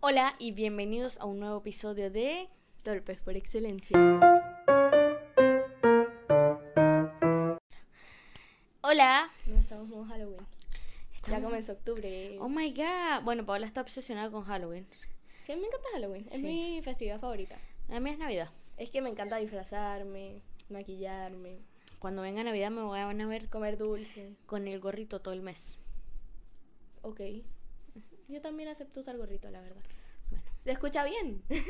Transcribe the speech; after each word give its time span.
Hola 0.00 0.34
y 0.38 0.52
bienvenidos 0.52 1.18
a 1.18 1.26
un 1.26 1.40
nuevo 1.40 1.58
episodio 1.58 2.10
de 2.10 2.48
Torpes 2.82 3.18
por 3.20 3.36
excelencia. 3.36 3.96
Hola. 8.82 9.30
No 9.46 9.58
estamos 9.58 9.94
en 9.94 10.04
Halloween. 10.04 10.46
Ya 11.28 11.42
comenzó 11.42 11.72
octubre. 11.72 12.38
Oh 12.40 12.48
my 12.48 12.72
god. 12.72 13.22
Bueno, 13.24 13.44
Paola 13.44 13.66
está 13.66 13.80
obsesionada 13.80 14.30
con 14.30 14.44
Halloween. 14.44 14.86
Sí, 15.42 15.52
me 15.56 15.66
encanta 15.66 15.88
Halloween. 15.92 16.26
Es 16.26 16.34
Sí. 16.34 16.42
mi 16.42 16.80
festividad 16.82 17.20
favorita. 17.20 17.58
A 17.90 18.00
mí 18.00 18.10
es 18.10 18.18
Navidad. 18.18 18.50
Es 18.76 18.90
que 18.90 19.02
me 19.02 19.10
encanta 19.10 19.36
disfrazarme, 19.38 20.42
maquillarme, 20.68 21.58
Cuando 21.98 22.22
venga 22.22 22.44
Navidad 22.44 22.70
me 22.70 22.82
van 22.82 23.20
a 23.20 23.26
ver 23.26 23.48
comer 23.48 23.76
dulce. 23.76 24.36
con 24.46 24.68
el 24.68 24.78
gorrito 24.78 25.20
todo 25.20 25.34
el 25.34 25.42
mes. 25.42 25.78
Ok. 27.02 27.20
Yo 28.28 28.40
también 28.40 28.68
acepto 28.68 29.00
usar 29.00 29.16
gorrito, 29.16 29.50
la 29.50 29.60
verdad. 29.60 29.82
Bueno. 30.30 30.44
¿Se 30.58 30.72
escucha 30.72 31.04
bien? 31.04 31.42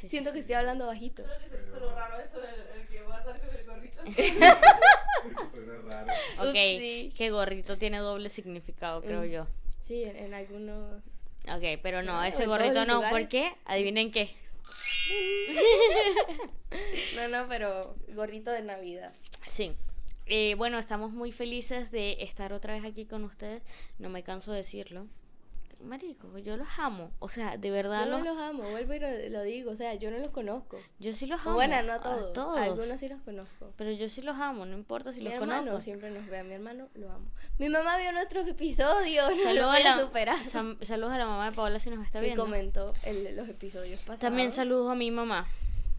Sí, 0.00 0.08
Siento 0.08 0.32
que 0.32 0.40
estoy 0.40 0.56
hablando 0.56 0.86
bajito. 0.88 1.22
Creo 1.22 1.38
que 1.38 1.56
eso 1.56 1.76
es 1.76 1.80
lo 1.80 1.94
raro 1.94 2.18
eso 2.20 2.42
el, 2.42 2.80
el 2.80 2.88
que 2.88 3.00
va 3.02 3.16
a 3.16 3.20
estar 3.20 3.40
con 3.40 3.48
el 3.56 3.64
gorrito. 3.64 4.02
Suena 5.54 5.82
raro. 5.88 6.12
Ok, 6.40 6.48
Upsi. 6.48 7.12
que 7.16 7.30
gorrito 7.30 7.78
tiene 7.78 7.98
doble 7.98 8.28
significado, 8.28 9.00
creo 9.02 9.22
Mm. 9.22 9.30
yo. 9.30 9.46
Sí, 9.80 10.02
en, 10.02 10.16
en 10.16 10.34
algunos. 10.34 11.00
Ok, 11.48 11.80
pero 11.80 12.02
no, 12.02 12.22
ese 12.24 12.46
gorrito 12.46 12.84
no. 12.84 12.94
lugares. 12.96 13.10
¿Por 13.18 13.28
qué? 13.28 13.52
Adivinen 13.64 14.10
qué. 14.10 14.34
No, 17.16 17.28
no, 17.28 17.48
pero 17.48 17.94
gorrito 18.14 18.50
de 18.50 18.62
Navidad. 18.62 19.12
Sí. 19.46 19.74
Eh, 20.26 20.54
bueno, 20.56 20.78
estamos 20.78 21.12
muy 21.12 21.32
felices 21.32 21.90
de 21.90 22.22
estar 22.22 22.52
otra 22.52 22.74
vez 22.74 22.84
aquí 22.84 23.06
con 23.06 23.24
ustedes. 23.24 23.62
No 23.98 24.08
me 24.10 24.22
canso 24.22 24.52
de 24.52 24.58
decirlo. 24.58 25.06
Marico, 25.80 26.36
yo 26.38 26.56
los 26.56 26.66
amo. 26.76 27.12
O 27.20 27.28
sea, 27.28 27.56
de 27.56 27.70
verdad 27.70 28.04
Yo 28.04 28.10
no 28.10 28.18
los... 28.18 28.26
los 28.26 28.38
amo, 28.38 28.68
vuelvo 28.70 28.94
y 28.94 28.98
lo, 29.30 29.42
digo. 29.42 29.70
O 29.70 29.76
sea, 29.76 29.94
yo 29.94 30.10
no 30.10 30.18
los 30.18 30.30
conozco. 30.32 30.76
Yo 30.98 31.12
sí 31.12 31.26
los 31.26 31.40
amo. 31.42 31.54
bueno, 31.54 31.80
no 31.82 31.92
a 31.92 32.00
todos. 32.00 32.58
A 32.58 32.64
Algunos 32.64 32.98
sí 32.98 33.08
los 33.08 33.20
conozco. 33.22 33.72
Pero 33.76 33.92
yo 33.92 34.08
sí 34.08 34.20
los 34.22 34.36
amo, 34.36 34.66
no 34.66 34.74
importa 34.76 35.12
si 35.12 35.18
mi 35.20 35.26
los 35.26 35.34
hermano 35.34 35.62
conozco. 35.62 35.80
siempre 35.82 36.10
nos 36.10 36.26
ve, 36.26 36.38
a 36.38 36.44
mi 36.44 36.54
hermano 36.54 36.88
lo 36.94 37.10
amo. 37.12 37.30
Mi 37.58 37.68
mamá 37.68 37.96
vio 37.98 38.10
nuestros 38.12 38.46
episodios, 38.48 39.30
no 39.30 39.36
lo 39.36 39.42
Saludos 39.44 39.72
voy 39.72 39.82
a, 39.82 39.98
superar. 40.00 40.38
sam- 40.44 40.82
saludos 40.84 41.12
a 41.12 41.18
la 41.18 41.26
mamá 41.26 41.50
de 41.50 41.56
Paola 41.56 41.78
si 41.78 41.90
nos 41.90 42.04
está 42.04 42.18
Que 42.20 42.26
viendo. 42.26 42.44
comentó 42.44 42.92
el- 43.04 43.36
los 43.36 43.48
episodios 43.48 44.00
pasados. 44.00 44.20
También 44.20 44.50
saludos 44.50 44.90
a 44.90 44.94
mi 44.94 45.10
mamá. 45.10 45.46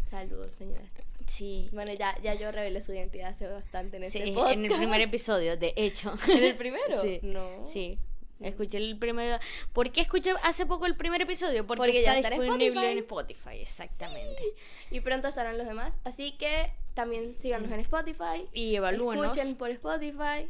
Saludos, 0.09 0.53
señora. 0.58 0.81
Sí. 1.27 1.69
Bueno, 1.71 1.93
ya, 1.93 2.17
ya 2.21 2.33
yo 2.33 2.52
revelé 2.52 2.81
su 2.81 2.91
identidad 2.91 3.30
hace 3.30 3.47
bastante 3.47 3.97
en 3.97 4.09
Sí, 4.11 4.17
este 4.17 4.31
podcast. 4.33 4.53
en 4.58 4.66
el 4.66 4.71
primer 4.75 5.02
episodio, 5.02 5.55
de 5.58 5.73
hecho. 5.75 6.14
¿En 6.27 6.43
el 6.43 6.55
primero? 6.55 6.99
Sí. 7.02 7.19
No. 7.21 7.66
Sí. 7.66 7.97
Escuché 8.39 8.77
el 8.77 8.97
primer. 8.97 9.39
¿Por 9.73 9.91
qué 9.91 10.01
escuché 10.01 10.31
hace 10.43 10.65
poco 10.65 10.85
el 10.85 10.95
primer 10.95 11.21
episodio? 11.21 11.67
Porque, 11.67 11.79
Porque 11.79 11.99
está 11.99 12.13
ya 12.13 12.19
está 12.19 12.29
disponible 12.29 12.91
en 12.91 12.97
Spotify. 12.99 13.33
Spotify, 13.35 13.61
exactamente. 13.61 14.43
Y 14.91 15.01
pronto 15.01 15.27
estarán 15.27 15.57
los 15.57 15.67
demás. 15.67 15.93
Así 16.05 16.31
que 16.33 16.71
también 16.93 17.35
síganos 17.37 17.69
en 17.71 17.81
Spotify. 17.81 18.47
Y 18.53 18.75
evalúenos. 18.75 19.25
Escuchen 19.37 19.55
por 19.55 19.69
Spotify. 19.71 20.49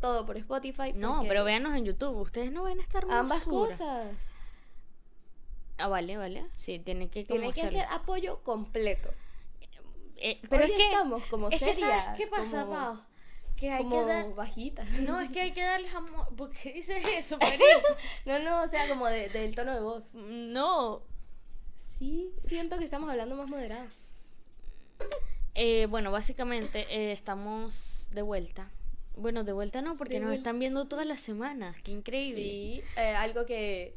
Todo 0.00 0.26
por 0.26 0.36
Spotify. 0.36 0.92
No, 0.94 1.22
pero 1.28 1.44
véanos 1.44 1.74
en 1.76 1.84
YouTube. 1.84 2.16
Ustedes 2.18 2.50
no 2.52 2.64
ven 2.64 2.80
esta 2.80 2.98
hermosura. 2.98 3.20
Ambas 3.20 3.44
cosas. 3.44 4.08
Ah, 5.78 5.88
vale, 5.88 6.16
vale. 6.16 6.46
Sí, 6.54 6.78
tienen 6.78 7.08
que 7.08 7.24
Tiene 7.24 7.52
que 7.52 7.60
hacerlo. 7.62 7.80
ser 7.80 7.88
apoyo 7.90 8.40
completo. 8.42 9.10
Eh, 10.16 10.40
pero 10.48 10.64
Hoy 10.64 10.70
es 10.70 10.76
que 10.76 10.84
estamos 10.84 11.24
como 11.26 11.48
es 11.48 11.54
que, 11.54 11.60
¿sabes 11.60 11.78
serias, 11.80 12.16
qué 12.16 12.26
pasa, 12.28 12.62
como- 12.64 12.74
Pau? 12.74 13.00
Que 13.64 13.70
hay 13.70 13.82
como 13.84 14.06
que 14.06 14.12
dar. 14.12 14.26
No, 15.02 15.20
es 15.20 15.30
que 15.30 15.40
hay 15.40 15.52
que 15.52 15.62
darles 15.62 15.94
amor. 15.94 16.34
¿Por 16.36 16.50
qué 16.50 16.72
dices 16.72 17.02
eso? 17.16 17.38
No, 18.26 18.38
no, 18.40 18.62
o 18.62 18.68
sea, 18.68 18.88
como 18.88 19.06
de- 19.06 19.28
del 19.30 19.54
tono 19.54 19.74
de 19.74 19.80
voz. 19.80 20.12
no. 20.14 21.02
Sí, 21.76 22.30
siento 22.46 22.76
que 22.78 22.84
estamos 22.84 23.08
hablando 23.08 23.36
más 23.36 23.46
moderado. 23.48 23.86
Eh, 25.54 25.86
bueno, 25.88 26.10
básicamente 26.10 26.86
eh, 26.90 27.12
estamos 27.12 28.08
de 28.12 28.22
vuelta. 28.22 28.70
Bueno, 29.16 29.44
de 29.44 29.52
vuelta 29.52 29.80
no, 29.80 29.94
porque 29.94 30.14
De 30.14 30.20
nos 30.20 30.28
vuelta. 30.30 30.40
están 30.40 30.58
viendo 30.58 30.86
todas 30.88 31.06
las 31.06 31.20
semanas. 31.20 31.76
Qué 31.84 31.92
increíble. 31.92 32.42
Sí, 32.42 32.82
eh, 32.96 33.14
algo 33.14 33.46
que 33.46 33.94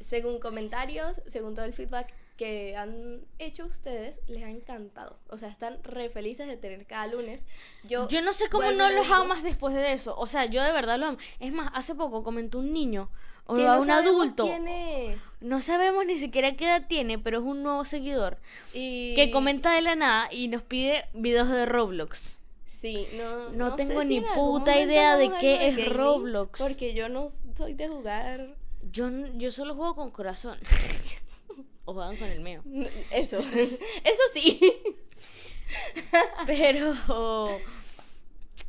según 0.00 0.38
comentarios, 0.38 1.20
según 1.26 1.54
todo 1.54 1.64
el 1.64 1.72
feedback 1.72 2.12
que 2.36 2.76
han 2.76 3.20
hecho 3.38 3.66
ustedes, 3.66 4.20
les 4.26 4.42
ha 4.42 4.50
encantado. 4.50 5.18
O 5.28 5.38
sea, 5.38 5.48
están 5.48 5.82
re 5.84 6.08
felices 6.08 6.46
de 6.46 6.56
tener 6.56 6.86
cada 6.86 7.06
lunes. 7.06 7.42
Yo, 7.84 8.08
Yo 8.08 8.22
no 8.22 8.32
sé 8.32 8.48
cómo 8.48 8.70
no 8.72 8.90
los 8.90 9.04
digo, 9.04 9.14
amas 9.14 9.42
después 9.42 9.74
de 9.74 9.92
eso. 9.92 10.16
O 10.18 10.26
sea, 10.26 10.46
yo 10.46 10.62
de 10.62 10.72
verdad 10.72 10.98
lo 10.98 11.06
amo. 11.06 11.18
Es 11.40 11.52
más, 11.52 11.70
hace 11.74 11.94
poco 11.94 12.24
comentó 12.24 12.58
un 12.58 12.72
niño 12.72 13.10
o 13.46 13.54
que 13.54 13.62
no 13.62 13.80
un 13.80 13.90
adulto. 13.90 14.44
¿Quién 14.44 14.68
es? 14.68 15.18
No 15.40 15.60
sabemos 15.60 16.06
ni 16.06 16.18
siquiera 16.18 16.56
qué 16.56 16.64
edad 16.64 16.86
tiene, 16.88 17.18
pero 17.18 17.38
es 17.38 17.44
un 17.44 17.62
nuevo 17.62 17.84
seguidor 17.84 18.38
Y... 18.72 19.14
que 19.14 19.30
comenta 19.30 19.74
de 19.74 19.82
la 19.82 19.94
nada 19.94 20.32
y 20.32 20.48
nos 20.48 20.62
pide 20.62 21.04
videos 21.12 21.48
de 21.48 21.66
Roblox. 21.66 22.40
Sí, 22.66 23.06
no, 23.16 23.50
No 23.50 23.76
tengo 23.76 24.04
ni 24.04 24.20
puta 24.20 24.78
idea 24.78 25.16
de 25.16 25.30
qué 25.40 25.68
es 25.68 25.76
gaming, 25.76 25.94
Roblox. 25.94 26.60
Porque 26.60 26.94
yo 26.94 27.08
no 27.08 27.28
soy 27.56 27.72
de 27.72 27.88
jugar 27.88 28.56
Yo, 28.92 29.08
yo 29.34 29.50
solo 29.50 29.74
juego 29.74 29.94
con 29.94 30.10
corazón. 30.10 30.58
o 31.84 31.92
juegan 31.94 32.16
con 32.16 32.28
el 32.28 32.40
mío. 32.40 32.62
eso. 33.10 33.38
eso 34.04 34.22
sí. 34.32 34.60
Pero. 36.46 36.94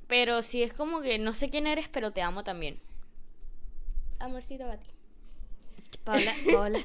Pero 0.07 0.43
sí 0.43 0.61
es 0.61 0.71
como 0.71 1.01
que 1.01 1.17
no 1.17 1.33
sé 1.33 1.49
quién 1.49 1.65
eres, 1.65 1.87
pero 1.89 2.11
te 2.11 2.21
amo 2.21 2.43
también. 2.43 2.79
Amorcito 4.19 4.69
a 4.69 4.77
ti. 4.77 4.87
Paola, 6.03 6.31
Paola, 6.51 6.79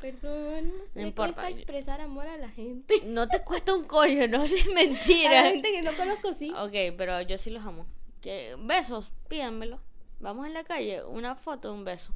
Perdón, 0.00 0.68
No 0.68 0.84
me 0.94 1.02
importa, 1.02 1.34
cuesta 1.42 1.50
expresar 1.50 2.00
amor 2.00 2.26
a 2.26 2.36
la 2.38 2.48
gente. 2.48 3.02
no 3.04 3.28
te 3.28 3.42
cuesta 3.42 3.74
un 3.74 3.84
coño, 3.84 4.26
no 4.28 4.44
es 4.44 4.52
A 4.64 4.68
la 4.68 4.74
mentira. 4.74 5.42
gente 5.50 5.70
que 5.70 5.82
no 5.82 5.92
conozco, 5.92 6.32
sí. 6.32 6.50
Ok, 6.56 6.96
pero 6.96 7.20
yo 7.22 7.36
sí 7.36 7.50
los 7.50 7.64
amo. 7.64 7.86
Que, 8.22 8.56
besos, 8.58 9.12
pídanmelo. 9.28 9.80
Vamos 10.18 10.46
en 10.46 10.54
la 10.54 10.64
calle, 10.64 11.04
una 11.04 11.34
foto, 11.34 11.72
un 11.72 11.84
beso. 11.84 12.14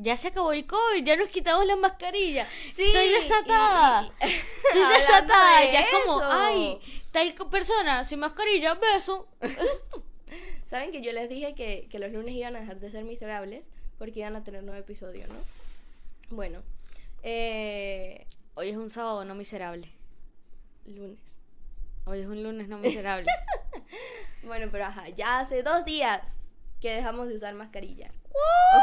Ya 0.00 0.16
se 0.16 0.28
acabó 0.28 0.52
el 0.52 0.64
COVID, 0.64 1.02
ya 1.04 1.16
nos 1.16 1.28
quitamos 1.28 1.66
la 1.66 1.74
mascarilla. 1.74 2.46
Sí, 2.76 2.84
Estoy 2.84 3.08
desatada. 3.08 4.04
y- 4.22 4.24
Estoy 4.26 4.92
desatada. 4.96 5.60
de 5.60 5.72
Ya 5.72 5.80
es 5.80 5.88
como, 5.90 6.20
ay, 6.22 6.78
tal 7.10 7.34
persona 7.50 8.04
sin 8.04 8.20
mascarilla, 8.20 8.74
beso. 8.74 9.26
Saben 10.70 10.92
que 10.92 11.02
yo 11.02 11.12
les 11.12 11.28
dije 11.28 11.54
que, 11.54 11.88
que 11.90 11.98
los 11.98 12.12
lunes 12.12 12.34
iban 12.34 12.54
a 12.54 12.60
dejar 12.60 12.78
de 12.78 12.90
ser 12.90 13.02
miserables 13.04 13.66
porque 13.98 14.20
iban 14.20 14.36
a 14.36 14.44
tener 14.44 14.62
nuevo 14.62 14.78
episodio, 14.78 15.26
¿no? 15.28 15.34
Bueno, 16.30 16.62
eh, 17.22 18.26
Hoy 18.54 18.68
es 18.70 18.76
un 18.76 18.90
sábado 18.90 19.24
no 19.24 19.34
miserable. 19.34 19.90
lunes. 20.84 21.18
Hoy 22.04 22.20
es 22.20 22.26
un 22.26 22.42
lunes 22.42 22.68
no 22.68 22.78
miserable. 22.78 23.26
Bueno, 24.44 24.68
pero 24.70 24.84
ajá, 24.86 25.08
ya 25.10 25.40
hace 25.40 25.62
dos 25.62 25.84
días 25.84 26.20
que 26.80 26.92
dejamos 26.92 27.28
de 27.28 27.34
usar 27.36 27.54
mascarilla. 27.54 28.10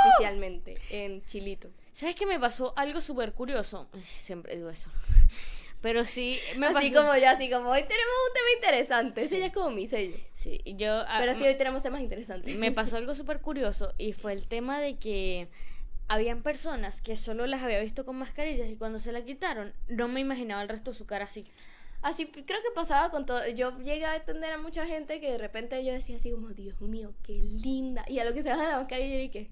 Oficialmente, 0.10 0.78
en 0.90 1.24
Chilito. 1.26 1.70
¿Sabes 1.92 2.16
qué 2.16 2.26
me 2.26 2.40
pasó? 2.40 2.74
Algo 2.76 3.02
súper 3.02 3.34
curioso. 3.34 3.88
Siempre 4.18 4.56
digo 4.56 4.70
eso. 4.70 4.90
Pero 5.82 6.04
sí, 6.06 6.40
me 6.58 6.68
así 6.68 6.92
pasó. 6.92 7.06
como 7.08 7.16
yo, 7.18 7.30
así 7.30 7.50
como 7.50 7.70
hoy 7.70 7.82
tenemos 7.84 8.14
un 8.28 8.34
tema 8.34 8.48
interesante. 8.56 9.24
Ese 9.24 9.40
ya 9.40 9.46
es 9.48 9.54
como 9.54 9.70
mi 9.70 9.88
sello. 9.88 10.18
Sí, 10.34 10.60
yo. 10.66 11.02
ah, 11.08 11.18
Pero 11.20 11.36
sí, 11.36 11.44
hoy 11.44 11.56
tenemos 11.56 11.84
temas 11.84 12.02
interesantes. 12.02 12.56
me 12.56 12.72
pasó 12.72 12.98
algo 12.98 13.14
súper 13.14 13.40
curioso 13.40 13.94
y 13.98 14.14
fue 14.14 14.34
el 14.34 14.48
tema 14.48 14.80
de 14.80 14.98
que 14.98 15.48
habían 16.08 16.42
personas 16.42 17.02
que 17.02 17.16
solo 17.16 17.46
las 17.46 17.62
había 17.62 17.80
visto 17.80 18.04
con 18.06 18.16
mascarillas 18.16 18.70
y 18.70 18.76
cuando 18.78 19.00
se 19.00 19.12
la 19.12 19.24
quitaron 19.26 19.74
no 19.88 20.08
me 20.08 20.20
imaginaba 20.22 20.62
el 20.64 20.70
resto 20.70 20.92
de 20.92 20.98
su 20.98 21.06
cara 21.06 21.26
así. 21.26 21.46
Así 22.02 22.28
creo 22.28 22.62
que 22.62 22.72
pasaba 22.76 23.10
con 23.10 23.26
todo. 23.26 23.48
Yo 23.50 23.78
llegué 23.80 24.06
a 24.06 24.16
entender 24.16 24.54
a 24.54 24.58
mucha 24.60 24.86
gente 24.86 25.20
que 25.20 25.32
de 25.32 25.38
repente 25.40 25.84
yo 25.84 25.92
decía 25.94 26.18
así 26.18 26.32
como, 26.32 26.50
Dios 26.50 26.80
mío, 26.82 27.14
qué 27.24 27.34
linda. 27.34 28.06
Y 28.08 28.20
a 28.20 28.26
lo 28.26 28.34
que 28.34 28.44
se 28.44 28.50
baja 28.50 28.70
la 28.70 28.78
mascarilla 28.78 29.16
yo 29.16 29.22
dije, 29.22 29.50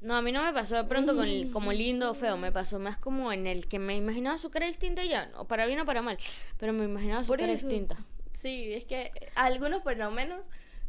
No, 0.00 0.14
a 0.14 0.22
mí 0.22 0.30
no 0.30 0.44
me 0.44 0.52
pasó 0.52 0.76
de 0.76 0.84
pronto 0.84 1.16
con 1.16 1.26
el- 1.26 1.50
como 1.50 1.72
lindo 1.72 2.10
o 2.10 2.14
feo, 2.14 2.36
me 2.36 2.52
pasó 2.52 2.78
más 2.78 2.96
como 2.98 3.32
en 3.32 3.46
el 3.46 3.66
que 3.66 3.78
me 3.78 3.96
imaginaba 3.96 4.38
su 4.38 4.50
cara 4.50 4.66
distinta 4.66 5.02
y 5.02 5.08
ya, 5.08 5.32
o 5.36 5.46
para 5.46 5.66
bien 5.66 5.80
o 5.80 5.86
para 5.86 6.00
mal, 6.02 6.18
pero 6.58 6.72
me 6.72 6.84
imaginaba 6.84 7.22
su 7.24 7.28
Por 7.28 7.38
cara 7.40 7.52
eso. 7.52 7.66
distinta. 7.66 7.96
Sí, 8.40 8.72
es 8.74 8.84
que 8.84 9.10
algunos 9.34 9.82
por 9.82 9.96
lo 9.96 10.10
menos 10.10 10.40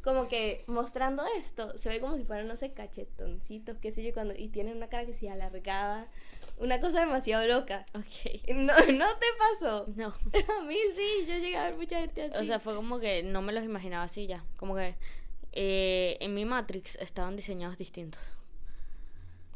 como 0.03 0.27
que 0.27 0.63
mostrando 0.67 1.23
esto 1.39 1.75
se 1.79 1.89
ve 1.89 1.99
como 1.99 2.15
si 2.17 2.25
fueran, 2.25 2.47
no 2.47 2.55
sé, 2.57 2.73
cachetoncitos, 2.73 3.77
qué 3.81 3.91
sé 3.91 4.03
yo, 4.03 4.13
cuando, 4.13 4.35
y 4.37 4.49
tienen 4.49 4.75
una 4.77 4.87
cara 4.87 5.05
que 5.05 5.13
sí 5.13 5.27
alargada, 5.27 6.07
una 6.57 6.79
cosa 6.79 7.01
demasiado 7.01 7.45
loca. 7.47 7.85
Ok. 7.93 8.49
No, 8.49 8.73
no 8.93 9.17
te 9.17 9.25
pasó. 9.37 9.85
No. 9.95 10.07
A 10.59 10.63
mí 10.65 10.75
sí, 10.95 11.25
yo 11.27 11.37
llegué 11.37 11.57
a 11.57 11.65
ver 11.65 11.75
mucha 11.75 11.99
gente 11.99 12.23
así. 12.23 12.37
O 12.37 12.45
sea, 12.45 12.59
fue 12.59 12.75
como 12.75 12.99
que 12.99 13.23
no 13.23 13.41
me 13.41 13.53
los 13.53 13.63
imaginaba 13.63 14.03
así 14.03 14.27
ya. 14.27 14.43
Como 14.57 14.75
que 14.75 14.95
eh, 15.53 16.17
en 16.19 16.33
mi 16.33 16.45
Matrix 16.45 16.95
estaban 16.97 17.35
diseñados 17.35 17.77
distintos. 17.77 18.21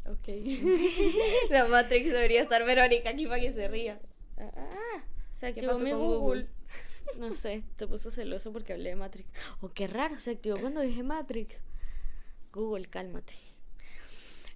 ok. 0.05 0.27
La 1.49 1.65
Matrix 1.67 2.05
debería 2.11 2.41
estar 2.41 2.65
Verónica 2.65 3.09
aquí 3.11 3.25
para 3.27 3.41
que 3.41 3.53
se 3.53 3.67
ría. 3.67 3.99
Ah, 4.37 5.03
se 5.33 5.39
¿Qué 5.53 5.59
activó 5.61 5.73
pasó 5.73 5.83
mi 5.83 5.91
con 5.91 5.99
Google. 5.99 6.17
Google? 6.19 6.47
No 7.17 7.33
sé, 7.33 7.63
te 7.75 7.87
puso 7.87 8.11
celoso 8.11 8.53
porque 8.53 8.73
hablé 8.73 8.91
de 8.91 8.95
Matrix. 8.95 9.27
Oh, 9.61 9.69
qué 9.69 9.87
raro, 9.87 10.19
se 10.19 10.31
activó 10.31 10.59
cuando 10.59 10.81
dije 10.81 11.01
Matrix. 11.01 11.63
Google, 12.53 12.85
cálmate. 12.85 13.33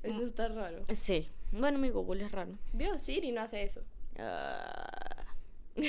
Eso 0.04 0.24
está 0.26 0.48
raro. 0.50 0.86
Sí. 0.94 1.30
Bueno, 1.54 1.78
mi 1.78 1.90
Google 1.90 2.26
es 2.26 2.32
raro. 2.32 2.52
Vio, 2.74 2.98
Siri 2.98 3.32
no 3.32 3.42
hace 3.42 3.64
eso. 3.64 3.82
Ah. 4.18 5.24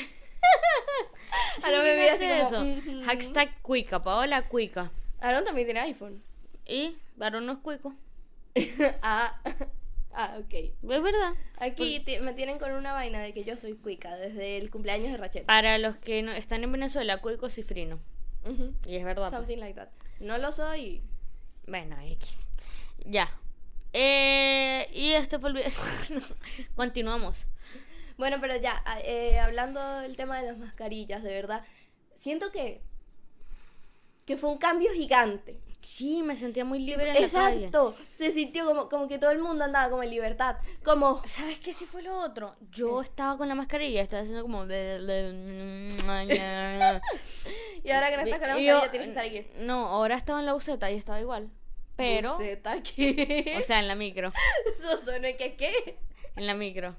Ahora 1.65 1.83
me 1.83 2.09
hace 2.11 2.31
así 2.33 2.51
como, 2.51 2.63
eso. 2.63 2.81
"Ujú". 2.91 3.05
Hashtag 3.05 3.63
Cuica, 3.63 4.01
Paola 4.03 4.47
Cuica. 4.49 4.91
Aaron 5.21 5.45
también 5.45 5.67
tiene 5.67 5.81
iPhone. 5.81 6.23
Y 6.67 6.97
varón 7.17 7.47
no 7.47 7.53
es 7.55 7.59
cuico. 7.61 7.95
ah, 9.03 9.41
ah, 10.13 10.37
ok. 10.39 10.53
Es 10.55 10.73
verdad. 10.83 11.33
Aquí 11.59 12.05
me 12.21 12.35
tienen 12.35 12.59
con 12.59 12.73
una 12.73 12.93
vaina 12.93 13.21
de 13.21 13.33
que 13.33 13.45
yo 13.45 13.57
soy 13.57 13.73
cuica 13.75 14.17
desde 14.17 14.59
el 14.59 14.71
cumpleaños 14.71 15.13
de 15.13 15.17
Rachel. 15.17 15.45
Para 15.45 15.79
los 15.79 15.97
que 15.97 16.23
no 16.23 16.33
están 16.33 16.63
en 16.63 16.73
Venezuela, 16.73 17.19
cuico 17.23 17.49
cifrino. 17.49 17.99
Y 18.87 18.97
es 18.97 19.05
verdad. 19.05 19.29
pues. 19.31 19.39
Something 19.39 19.59
like 19.59 19.75
that. 19.75 19.89
No 20.21 20.37
lo 20.37 20.53
soy. 20.53 21.01
Bueno, 21.67 21.97
X. 22.03 22.47
Ya. 23.07 23.31
Eh, 23.97 24.89
y 24.93 25.13
este 25.13 25.39
fue 25.39 25.51
el 25.51 25.55
video. 25.55 25.71
Continuamos. 26.77 27.47
Bueno, 28.17 28.39
pero 28.41 28.57
ya, 28.57 28.83
a- 28.85 29.01
eh, 29.01 29.39
hablando 29.39 29.81
del 30.01 30.17
tema 30.17 30.41
de 30.41 30.47
las 30.49 30.59
mascarillas, 30.59 31.23
de 31.23 31.31
verdad, 31.31 31.65
siento 32.17 32.51
que 32.53 32.83
que 34.27 34.37
fue 34.37 34.51
un 34.51 34.59
cambio 34.59 34.91
gigante. 34.93 35.61
Sí, 35.81 36.23
me 36.23 36.35
sentía 36.35 36.65
muy 36.65 36.79
libre 36.79 37.11
en 37.11 37.23
la 37.23 37.29
calle. 37.29 37.67
Exacto. 37.67 37.95
Se 38.15 38.33
sintió 38.33 38.65
como, 38.65 38.89
como 38.89 39.07
que 39.07 39.19
todo 39.19 39.33
el 39.33 39.39
mundo 39.39 39.65
andaba 39.65 39.91
como 39.91 40.03
en 40.03 40.09
libertad. 40.09 40.57
Como, 40.83 41.21
¿Sabes 41.27 41.59
qué 41.59 41.75
sí 41.75 41.85
fue 41.85 42.03
lo 42.03 42.19
otro? 42.19 42.57
Yo 42.71 43.03
estaba 43.03 43.37
con 43.37 43.49
la 43.49 43.55
mascarilla, 43.55 44.01
estaba 44.01 44.23
haciendo 44.23 44.41
como... 44.43 44.65
y 44.65 44.71
ahora 47.91 48.11
que 48.11 48.17
no 48.17 48.23
estás 48.23 48.39
con 48.41 48.49
la 48.49 48.55
mascarilla 48.55 48.91
tienes 48.91 49.09
que 49.09 49.09
estar 49.11 49.25
aquí. 49.27 49.47
No, 49.59 49.87
ahora 49.89 50.17
estaba 50.17 50.41
en 50.41 50.47
la 50.47 50.55
buseta 50.55 50.91
y 50.91 50.95
estaba 50.97 51.21
igual. 51.21 51.51
Pero... 51.97 52.37
Buceta, 52.37 52.83
¿qué? 52.83 53.57
O 53.59 53.63
sea, 53.63 53.81
en 53.81 53.89
la 53.89 53.95
micro. 53.95 54.33
Eso 54.73 55.05
suena 55.05 55.33
que 55.35 55.55
qué. 55.55 55.97
En 56.37 56.47
la 56.47 56.55
micro. 56.55 56.97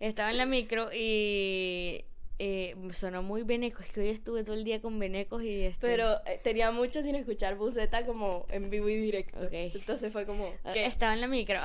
Estaba 0.00 0.30
en 0.30 0.38
la 0.38 0.46
micro 0.46 0.90
y... 0.92 2.04
eh, 2.38 2.74
sonó 2.92 3.22
muy 3.22 3.42
veneco. 3.42 3.82
Es 3.82 3.90
que 3.90 4.00
hoy 4.00 4.08
estuve 4.08 4.44
todo 4.44 4.54
el 4.54 4.64
día 4.64 4.80
con 4.80 4.98
venecos 4.98 5.42
y... 5.42 5.64
Este, 5.64 5.86
Pero 5.86 6.24
eh, 6.26 6.40
tenía 6.42 6.70
mucho 6.70 7.02
sin 7.02 7.14
escuchar 7.14 7.56
Buceta 7.56 8.06
como 8.06 8.46
en 8.50 8.70
vivo 8.70 8.88
y 8.88 8.96
directo. 8.96 9.38
Ok. 9.38 9.52
Entonces 9.52 10.12
fue 10.12 10.24
como, 10.24 10.52
¿qué? 10.72 10.86
Estaba 10.86 11.12
en 11.12 11.20
la 11.20 11.26
micro 11.26 11.60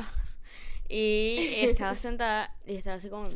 y 0.88 1.38
estaba 1.62 1.96
sentada 1.96 2.56
y 2.66 2.76
estaba 2.76 2.98
así 2.98 3.10
como... 3.10 3.30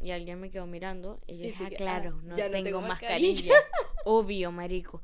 Y 0.00 0.10
alguien 0.10 0.40
me 0.40 0.50
quedó 0.50 0.66
mirando 0.66 1.20
y 1.28 1.38
yo 1.38 1.44
dije, 1.44 1.64
ah, 1.64 1.70
claro, 1.76 2.18
ah, 2.18 2.22
no, 2.24 2.36
ya 2.36 2.46
no 2.46 2.52
tengo, 2.52 2.64
tengo 2.64 2.80
mascarilla. 2.80 3.52
mascarilla. 3.52 3.54
Obvio, 4.04 4.50
marico. 4.50 5.00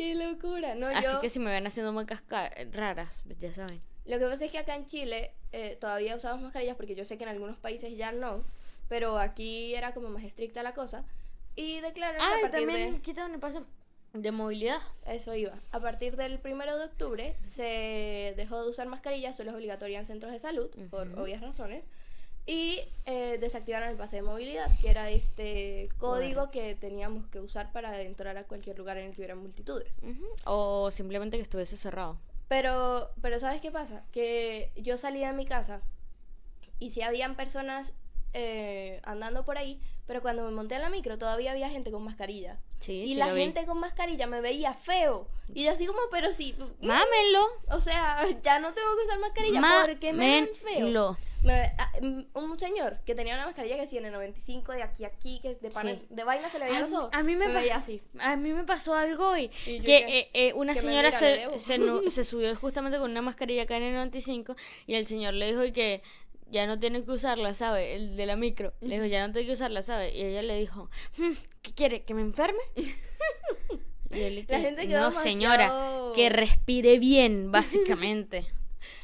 ¡Qué 0.00 0.14
locura! 0.14 0.74
No, 0.74 0.86
Así 0.86 1.04
yo... 1.12 1.20
que 1.20 1.28
si 1.28 1.38
me 1.38 1.50
ven 1.50 1.66
haciendo 1.66 1.92
muecas 1.92 2.22
ca- 2.22 2.50
raras, 2.72 3.22
ya 3.38 3.52
saben. 3.52 3.80
Lo 4.06 4.18
que 4.18 4.24
pasa 4.24 4.44
es 4.46 4.50
que 4.50 4.58
acá 4.58 4.74
en 4.74 4.86
Chile 4.86 5.32
eh, 5.52 5.76
todavía 5.78 6.16
usamos 6.16 6.40
mascarillas 6.42 6.76
porque 6.76 6.94
yo 6.94 7.04
sé 7.04 7.18
que 7.18 7.24
en 7.24 7.30
algunos 7.30 7.56
países 7.58 7.96
ya 7.96 8.10
no, 8.10 8.42
pero 8.88 9.18
aquí 9.18 9.74
era 9.74 9.92
como 9.92 10.08
más 10.08 10.24
estricta 10.24 10.62
la 10.62 10.72
cosa. 10.72 11.04
Y 11.54 11.80
declararon 11.80 12.18
que 12.20 12.24
Ah, 12.24 12.34
a 12.34 12.38
y 12.38 12.42
partir 12.42 12.66
también 12.66 12.94
de... 12.94 13.00
quitaron 13.02 13.34
el 13.34 13.40
paso 13.40 13.66
de 14.14 14.32
movilidad. 14.32 14.80
Eso 15.06 15.34
iba. 15.34 15.52
A 15.70 15.80
partir 15.80 16.16
del 16.16 16.38
primero 16.38 16.78
de 16.78 16.84
octubre 16.86 17.36
se 17.44 18.32
dejó 18.36 18.62
de 18.64 18.70
usar 18.70 18.86
mascarillas, 18.88 19.36
solo 19.36 19.50
es 19.50 19.56
obligatoria 19.56 19.98
en 19.98 20.04
centros 20.06 20.32
de 20.32 20.38
salud, 20.38 20.70
por 20.90 21.06
obvias 21.18 21.42
razones. 21.42 21.84
Y 22.46 22.80
eh, 23.06 23.38
desactivaron 23.38 23.88
el 23.88 23.96
pase 23.96 24.16
de 24.16 24.22
movilidad, 24.22 24.68
que 24.80 24.90
era 24.90 25.10
este 25.10 25.88
código 25.98 26.50
que 26.50 26.74
teníamos 26.74 27.26
que 27.26 27.38
usar 27.38 27.70
para 27.70 28.00
entrar 28.00 28.36
a 28.36 28.44
cualquier 28.44 28.78
lugar 28.78 28.98
en 28.98 29.06
el 29.06 29.10
que 29.12 29.20
hubiera 29.20 29.36
multitudes. 29.36 29.92
O 30.44 30.90
simplemente 30.90 31.36
que 31.36 31.42
estuviese 31.42 31.76
cerrado. 31.76 32.18
Pero, 32.48 33.10
pero 33.22 33.38
¿sabes 33.38 33.60
qué 33.60 33.70
pasa? 33.70 34.02
Que 34.10 34.72
yo 34.76 34.98
salía 34.98 35.28
de 35.28 35.34
mi 35.36 35.46
casa 35.46 35.80
y 36.80 36.90
sí 36.90 37.02
habían 37.02 37.36
personas 37.36 37.92
eh, 38.32 39.00
andando 39.04 39.44
por 39.44 39.58
ahí, 39.58 39.80
pero 40.06 40.22
cuando 40.22 40.44
me 40.44 40.50
monté 40.50 40.74
a 40.76 40.78
la 40.80 40.88
micro 40.90 41.18
todavía 41.18 41.52
había 41.52 41.68
gente 41.68 41.92
con 41.92 42.02
mascarilla. 42.02 42.58
Sí, 42.80 43.02
y 43.02 43.08
sí 43.08 43.14
la 43.14 43.32
vi. 43.32 43.42
gente 43.42 43.66
con 43.66 43.78
mascarilla 43.78 44.26
me 44.26 44.40
veía 44.40 44.74
feo. 44.74 45.28
Y 45.54 45.64
yo 45.64 45.70
así 45.72 45.86
como, 45.86 46.00
pero 46.10 46.32
sí, 46.32 46.56
Mámenlo. 46.80 47.46
o 47.68 47.80
sea, 47.80 48.26
ya 48.42 48.58
no 48.58 48.72
tengo 48.72 48.88
que 48.96 49.04
usar 49.04 49.18
mascarilla 49.20 49.62
porque 49.86 50.12
me 50.12 50.30
ven 50.30 50.50
feo. 50.54 50.86
Me- 51.44 51.72
ah, 51.78 51.92
mm, 52.02 52.20
un 52.34 52.58
señor 52.60 52.98
que 53.06 53.14
tenía 53.14 53.34
una 53.34 53.46
mascarilla 53.46 53.76
que 53.76 53.86
sí 53.86 53.96
en 53.98 54.04
el 54.06 54.12
95 54.12 54.72
de 54.72 54.82
aquí 54.82 55.04
a 55.04 55.08
aquí, 55.08 55.40
que 55.40 55.54
de, 55.54 55.70
pana- 55.70 55.92
Sí. 55.94 56.06
de 56.10 56.24
vaina 56.24 56.48
se 56.48 56.58
le 56.58 56.66
veía 56.66 56.78
A 56.78 56.80
los 56.82 56.92
ojos. 56.92 57.10
a 57.12 57.22
mí 57.22 57.34
me 57.36 57.46
pa- 57.46 57.60
veía 57.60 57.76
así. 57.76 58.02
A 58.18 58.36
mí 58.36 58.52
me 58.52 58.64
pasó 58.64 58.94
algo 58.94 59.30
hoy. 59.30 59.50
Y 59.66 59.80
que 59.80 60.18
eh, 60.18 60.30
eh, 60.34 60.52
una 60.54 60.74
que 60.74 60.80
señora 60.80 61.10
se, 61.12 61.46
se, 62.10 62.24
subió 62.24 62.54
justamente 62.56 62.98
con 62.98 63.10
una 63.10 63.22
mascarilla 63.22 63.62
acá 63.62 63.76
en 63.76 63.84
el 63.84 63.94
95 63.94 64.54
y 64.86 64.94
el 64.94 65.06
señor 65.06 65.34
le 65.34 65.46
dijo 65.48 65.62
que 65.72 66.02
ya 66.50 66.66
no 66.66 66.78
tiene 66.80 67.04
que 67.04 67.10
usarla, 67.12 67.54
¿sabe? 67.54 67.94
El 67.94 68.16
de 68.16 68.26
la 68.26 68.36
micro. 68.36 68.72
Le 68.80 68.96
dijo, 68.96 69.06
ya 69.06 69.26
no 69.26 69.32
tiene 69.32 69.46
que 69.46 69.52
usarla, 69.52 69.82
¿sabe? 69.82 70.12
Y 70.16 70.22
ella 70.22 70.42
le 70.42 70.58
dijo, 70.58 70.90
"Hmm, 71.16 71.32
¿qué 71.62 71.72
quiere? 71.72 72.02
¿Que 72.02 72.12
me 72.14 72.22
enferme? 72.22 72.58
Y 74.12 74.20
él 74.22 74.38
y 74.38 74.42
La 74.42 74.46
que, 74.58 74.64
gente 74.64 74.88
quedó 74.88 75.00
no, 75.02 75.12
señora, 75.12 75.72
que 76.16 76.28
respire 76.30 76.98
bien, 76.98 77.52
básicamente. 77.52 78.44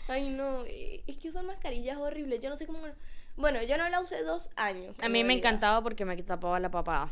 Ay, 0.08 0.28
no, 0.30 0.64
es 0.64 1.16
que 1.16 1.28
usar 1.28 1.44
mascarillas 1.44 1.96
es 1.96 2.02
horrible. 2.02 2.38
Yo 2.40 2.50
no 2.50 2.56
sé 2.58 2.66
cómo. 2.66 2.78
Bueno, 3.36 3.62
yo 3.62 3.76
no 3.76 3.88
la 3.88 4.00
usé 4.00 4.22
dos 4.22 4.50
años. 4.56 4.96
A 5.02 5.06
en 5.06 5.12
mí 5.12 5.24
me 5.24 5.34
encantaba 5.34 5.82
porque 5.82 6.04
me 6.04 6.16
tapaba 6.22 6.58
la 6.60 6.70
papada. 6.70 7.10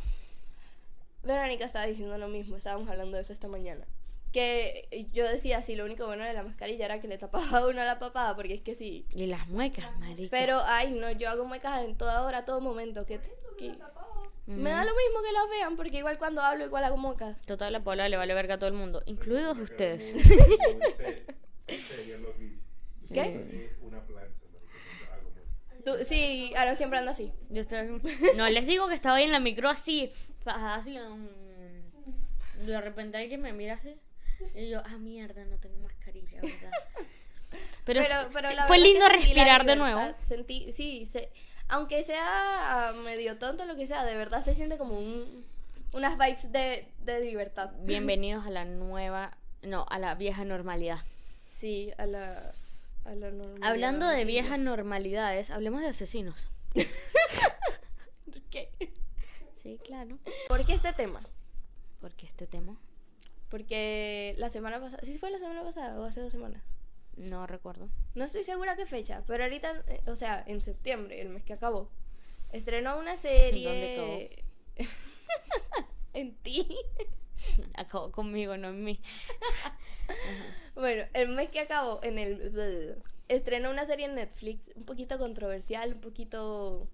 Verónica 1.22 1.64
estaba 1.64 1.86
diciendo 1.86 2.16
lo 2.18 2.28
mismo, 2.28 2.56
estábamos 2.56 2.88
hablando 2.88 3.16
de 3.16 3.22
eso 3.22 3.32
esta 3.32 3.48
mañana. 3.48 3.86
Que 4.32 4.88
yo 5.12 5.24
decía, 5.28 5.62
sí, 5.62 5.76
lo 5.76 5.84
único 5.84 6.06
bueno 6.06 6.24
de 6.24 6.32
la 6.32 6.42
mascarilla 6.42 6.86
era 6.86 7.00
que 7.00 7.08
le 7.08 7.18
tapaba 7.18 7.58
a 7.58 7.66
uno 7.68 7.84
la 7.84 7.98
papada, 7.98 8.34
porque 8.36 8.54
es 8.54 8.62
que 8.62 8.74
sí. 8.74 9.06
Y 9.10 9.26
las 9.26 9.48
muecas, 9.48 9.96
marica. 10.00 10.28
Pero, 10.30 10.60
ay, 10.66 10.90
no, 10.92 11.10
yo 11.12 11.30
hago 11.30 11.44
muecas 11.44 11.84
en 11.84 11.96
toda 11.96 12.22
hora, 12.24 12.38
a 12.38 12.44
todo 12.44 12.60
momento. 12.60 13.06
Que, 13.06 13.20
que- 13.58 13.74
Me 14.46 14.70
da 14.70 14.84
lo 14.84 14.90
mismo 14.92 15.22
que 15.22 15.32
las 15.32 15.48
vean, 15.50 15.76
porque 15.76 15.98
igual 15.98 16.18
cuando 16.18 16.42
hablo, 16.42 16.64
igual 16.66 16.84
hago 16.84 16.96
muecas. 16.96 17.40
Total, 17.46 17.72
la 17.72 17.82
Paola 17.84 18.08
le 18.08 18.16
vale 18.16 18.34
verga 18.34 18.54
a 18.54 18.58
todo 18.58 18.68
el 18.68 18.74
mundo, 18.74 19.02
incluidos 19.06 19.56
ustedes. 19.58 20.04
Serio, 20.96 21.22
serio 21.78 22.18
lo 22.18 22.34
que 22.36 22.44
hice. 22.44 22.63
¿Qué? 23.12 23.70
Una 23.82 24.00
plancha, 24.00 24.30
Tú- 25.84 25.96
sí, 26.06 26.50
ahora 26.56 26.76
siempre 26.76 26.98
anda 26.98 27.10
así. 27.10 27.30
Yo 27.50 27.60
estoy- 27.60 28.00
No, 28.36 28.48
les 28.48 28.66
digo 28.66 28.88
que 28.88 28.94
estaba 28.94 29.16
ahí 29.16 29.24
en 29.24 29.32
la 29.32 29.40
micro 29.40 29.68
así, 29.68 30.10
así. 30.46 30.98
um, 30.98 31.28
De 32.64 32.80
repente 32.80 33.18
alguien 33.18 33.42
me 33.42 33.52
mira 33.52 33.74
así. 33.74 33.94
Y 34.54 34.70
yo, 34.70 34.80
ah, 34.84 34.96
mierda, 34.96 35.44
no 35.44 35.58
tengo 35.58 35.76
mascarilla, 35.78 36.40
¿verdad? 36.40 36.70
Pero, 37.84 38.00
Pero, 38.08 38.14
pero 38.32 38.48
sí, 38.48 38.54
fue 38.66 38.78
lindo 38.78 39.08
respirar 39.08 39.64
de 39.66 39.76
nuevo. 39.76 40.00
Sentí, 40.26 40.72
sí, 40.72 41.06
se- 41.12 41.30
aunque 41.68 42.02
sea 42.02 42.92
medio 43.04 43.38
tonto 43.38 43.64
lo 43.66 43.76
que 43.76 43.86
sea, 43.86 44.04
de 44.04 44.16
verdad 44.16 44.42
se 44.42 44.54
siente 44.54 44.78
como 44.78 44.98
un, 44.98 45.44
unas 45.92 46.16
vibes 46.18 46.50
de, 46.50 46.88
de 47.04 47.20
libertad. 47.20 47.70
Bienvenidos 47.80 48.46
a 48.46 48.50
la 48.50 48.64
nueva, 48.64 49.36
no, 49.62 49.84
a 49.90 49.98
la 49.98 50.14
vieja 50.14 50.44
normalidad. 50.44 50.98
Sí, 51.44 51.92
a 51.98 52.06
la, 52.06 52.52
a 53.04 53.14
la 53.14 53.30
normalidad. 53.30 53.70
Hablando 53.70 54.08
de 54.08 54.24
viejas 54.24 54.58
normalidades, 54.58 55.50
hablemos 55.50 55.80
de 55.82 55.88
asesinos. 55.88 56.50
¿Qué? 58.50 58.70
Sí, 59.62 59.78
claro. 59.84 60.18
¿Por 60.48 60.64
qué 60.64 60.74
este 60.74 60.92
tema? 60.92 61.20
Porque 62.00 62.26
este 62.26 62.46
tema, 62.46 62.78
Porque 63.48 64.34
la 64.36 64.50
semana 64.50 64.80
pasada, 64.80 65.02
¿sí 65.04 65.18
fue 65.18 65.30
la 65.30 65.38
semana 65.38 65.62
pasada 65.62 65.98
o 66.00 66.04
hace 66.04 66.20
dos 66.20 66.32
semanas? 66.32 66.62
no 67.16 67.46
recuerdo. 67.46 67.88
No 68.14 68.24
estoy 68.24 68.42
segura 68.44 68.76
qué 68.76 68.86
fecha, 68.86 69.22
pero 69.26 69.44
ahorita, 69.44 69.84
eh, 69.86 70.02
o 70.06 70.16
sea, 70.16 70.42
en 70.46 70.60
septiembre, 70.60 71.20
el 71.20 71.28
mes 71.28 71.44
que 71.44 71.52
acabó, 71.52 71.88
estrenó 72.52 72.98
una 72.98 73.16
serie... 73.16 74.44
en 76.14 76.34
ti. 76.36 76.66
Acabó 77.74 78.10
conmigo, 78.10 78.56
no 78.56 78.68
en 78.68 78.84
mí. 78.84 79.00
Bueno, 80.74 81.04
el 81.12 81.28
mes 81.28 81.50
que 81.50 81.60
acabó, 81.60 82.00
en 82.02 82.18
el... 82.18 83.00
Estrenó 83.28 83.70
una 83.70 83.86
serie 83.86 84.06
en 84.06 84.16
Netflix, 84.16 84.70
un 84.74 84.84
poquito 84.84 85.18
controversial, 85.18 85.92
un 85.94 86.00
poquito... 86.00 86.88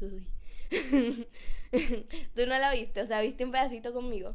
Uy. 0.00 0.26
Tú 2.34 2.46
no 2.46 2.58
la 2.58 2.72
viste, 2.72 3.00
o 3.00 3.06
sea, 3.06 3.22
viste 3.22 3.44
un 3.44 3.50
pedacito 3.52 3.92
conmigo. 3.94 4.34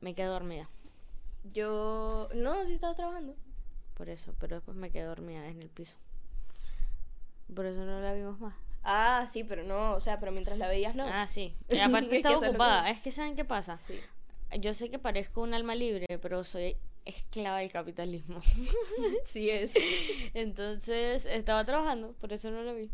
Me 0.00 0.14
quedé 0.14 0.26
dormida. 0.26 0.68
Yo... 1.54 2.28
No, 2.34 2.64
sí 2.66 2.74
estaba 2.74 2.94
trabajando. 2.94 3.34
Por 3.94 4.10
eso, 4.10 4.34
pero 4.38 4.56
después 4.56 4.76
me 4.76 4.90
quedé 4.90 5.04
dormida 5.04 5.46
en 5.48 5.62
el 5.62 5.70
piso. 5.70 5.96
Por 7.54 7.64
eso 7.64 7.84
no 7.86 8.00
la 8.00 8.12
vimos 8.12 8.38
más. 8.40 8.54
Ah, 8.82 9.26
sí, 9.32 9.42
pero 9.42 9.64
no, 9.64 9.94
o 9.94 10.00
sea, 10.00 10.20
pero 10.20 10.32
mientras 10.32 10.58
la 10.58 10.68
veías 10.68 10.94
no. 10.94 11.06
Ah, 11.06 11.26
sí. 11.28 11.56
Y 11.70 11.78
aparte 11.78 12.14
estaba 12.16 12.36
ocupada. 12.36 12.84
que- 12.84 12.90
Es 12.90 13.00
que 13.00 13.10
¿saben 13.10 13.36
qué 13.36 13.44
pasa? 13.44 13.78
Sí. 13.78 13.98
Yo 14.60 14.74
sé 14.74 14.90
que 14.90 14.98
parezco 14.98 15.40
un 15.40 15.54
alma 15.54 15.74
libre, 15.74 16.06
pero 16.20 16.44
soy 16.44 16.76
esclava 17.06 17.58
del 17.58 17.70
capitalismo. 17.72 18.40
Sí 19.24 19.50
es. 19.50 19.72
Entonces 20.34 21.26
estaba 21.26 21.64
trabajando, 21.64 22.12
por 22.20 22.32
eso 22.32 22.50
no 22.50 22.62
lo 22.62 22.74
vi. 22.74 22.90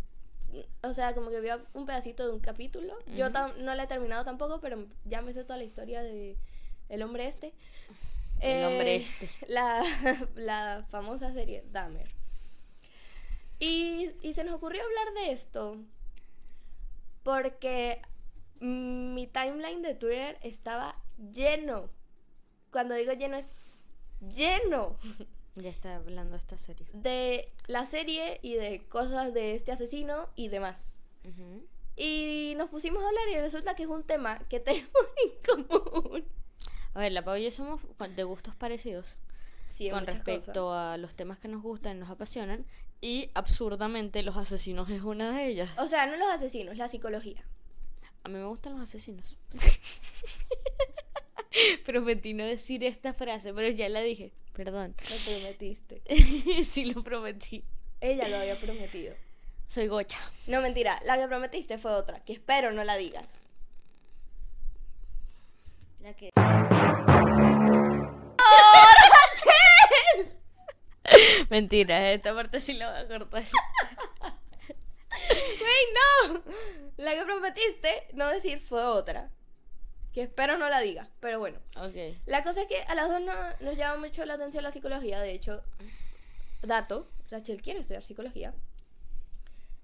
O 0.83 0.93
sea, 0.95 1.15
como 1.15 1.31
que 1.31 1.41
vio 1.41 1.61
un 1.73 1.87
pedacito 1.87 2.27
de 2.27 2.33
un 2.33 2.41
capítulo. 2.41 2.95
Yo 3.17 3.31
no 3.31 3.75
la 3.75 3.83
he 3.83 3.87
terminado 3.87 4.25
tampoco, 4.25 4.61
pero 4.61 4.87
ya 5.05 5.23
me 5.23 5.33
sé 5.33 5.45
toda 5.45 5.57
la 5.57 5.65
historia 5.65 6.03
de 6.03 6.37
el 6.89 7.03
hombre 7.03 7.27
este. 7.27 7.53
El 8.41 8.67
hombre 8.67 8.97
Eh, 8.97 8.97
este. 8.97 9.31
La, 9.49 9.83
la 10.35 10.85
famosa 10.91 11.33
serie 11.33 11.65
Dahmer. 11.73 12.11
Y, 13.59 14.11
y 14.21 14.35
se 14.35 14.45
nos 14.45 14.55
ocurrió 14.55 14.83
hablar 14.83 15.15
de 15.15 15.33
esto 15.33 15.79
porque 17.23 18.03
mi 18.61 19.27
timeline 19.29 19.83
de 19.83 19.95
Twitter 19.95 20.39
estaba 20.43 20.97
lleno. 21.33 21.89
Cuando 22.71 22.95
digo 22.95 23.13
lleno 23.13 23.37
es 23.37 23.47
lleno 24.35 24.97
Ya 25.57 25.69
está 25.69 25.97
hablando 25.97 26.37
esta 26.37 26.57
serie. 26.59 26.87
de 26.93 27.45
la 27.67 27.87
serie 27.87 28.39
y 28.43 28.55
de 28.55 28.87
cosas 28.89 29.35
de 29.35 29.55
este 29.55 29.73
asesino 29.73 30.29
y 30.37 30.49
demás. 30.49 30.97
Ujú. 31.25 31.67
Y 31.97 32.55
nos 32.57 32.71
pusimos 32.71 33.03
a 33.03 33.09
hablar 33.09 33.29
y 33.31 33.39
resulta 33.41 33.75
que 33.77 33.83
es 33.83 33.89
un 33.89 34.03
tema 34.05 34.39
que 34.49 34.61
tenemos 34.61 34.91
en 35.25 35.65
común. 35.67 36.25
A 36.95 37.01
ver, 37.01 37.13
la 37.13 37.23
Pau 37.25 37.37
y 37.37 37.45
yo 37.45 37.51
somos 37.51 37.81
de 38.17 38.25
gustos 38.25 38.55
parecidos 38.55 39.19
Sí, 39.69 39.89
con 39.91 40.07
respecto 40.07 40.53
cosas. 40.67 40.95
a 40.95 40.97
los 40.99 41.15
temas 41.15 41.39
que 41.39 41.49
nos 41.49 41.63
gustan 41.63 41.97
y 41.97 42.01
nos 42.01 42.11
apasionan. 42.11 42.67
Y 43.01 43.31
absurdamente, 43.35 44.23
los 44.23 44.37
asesinos 44.37 44.89
es 44.91 45.03
una 45.03 45.37
de 45.37 45.47
ellas. 45.49 45.71
O 45.79 45.89
sea, 45.89 46.07
no 46.07 46.17
los 46.17 46.29
asesinos, 46.29 46.77
la 46.77 46.89
psicología. 46.89 47.43
A 48.23 48.29
mí 48.29 48.39
me 48.39 48.45
gustan 48.45 48.73
los 48.75 48.83
asesinos. 48.83 49.37
Prometí 51.85 52.35
no 52.35 52.45
decir 52.45 52.85
esta 52.85 53.13
frase, 53.13 53.53
pero 53.53 53.69
ya 53.69 53.89
la 53.89 54.01
dije. 54.01 54.33
Perdón. 54.53 54.95
Lo 54.99 55.33
prometiste. 55.33 56.03
sí 56.65 56.93
lo 56.93 57.03
prometí. 57.03 57.65
Ella 58.01 58.29
lo 58.29 58.37
había 58.39 58.59
prometido. 58.59 59.15
Soy 59.67 59.87
gocha. 59.87 60.19
No, 60.47 60.61
mentira, 60.61 61.01
la 61.05 61.17
que 61.17 61.27
prometiste 61.27 61.79
fue 61.79 61.93
otra, 61.93 62.23
que 62.25 62.35
espero 62.35 62.73
no 62.73 62.85
la 62.85 62.97
digas. 62.97 63.29
La 66.01 66.15
que... 66.15 66.31
Mentira, 71.49 72.13
esta 72.13 72.35
parte 72.35 72.61
sí 72.61 72.75
la 72.75 72.91
voy 72.91 73.01
a 73.01 73.09
cortar. 73.09 73.45
¡Wey, 75.31 75.85
no! 75.95 76.43
La 76.97 77.15
que 77.15 77.25
prometiste 77.25 78.09
no 78.15 78.29
decir 78.29 78.61
fue 78.61 78.85
otra. 78.85 79.31
Que 80.13 80.23
espero 80.23 80.59
no 80.59 80.69
la 80.69 80.81
digas, 80.81 81.09
pero 81.21 81.39
bueno. 81.39 81.59
La 82.27 82.43
cosa 82.45 82.63
es 82.63 82.69
que 82.69 82.83
a 82.83 82.95
las 82.95 83.09
dos 83.09 83.21
no- 83.23 83.33
nos 83.61 83.77
llama 83.77 83.99
mucho 83.99 84.25
la 84.27 84.35
atención 84.35 84.63
la 84.63 84.71
psicología. 84.71 85.21
De 85.21 85.33
hecho, 85.33 85.63
dato, 86.63 87.09
Rachel 87.31 87.63
quiere 87.63 87.81
estudiar 87.81 88.03
psicología. 88.03 88.53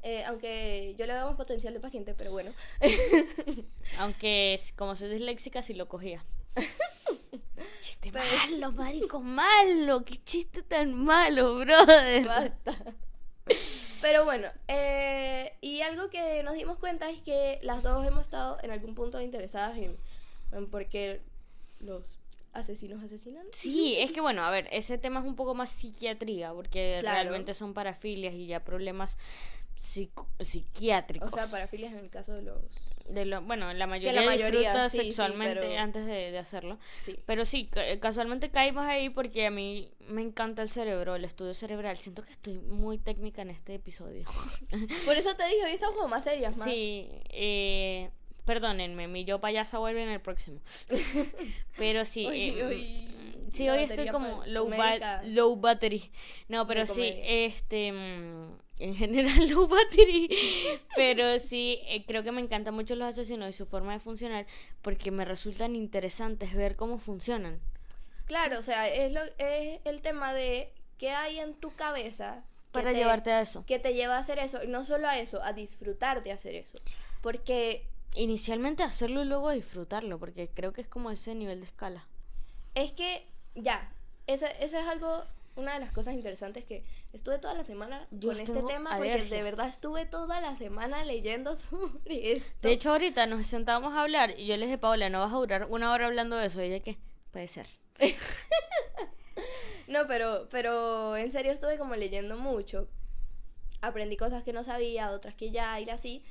Eh, 0.03 0.23
aunque 0.27 0.95
yo 0.99 1.07
le 1.07 1.15
veo 1.15 1.27
más 1.27 1.37
potencial 1.37 1.73
de 1.75 1.81
paciente, 1.81 2.15
pero 2.15 2.31
bueno. 2.31 2.53
Aunque 3.99 4.59
como 4.77 4.95
soy 4.97 5.09
disléxica, 5.09 5.63
sí 5.63 5.75
lo 5.75 5.89
cogía. 5.89 6.25
Chiste 7.81 8.11
Pero- 8.13 8.25
malo, 8.37 8.73
marico, 8.73 9.21
malo. 9.21 10.05
Qué 10.05 10.17
chiste 10.25 10.63
tan 10.63 10.95
malo, 10.95 11.57
brother. 11.59 12.25
Basta. 12.27 12.77
Pero 14.01 14.25
bueno, 14.25 14.49
eh, 14.69 15.53
y 15.61 15.81
algo 15.83 16.09
que 16.11 16.43
nos 16.45 16.55
dimos 16.55 16.77
cuenta 16.79 17.11
es 17.11 17.21
que 17.23 17.59
las 17.63 17.83
dos 17.83 18.07
hemos 18.07 18.23
estado 18.23 18.59
en 18.63 18.71
algún 18.71 18.95
punto 18.95 19.21
interesadas 19.21 19.77
en, 19.79 19.97
en 20.53 20.69
por 20.71 20.87
qué 20.89 21.21
los 21.81 22.19
asesinos 22.53 23.03
asesinan. 23.05 23.47
Sí, 23.53 23.97
es 23.99 24.11
que 24.13 24.21
bueno, 24.21 24.43
a 24.43 24.51
ver, 24.51 24.69
ese 24.73 24.99
tema 24.99 25.21
es 25.21 25.27
un 25.27 25.37
poco 25.37 25.55
más 25.55 25.71
psiquiatría, 25.71 26.53
porque 26.53 26.99
Claro. 27.01 27.21
realmente 27.23 27.55
son 27.55 27.75
parafilias 27.75 28.35
y 28.35 28.47
ya 28.47 28.65
problemas 28.65 29.17
psiquiátricos. 30.41 31.31
O 31.33 31.37
sea, 31.37 31.47
parafilias 31.47 31.93
en 31.93 31.99
el 32.01 32.11
caso 32.11 32.33
de 32.35 32.43
los... 32.43 32.61
de 33.09 33.25
lo, 33.27 33.43
bueno, 33.43 33.73
la 33.75 33.87
mayoría, 33.87 34.21
la 34.21 34.27
mayoría, 34.27 34.89
sí, 34.89 34.97
sí, 34.99 35.05
sexualmente 35.05 35.61
pero- 35.61 35.79
antes 35.81 36.05
de, 36.07 36.33
de 36.33 36.39
hacerlo. 36.39 36.79
Sí. 37.05 37.17
Pero 37.27 37.45
sí, 37.45 37.67
ca- 37.67 37.99
casualmente 38.01 38.51
caímos 38.51 38.85
ahí 38.87 39.09
porque 39.09 39.47
a 39.47 39.51
mí 39.53 39.93
me 40.09 40.23
encanta 40.23 40.63
el 40.63 40.71
cerebro, 40.71 41.15
el 41.15 41.25
estudio 41.25 41.55
cerebral. 41.55 41.97
Siento 41.99 42.23
que 42.25 42.33
estoy 42.33 42.59
muy 42.59 42.99
técnica 42.99 43.43
en 43.43 43.51
este 43.51 43.75
episodio. 43.75 44.25
Por 45.05 45.17
eso 45.17 45.35
te 45.37 45.47
dije, 45.47 45.65
hoy 45.65 45.73
estamos 45.73 45.95
como 45.97 46.09
más 46.09 46.25
serias, 46.25 46.57
más. 46.57 46.69
Sí, 46.69 47.09
eh, 47.31 48.11
perdónenme, 48.49 49.07
mi 49.09 49.25
yo 49.27 49.41
payasa 49.41 49.79
vuelve 49.79 50.03
en 50.03 50.09
el 50.09 50.21
próximo. 50.21 50.59
Pero 51.77 52.05
sí, 52.05 52.27
eh, 52.33 53.07
mm, 53.47 53.53
sí, 53.53 53.69
hoy 53.69 53.85
estoy 53.85 54.09
como 54.09 54.43
low, 54.47 54.69
ba- 54.71 55.23
low 55.25 55.55
battery. 55.57 56.11
No, 56.49 56.67
pero 56.67 56.87
sí, 56.87 57.13
este, 57.25 57.93
mm, 57.93 58.59
en 58.81 58.95
general 58.97 59.49
low 59.51 59.69
battery. 59.69 60.29
Pero 60.97 61.39
sí, 61.39 61.81
eh, 61.87 62.05
creo 62.07 62.23
que 62.23 62.33
me 62.33 62.41
encantan 62.41 62.75
mucho 62.75 62.95
los 62.97 63.09
asesinos 63.09 63.51
y 63.51 63.53
su 63.53 63.67
forma 63.67 63.93
de 63.93 64.01
funcionar 64.01 64.47
porque 64.83 65.11
me 65.11 65.25
resultan 65.25 65.77
interesantes 65.77 66.55
ver 66.55 66.75
cómo 66.75 66.99
funcionan. 66.99 67.61
Claro, 68.27 68.59
o 68.59 68.63
sea, 68.63 68.89
es, 68.89 69.13
lo, 69.13 69.21
es 69.39 69.81
el 69.85 70.01
tema 70.01 70.33
de 70.35 70.73
qué 70.99 71.11
hay 71.11 71.39
en 71.39 71.55
tu 71.55 71.71
cabeza 71.75 72.43
Para 72.73 72.93
te- 72.93 72.97
llevarte 72.99 73.31
a 73.31 73.41
eso. 73.43 73.65
que 73.67 73.79
te 73.79 73.95
lleva 73.95 74.17
a 74.17 74.21
hacer 74.21 74.39
eso. 74.39 74.63
Y 74.65 74.69
no 74.69 74.85
solo 74.85 75.07
a 75.09 75.19
eso, 75.19 75.43
a 75.43 75.53
disfrutar 75.53 76.23
de 76.23 76.33
hacer 76.33 76.55
eso. 76.55 76.79
Porque 77.23 77.87
Inicialmente 78.15 78.83
hacerlo 78.83 79.23
y 79.23 79.27
luego 79.27 79.51
disfrutarlo, 79.51 80.19
porque 80.19 80.49
creo 80.49 80.73
que 80.73 80.81
es 80.81 80.89
como 80.89 81.11
ese 81.11 81.35
nivel 81.35 81.61
de 81.61 81.67
escala. 81.67 82.07
es 82.75 82.93
que, 82.93 83.27
ya, 83.55 83.93
eso, 84.27 84.47
eso 84.61 84.79
es 84.79 84.87
algo, 84.87 85.25
una 85.57 85.75
de 85.75 85.81
las 85.81 85.91
cosas 85.91 86.15
interesantes 86.15 86.65
que 86.65 86.85
estuve 87.13 87.39
toda 87.39 87.55
la 87.55 87.65
semana 87.65 88.07
Yo 88.11 88.31
con 88.31 88.41
este 88.41 88.63
tema, 88.63 88.97
porque 88.97 89.25
de 89.25 89.43
verdad 89.43 89.69
estuve 89.69 90.07
toda 90.07 90.41
la 90.41 90.57
semana 90.57 91.05
leyendo 91.05 91.57
sobre 91.57 92.37
esto. 92.37 92.69
De 92.69 92.73
hecho, 92.73 92.91
ahorita 92.91 93.27
nos 93.27 93.47
sentábamos 93.47 93.95
a 93.95 94.03
hablar 94.03 94.39
y 94.39 94.47
yo 94.47 94.57
le 94.57 94.67
dije, 94.67 94.79
Paola, 94.79 95.11
no 95.11 95.21
vas 95.21 95.33
a 95.33 95.37
durar 95.37 95.67
una 95.71 95.93
hora 95.93 96.07
hablando 96.07 96.37
de 96.37 96.47
eso. 96.47 96.63
Y 96.63 96.67
ella, 96.67 96.81
¿qué? 96.81 96.99
Puede 97.31 97.49
ser. 97.49 97.67
No, 99.89 100.07
pero, 100.07 100.49
pero 100.51 101.17
en 101.17 101.33
serio 101.33 101.51
estuve 101.51 101.79
como 101.79 101.97
leyendo 101.97 102.37
mucho. 102.37 102.89
Aprendí 103.81 104.19
cosas 104.19 104.43
que 104.43 104.53
no 104.53 104.63
sabía, 104.63 105.13
otras 105.13 105.35
que 105.35 105.51
ya 105.51 105.81
y 105.81 105.89
así. 105.89 106.23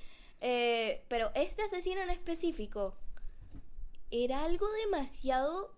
Eh, 0.41 1.03
pero 1.08 1.32
este 1.36 1.63
asesino 1.63 2.01
en 2.01 2.10
específico 2.12 2.94
era 4.12 4.44
algo 4.44 4.67
demasiado 4.86 5.74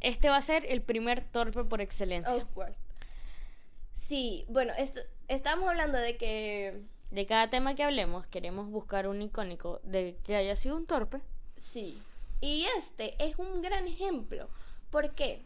Este 0.00 0.28
va 0.28 0.36
a 0.36 0.42
ser 0.42 0.64
el 0.66 0.82
primer 0.82 1.22
torpe 1.30 1.64
por 1.64 1.80
excelencia. 1.80 2.32
awkward. 2.32 2.74
Sí, 3.94 4.44
bueno, 4.48 4.72
est- 4.78 4.98
estábamos 5.28 5.68
hablando 5.68 5.98
de 5.98 6.16
que 6.16 6.82
De 7.10 7.26
cada 7.26 7.48
tema 7.50 7.74
que 7.74 7.82
hablemos, 7.82 8.26
queremos 8.26 8.68
buscar 8.70 9.06
un 9.08 9.20
icónico 9.22 9.80
de 9.82 10.16
que 10.24 10.36
haya 10.36 10.56
sido 10.56 10.76
un 10.76 10.86
torpe. 10.86 11.20
sí. 11.58 12.00
Y 12.42 12.66
este 12.76 13.14
es 13.18 13.38
un 13.38 13.62
gran 13.62 13.86
ejemplo. 13.88 14.50
¿Por 14.90 15.14
qué? 15.14 15.40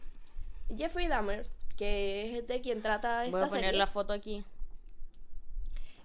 Jeffrey 0.77 1.07
Dahmer, 1.07 1.47
que 1.77 2.37
es 2.37 2.47
de 2.49 2.59
quien 2.59 2.81
trata 2.81 3.23
esta 3.25 3.37
Voy 3.37 3.45
a 3.45 3.47
poner 3.47 3.63
serie, 3.63 3.79
la 3.79 3.87
foto 3.87 4.11
aquí. 4.11 4.43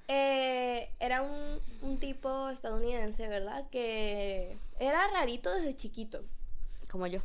Eh, 0.09 0.91
era 1.01 1.23
un, 1.23 1.61
un 1.83 1.99
tipo 1.99 2.49
estadounidense, 2.51 3.27
¿verdad? 3.29 3.69
Que 3.71 4.57
era 4.79 5.07
rarito 5.09 5.53
desde 5.55 5.77
chiquito. 5.77 6.25
Como 6.91 7.07
yo. 7.07 7.21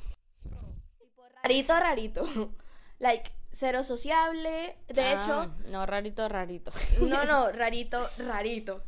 Rarito, 1.44 1.80
rarito. 1.80 2.28
Like, 3.00 3.32
cero 3.52 3.82
sociable. 3.84 4.78
De 4.88 5.02
Ah, 5.02 5.14
hecho, 5.24 5.56
No, 5.72 5.86
rarito, 5.88 6.28
rarito. 6.30 6.72
no, 7.02 7.26
no, 7.26 7.52
rarito, 7.52 8.08
rarito. 8.20 8.84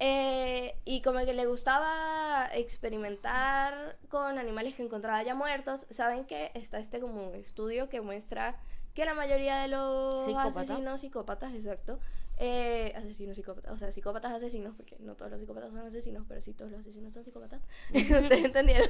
Eh, 0.00 0.76
y 0.84 1.00
como 1.00 1.20
que 1.24 1.32
le 1.32 1.46
gustaba 1.46 2.50
experimentar 2.52 3.96
con 4.10 4.38
animales 4.38 4.74
que 4.74 4.82
encontraba 4.82 5.22
ya 5.22 5.34
muertos. 5.34 5.86
¿Saben 5.88 6.26
que 6.26 6.50
Está 6.54 6.78
este 6.78 7.00
como 7.00 7.32
estudio 7.34 7.88
que 7.88 8.02
muestra 8.02 8.60
que 8.92 9.06
la 9.06 9.14
mayoría 9.14 9.56
de 9.62 9.68
los 9.68 10.26
Psicópata. 10.26 10.60
asesinos 10.60 11.00
psicópatas, 11.00 11.54
exacto. 11.54 11.98
Eh, 12.38 12.92
asesinos 12.96 13.36
psicópatas, 13.36 13.72
o 13.72 13.78
sea, 13.78 13.92
psicópatas 13.92 14.32
asesinos, 14.32 14.74
porque 14.76 14.96
no 15.00 15.14
todos 15.14 15.30
los 15.30 15.40
psicópatas 15.40 15.70
son 15.70 15.78
asesinos, 15.78 16.24
pero 16.28 16.40
sí 16.40 16.52
todos 16.52 16.70
los 16.72 16.80
asesinos 16.80 17.12
son 17.12 17.24
psicópatas. 17.24 17.62
¿Ustedes 17.94 18.44
entendieron? 18.44 18.88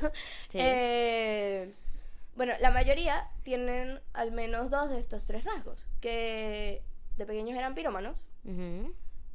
Sí. 0.48 0.58
Eh, 0.60 1.74
bueno, 2.36 2.54
la 2.60 2.70
mayoría 2.70 3.30
tienen 3.42 4.00
al 4.12 4.32
menos 4.32 4.70
dos 4.70 4.90
de 4.90 4.98
estos 4.98 5.26
tres 5.26 5.44
rasgos, 5.44 5.86
que 6.00 6.82
de 7.16 7.26
pequeños 7.26 7.56
eran 7.56 7.74
pirómanos, 7.74 8.16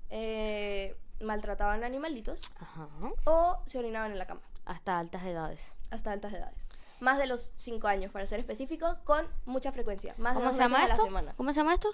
eh, 0.09 0.95
maltrataban 1.21 1.83
animalitos 1.83 2.41
Ajá. 2.59 2.87
o 3.25 3.61
se 3.65 3.77
orinaban 3.79 4.11
en 4.11 4.17
la 4.17 4.25
cama 4.27 4.41
Hasta 4.65 4.99
altas 4.99 5.23
edades. 5.25 5.71
hasta 5.91 6.11
altas 6.11 6.33
edades. 6.33 6.67
Más 6.99 7.17
de 7.17 7.27
los 7.27 7.53
5 7.55 7.87
años, 7.87 8.11
para 8.11 8.25
ser 8.25 8.41
específico, 8.41 8.97
con 9.05 9.25
mucha 9.45 9.71
frecuencia. 9.71 10.13
Más 10.17 10.33
de 10.33 10.39
¿Cómo 10.39 10.47
dos 10.49 10.57
se 10.57 10.63
llama 10.63 10.79
veces 10.79 10.91
a 10.91 10.97
la 10.97 11.03
semana. 11.03 11.33
¿Cómo 11.37 11.53
se 11.53 11.59
llama 11.61 11.73
esto? 11.73 11.89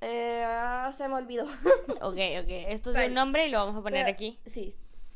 Eh, 0.00 0.42
se 0.92 1.08
me 1.08 1.14
olvidó. 1.14 1.44
Ok, 2.02 2.16
ok. 2.42 2.48
Esto 2.68 2.90
Vale. 2.92 3.04
tiene 3.04 3.06
un 3.08 3.14
nombre 3.14 3.46
y 3.46 3.50
lo 3.50 3.58
vamos 3.58 3.76
a 3.80 3.82
poner 3.82 4.04
Pero- 4.04 4.14
aquí. 4.14 4.38
Sí, 4.46 4.74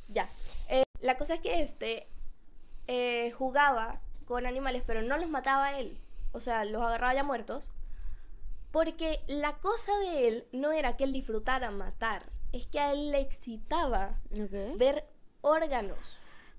ya. 0.08 0.28
Eh, 0.68 0.82
la 1.00 1.16
cosa 1.16 1.34
es 1.34 1.40
que 1.40 1.60
este 1.62 2.06
eh, 2.86 3.30
jugaba 3.32 4.00
con 4.26 4.46
animales, 4.46 4.82
pero 4.86 5.02
no 5.02 5.16
los 5.18 5.28
mataba 5.30 5.78
él. 5.78 5.98
O 6.32 6.40
sea, 6.40 6.64
los 6.64 6.82
agarraba 6.82 7.14
ya 7.14 7.22
muertos. 7.22 7.70
Porque 8.70 9.20
la 9.28 9.54
cosa 9.58 9.96
de 10.00 10.28
él 10.28 10.48
no 10.52 10.72
era 10.72 10.96
que 10.96 11.04
él 11.04 11.12
disfrutara 11.12 11.70
matar, 11.70 12.24
es 12.52 12.66
que 12.66 12.80
a 12.80 12.92
él 12.92 13.12
le 13.12 13.20
excitaba 13.20 14.20
ver 14.76 15.04
órganos. 15.42 16.18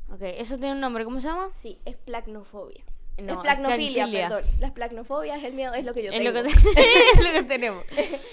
Ok, 0.10 0.22
eso 0.22 0.58
tiene 0.58 0.74
un 0.76 0.80
nombre. 0.80 1.04
¿Cómo 1.04 1.20
se 1.20 1.28
llama? 1.28 1.50
Sí, 1.56 1.80
es 1.86 1.98
placnofobia. 1.98 2.84
No, 3.18 3.34
Esplagnofilia, 3.34 4.04
esplagnofilia. 4.06 4.30
perdón. 4.30 4.44
La 4.60 4.68
esplagmofobia 4.68 5.36
es 5.38 5.44
el 5.46 5.54
miedo, 5.54 5.74
es 5.74 5.86
lo 5.86 5.94
que 5.94 6.04
yo 6.04 6.12
Es 6.12 6.18
tengo. 6.18 6.32
lo, 6.32 6.44
que 6.44 6.50
es 7.14 7.24
lo 7.24 7.32
que 7.32 7.44
tenemos. 7.48 7.86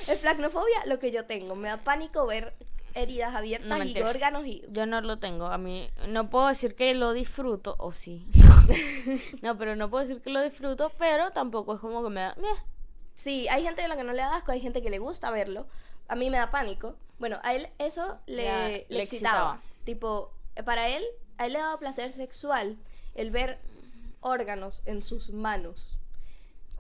Esplagmofobia, 0.09 0.87
lo 0.87 0.99
que 0.99 1.11
yo 1.11 1.25
tengo. 1.27 1.55
Me 1.55 1.69
da 1.69 1.77
pánico 1.79 2.27
ver 2.27 2.55
heridas 2.95 3.35
abiertas 3.35 3.69
No, 3.79 3.83
y 3.85 3.99
órganos 4.03 4.47
y... 4.47 4.63
Yo 4.71 4.87
no 4.87 5.01
lo 5.01 5.19
tengo. 5.19 5.47
A 5.47 5.57
mí 5.59 5.89
no 6.09 6.29
puedo 6.31 6.49
decir 6.49 6.75
que 6.75 6.95
lo 6.95 7.13
disfruto, 7.13 7.77
o 7.79 7.93
sí. 7.93 8.27
no, 9.43 9.57
pero 9.57 9.77
no 9.77 9.89
puedo 9.91 10.05
decir 10.07 10.21
que 10.23 10.31
lo 10.31 10.43
disfruto, 10.43 10.91
pero 10.99 11.31
tampoco 11.31 11.75
es 11.75 11.81
como 11.81 12.03
que 12.03 12.11
me 12.11 12.21
da. 12.21 12.37
Sí, 13.15 13.47
hay 13.49 13.63
gente 13.63 13.83
a 13.83 13.89
la 13.89 13.97
que 13.97 14.05
no 14.05 14.13
le 14.13 14.23
da 14.23 14.37
asco, 14.37 14.53
hay 14.53 14.61
gente 14.61 14.83
que 14.83 14.91
le 14.91 14.99
gusta 14.99 15.31
verlo. 15.31 15.67
A 16.09 16.17
mí 16.17 16.29
me 16.31 16.37
da 16.39 16.51
pánico. 16.51 16.97
Bueno, 17.19 17.39
a 17.45 17.55
él 17.55 17.69
eso 17.79 18.19
le, 18.27 18.45
Ya, 18.45 18.69
le 18.69 18.87
le 18.89 19.03
excitaba. 19.03 19.61
excitaba. 19.61 19.63
Tipo, 19.85 20.33
para 20.65 20.89
él, 20.89 21.05
a 21.39 21.47
él 21.47 21.53
le 21.55 21.61
daba 21.61 21.79
placer 21.79 22.13
sexual 22.13 22.77
el 23.15 23.31
ver 23.31 23.61
órganos 24.23 24.81
en 24.87 25.03
sus 25.03 25.31
manos. 25.31 25.87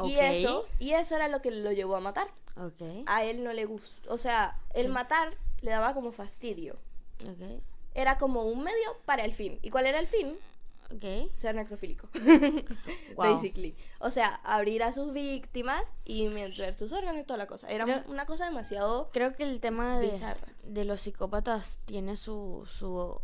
Y 0.05 0.15
eso, 0.15 0.67
y 0.79 0.93
eso 0.93 1.15
era 1.15 1.29
lo 1.29 1.43
que 1.43 1.51
lo 1.51 1.71
llevó 1.71 1.97
a 1.97 2.01
matar. 2.01 2.27
Ok. 2.57 2.83
A 3.07 3.25
él 3.25 3.45
no 3.45 3.53
le 3.53 3.67
gustó. 3.67 4.13
O 4.13 4.19
sea, 4.19 4.57
el 4.75 4.87
Sí. 4.87 4.89
matar 4.93 5.37
le 5.61 5.71
daba 5.71 5.93
como 5.95 6.11
fastidio. 6.13 6.77
Ok. 7.23 7.61
Era 7.95 8.17
como 8.19 8.43
un 8.45 8.63
medio 8.65 8.97
para 9.05 9.25
el 9.25 9.33
fin. 9.33 9.59
¿Y 9.63 9.71
cuál 9.71 9.87
era 9.87 9.99
el 10.01 10.07
fin? 10.07 10.37
Ok. 10.95 11.31
Ser 11.37 11.55
necrofílico. 11.55 12.09
Wow. 13.17 13.35
Basically. 13.35 13.77
O 14.01 14.11
sea, 14.11 14.41
abrir 14.45 14.83
a 14.83 14.93
sus 14.93 15.13
víctimas 15.13 15.83
y 16.05 16.29
ver 16.29 16.53
sus 16.79 16.93
órganos 16.93 17.21
y 17.23 17.25
toda 17.25 17.37
la 17.37 17.47
cosa. 17.47 17.69
Era 17.71 17.85
Creo- 17.85 18.03
una 18.09 18.25
cosa 18.27 18.47
demasiado. 18.47 19.11
Creo 19.13 19.33
que 19.35 19.43
el 19.45 19.61
tema 19.61 20.01
de, 20.01 20.19
de 20.65 20.85
los 20.87 21.01
psicópatas 21.01 21.79
tiene 21.85 22.17
su, 22.17 22.65
su... 22.67 23.21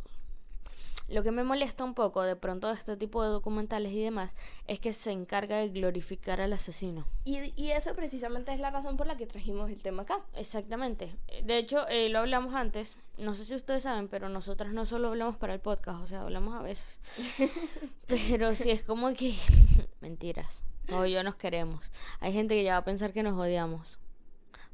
Lo 1.09 1.23
que 1.23 1.31
me 1.31 1.43
molesta 1.43 1.85
un 1.85 1.95
poco 1.95 2.23
de 2.23 2.37
pronto 2.37 2.69
de 2.69 2.75
este 2.75 2.97
tipo 2.97 3.23
de 3.23 3.31
documentales 3.31 3.93
y 3.93 4.03
demás 4.03 4.37
es 4.67 4.79
que 4.79 4.93
se 4.93 5.11
encarga 5.11 5.57
de 5.57 5.71
glorificar 5.71 6.41
al 6.41 6.53
asesino. 6.53 7.07
Y, 7.25 7.53
y 7.57 7.71
eso 7.71 7.95
precisamente 7.95 8.53
es 8.53 8.61
la 8.61 8.71
razón 8.71 8.97
por 8.99 9.07
la 9.07 9.17
que 9.17 9.27
trajimos 9.27 9.71
el 9.71 9.83
tema 9.83 10.03
acá. 10.03 10.21
Exactamente. 10.35 11.15
De 11.45 11.57
hecho, 11.57 11.88
eh, 11.88 12.11
lo 12.11 12.19
hablamos 12.19 12.55
antes. 12.55 12.99
No 13.17 13.35
sé 13.35 13.47
si 13.47 13.55
ustedes 13.55 13.85
saben, 13.85 14.09
pero 14.09 14.29
nosotras 14.29 14.73
no 14.73 14.85
solo 14.85 15.09
hablamos 15.09 15.37
para 15.37 15.55
el 15.55 15.61
podcast, 15.61 16.03
o 16.03 16.07
sea, 16.07 16.21
hablamos 16.21 16.55
a 16.55 16.62
veces. 16.62 17.00
pero 18.07 18.55
sí 18.55 18.71
es 18.71 18.83
como 18.83 19.12
que... 19.15 19.35
Mentiras. 20.00 20.62
No, 20.88 21.07
yo 21.07 21.23
nos 21.23 21.37
queremos. 21.37 21.91
Hay 22.21 22.33
gente 22.33 22.55
que 22.55 22.65
ya 22.65 22.73
va 22.73 22.79
a 22.79 22.85
pensar 22.85 23.12
que 23.12 23.23
nos 23.23 23.38
odiamos. 23.38 23.99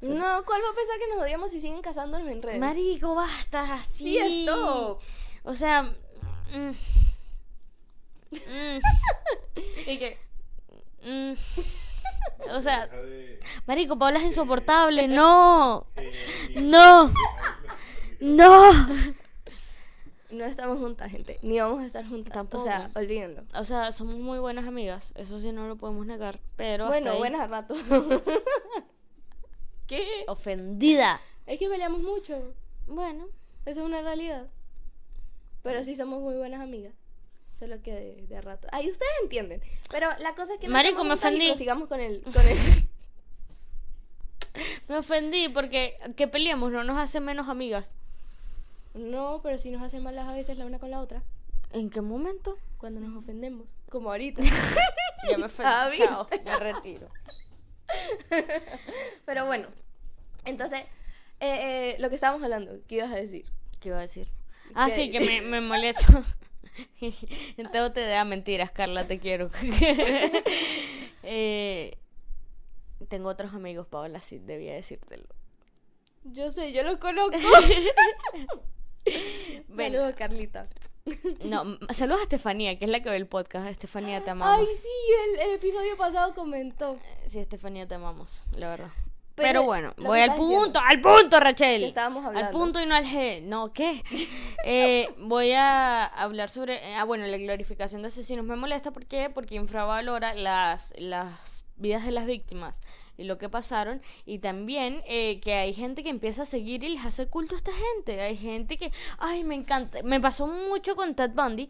No, 0.00 0.44
¿cuál 0.44 0.62
va 0.62 0.70
a 0.70 0.74
pensar 0.74 0.98
que 0.98 1.08
nos 1.14 1.22
odiamos 1.22 1.50
si 1.50 1.60
siguen 1.60 1.80
casándonos 1.80 2.28
en 2.28 2.42
redes? 2.42 2.60
Marico, 2.60 3.14
basta. 3.14 3.82
Sí, 3.84 4.18
esto. 4.18 4.98
O 5.44 5.54
sea... 5.54 5.94
mm, 6.52 6.70
mm, 8.32 8.80
Y 9.86 9.98
mm. 11.08 11.32
O 12.52 12.60
sea, 12.60 12.90
Marico, 13.66 13.98
Paula 13.98 14.18
es 14.18 14.24
insoportable. 14.24 15.08
No. 15.08 15.86
No. 16.56 17.12
No. 18.20 18.72
no 20.30 20.44
estamos 20.44 20.78
juntas, 20.78 21.10
gente. 21.10 21.38
Ni 21.42 21.58
vamos 21.58 21.80
a 21.80 21.86
estar 21.86 22.06
juntas. 22.06 22.32
Tampoco. 22.32 22.64
O 22.64 22.66
sea, 22.66 22.90
olvídenlo. 22.94 23.44
O 23.54 23.64
sea, 23.64 23.92
somos 23.92 24.16
muy 24.16 24.38
buenas 24.38 24.66
amigas. 24.66 25.12
Eso 25.14 25.40
sí 25.40 25.52
no 25.52 25.68
lo 25.68 25.76
podemos 25.76 26.06
negar. 26.06 26.40
Pero. 26.56 26.86
Bueno, 26.86 27.12
ahí. 27.12 27.18
buenas 27.18 27.42
a 27.42 27.46
rato. 27.46 27.74
¿Qué? 29.86 30.24
Ofendida. 30.28 31.20
Es 31.46 31.58
que 31.58 31.68
peleamos 31.68 32.00
mucho. 32.00 32.54
Bueno. 32.86 33.26
Eso 33.66 33.80
es 33.80 33.86
una 33.86 34.02
realidad. 34.02 34.46
Pero 35.64 35.82
sí 35.82 35.96
somos 35.96 36.20
muy 36.20 36.34
buenas 36.34 36.60
amigas. 36.60 36.92
Solo 37.58 37.80
que 37.82 38.26
de, 38.28 38.40
rato. 38.42 38.68
Ay, 38.70 38.90
ustedes 38.90 39.10
entienden. 39.22 39.62
Pero 39.90 40.08
la 40.20 40.34
cosa 40.34 40.54
es 40.54 40.60
que 40.60 40.66
no 40.66 40.72
Marico, 40.74 41.02
me 41.04 41.14
ofendí. 41.14 41.48
prosigamos 41.48 41.88
con 41.88 42.00
el, 42.00 42.22
con 42.22 42.46
el... 42.46 42.58
Me 44.88 44.98
ofendí 44.98 45.48
porque 45.48 45.98
que 46.16 46.28
peleemos 46.28 46.70
no 46.70 46.84
nos 46.84 46.96
hace 46.98 47.18
menos 47.18 47.48
amigas. 47.48 47.94
No, 48.92 49.40
pero 49.42 49.58
sí 49.58 49.70
nos 49.70 49.82
hacen 49.82 50.02
malas 50.02 50.28
a 50.28 50.34
veces 50.34 50.58
la 50.58 50.66
una 50.66 50.78
con 50.78 50.90
la 50.90 51.00
otra. 51.00 51.24
¿En 51.72 51.90
qué 51.90 52.02
momento? 52.02 52.56
Cuando 52.78 53.00
nos 53.00 53.16
ofendemos. 53.16 53.66
Como 53.88 54.10
ahorita. 54.10 54.42
Ya 55.28 55.38
me 55.38 55.46
ofendí. 55.46 55.70
Ah. 55.72 55.90
Chao, 55.96 56.26
me 56.44 56.56
retiro. 56.56 57.08
pero 59.24 59.46
bueno. 59.46 59.68
Entonces, 60.44 60.82
eh, 61.40 61.94
eh, 61.94 61.96
lo 61.98 62.10
que 62.10 62.16
estábamos 62.16 62.42
hablando, 62.42 62.78
¿qué 62.86 62.96
ibas 62.96 63.10
a 63.10 63.16
decir? 63.16 63.46
¿Qué 63.80 63.88
iba 63.88 63.96
a 63.96 64.02
decir? 64.02 64.28
Ah, 64.74 64.90
sí, 64.90 65.10
que 65.10 65.20
me, 65.20 65.40
me 65.40 65.60
molesto. 65.60 66.22
Entonces 67.56 67.92
te 67.92 68.06
da 68.06 68.24
mentiras, 68.24 68.70
Carla, 68.70 69.06
te 69.06 69.18
quiero. 69.18 69.50
Eh, 71.26 71.96
tengo 73.08 73.30
otros 73.30 73.54
amigos, 73.54 73.86
Paola, 73.86 74.20
sí, 74.20 74.38
debía 74.38 74.74
decírtelo. 74.74 75.24
Yo 76.24 76.52
sé, 76.52 76.70
yo 76.72 76.82
lo 76.82 77.00
conozco. 77.00 77.38
Bueno. 79.68 79.96
Saludos, 79.96 80.14
Carlita. 80.16 80.68
No, 81.44 81.78
saludos 81.94 82.20
a 82.20 82.22
Estefanía, 82.24 82.78
que 82.78 82.84
es 82.84 82.90
la 82.90 83.02
que 83.02 83.08
ve 83.08 83.16
el 83.16 83.26
podcast. 83.26 83.66
Estefanía, 83.68 84.22
te 84.22 84.30
amamos. 84.30 84.58
Ay, 84.58 84.66
sí, 84.76 84.88
el, 85.24 85.48
el 85.48 85.54
episodio 85.56 85.96
pasado 85.96 86.34
comentó 86.34 86.98
Sí, 87.26 87.38
Estefanía, 87.38 87.86
te 87.88 87.94
amamos, 87.94 88.44
la 88.56 88.68
verdad. 88.68 88.90
Pero 89.36 89.48
Pero, 89.48 89.62
bueno, 89.64 89.94
voy 89.96 90.20
al 90.20 90.36
punto, 90.36 90.78
al 90.78 91.00
punto, 91.00 91.40
Rachel. 91.40 91.80
que 91.80 91.88
estábamos 91.88 92.22
Al 92.24 92.28
hablando. 92.36 92.52
punto 92.56 92.80
y 92.80 92.86
no 92.86 92.94
al 92.94 93.04
G. 93.04 93.42
No, 93.42 93.72
¿qué? 93.72 94.02
Eh, 94.66 95.08
voy 95.18 95.52
a 95.52 96.06
hablar 96.06 96.48
sobre. 96.48 96.76
eh, 96.76 96.94
Ah, 96.94 97.04
bueno, 97.04 97.26
la 97.26 97.36
glorificación 97.36 98.00
de 98.02 98.08
asesinos 98.08 98.44
me 98.46 98.56
molesta. 98.56 98.92
¿Por 98.92 99.04
qué? 99.06 99.28
Porque 99.28 99.56
infravalora 99.56 100.32
las, 100.34 100.94
las 100.96 101.66
vidas 101.76 102.04
de 102.06 102.12
las 102.12 102.24
víctimas 102.24 102.80
y 103.18 103.24
lo 103.24 103.36
que 103.36 103.48
pasaron. 103.50 104.00
Y 104.24 104.38
también 104.38 105.02
eh, 105.06 105.40
que 105.40 105.52
hay 105.54 105.74
gente 105.74 106.02
que 106.02 106.08
empieza 106.08 106.42
a 106.42 106.46
seguir 106.46 106.82
y 106.82 106.88
les 106.90 107.04
hace 107.04 107.26
culto 107.26 107.56
a 107.56 107.58
esta 107.58 107.72
gente. 107.72 108.22
Hay 108.22 108.36
gente 108.38 108.78
que. 108.78 108.90
Ay, 109.18 109.44
me 109.44 109.54
encanta. 109.54 110.02
Me 110.02 110.18
pasó 110.20 110.46
mucho 110.46 110.96
con 110.96 111.14
Ted 111.14 111.32
Bundy, 111.34 111.68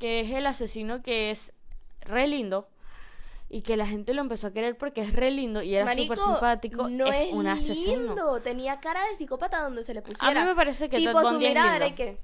que 0.00 0.20
es 0.20 0.30
el 0.32 0.46
asesino 0.46 1.00
que 1.02 1.30
es 1.30 1.52
re 2.00 2.26
lindo. 2.26 2.68
Y 3.54 3.60
que 3.60 3.76
la 3.76 3.86
gente 3.86 4.14
lo 4.14 4.22
empezó 4.22 4.46
a 4.46 4.52
querer 4.52 4.78
porque 4.78 5.02
es 5.02 5.12
re 5.12 5.30
lindo 5.30 5.62
y 5.62 5.74
era 5.74 5.94
súper 5.94 6.16
simpático. 6.16 6.88
No 6.88 7.06
es, 7.06 7.26
es, 7.26 7.32
un 7.32 7.46
asesino. 7.46 8.02
lindo. 8.14 8.40
Tenía 8.40 8.80
cara 8.80 9.04
de 9.10 9.14
psicópata 9.16 9.60
donde 9.60 9.84
se 9.84 9.92
le 9.92 10.00
A 10.00 10.02
pusiera. 10.02 10.40
mí 10.40 10.46
me 10.48 10.56
parece 10.56 10.88
que 10.88 10.96
tipo 10.96 11.12
Ted 11.12 11.18
su 11.20 11.32
Bundy 11.34 11.44
es 11.46 11.50
mirada 11.50 11.76
era 11.76 11.86
y 11.88 11.92
que. 11.94 12.18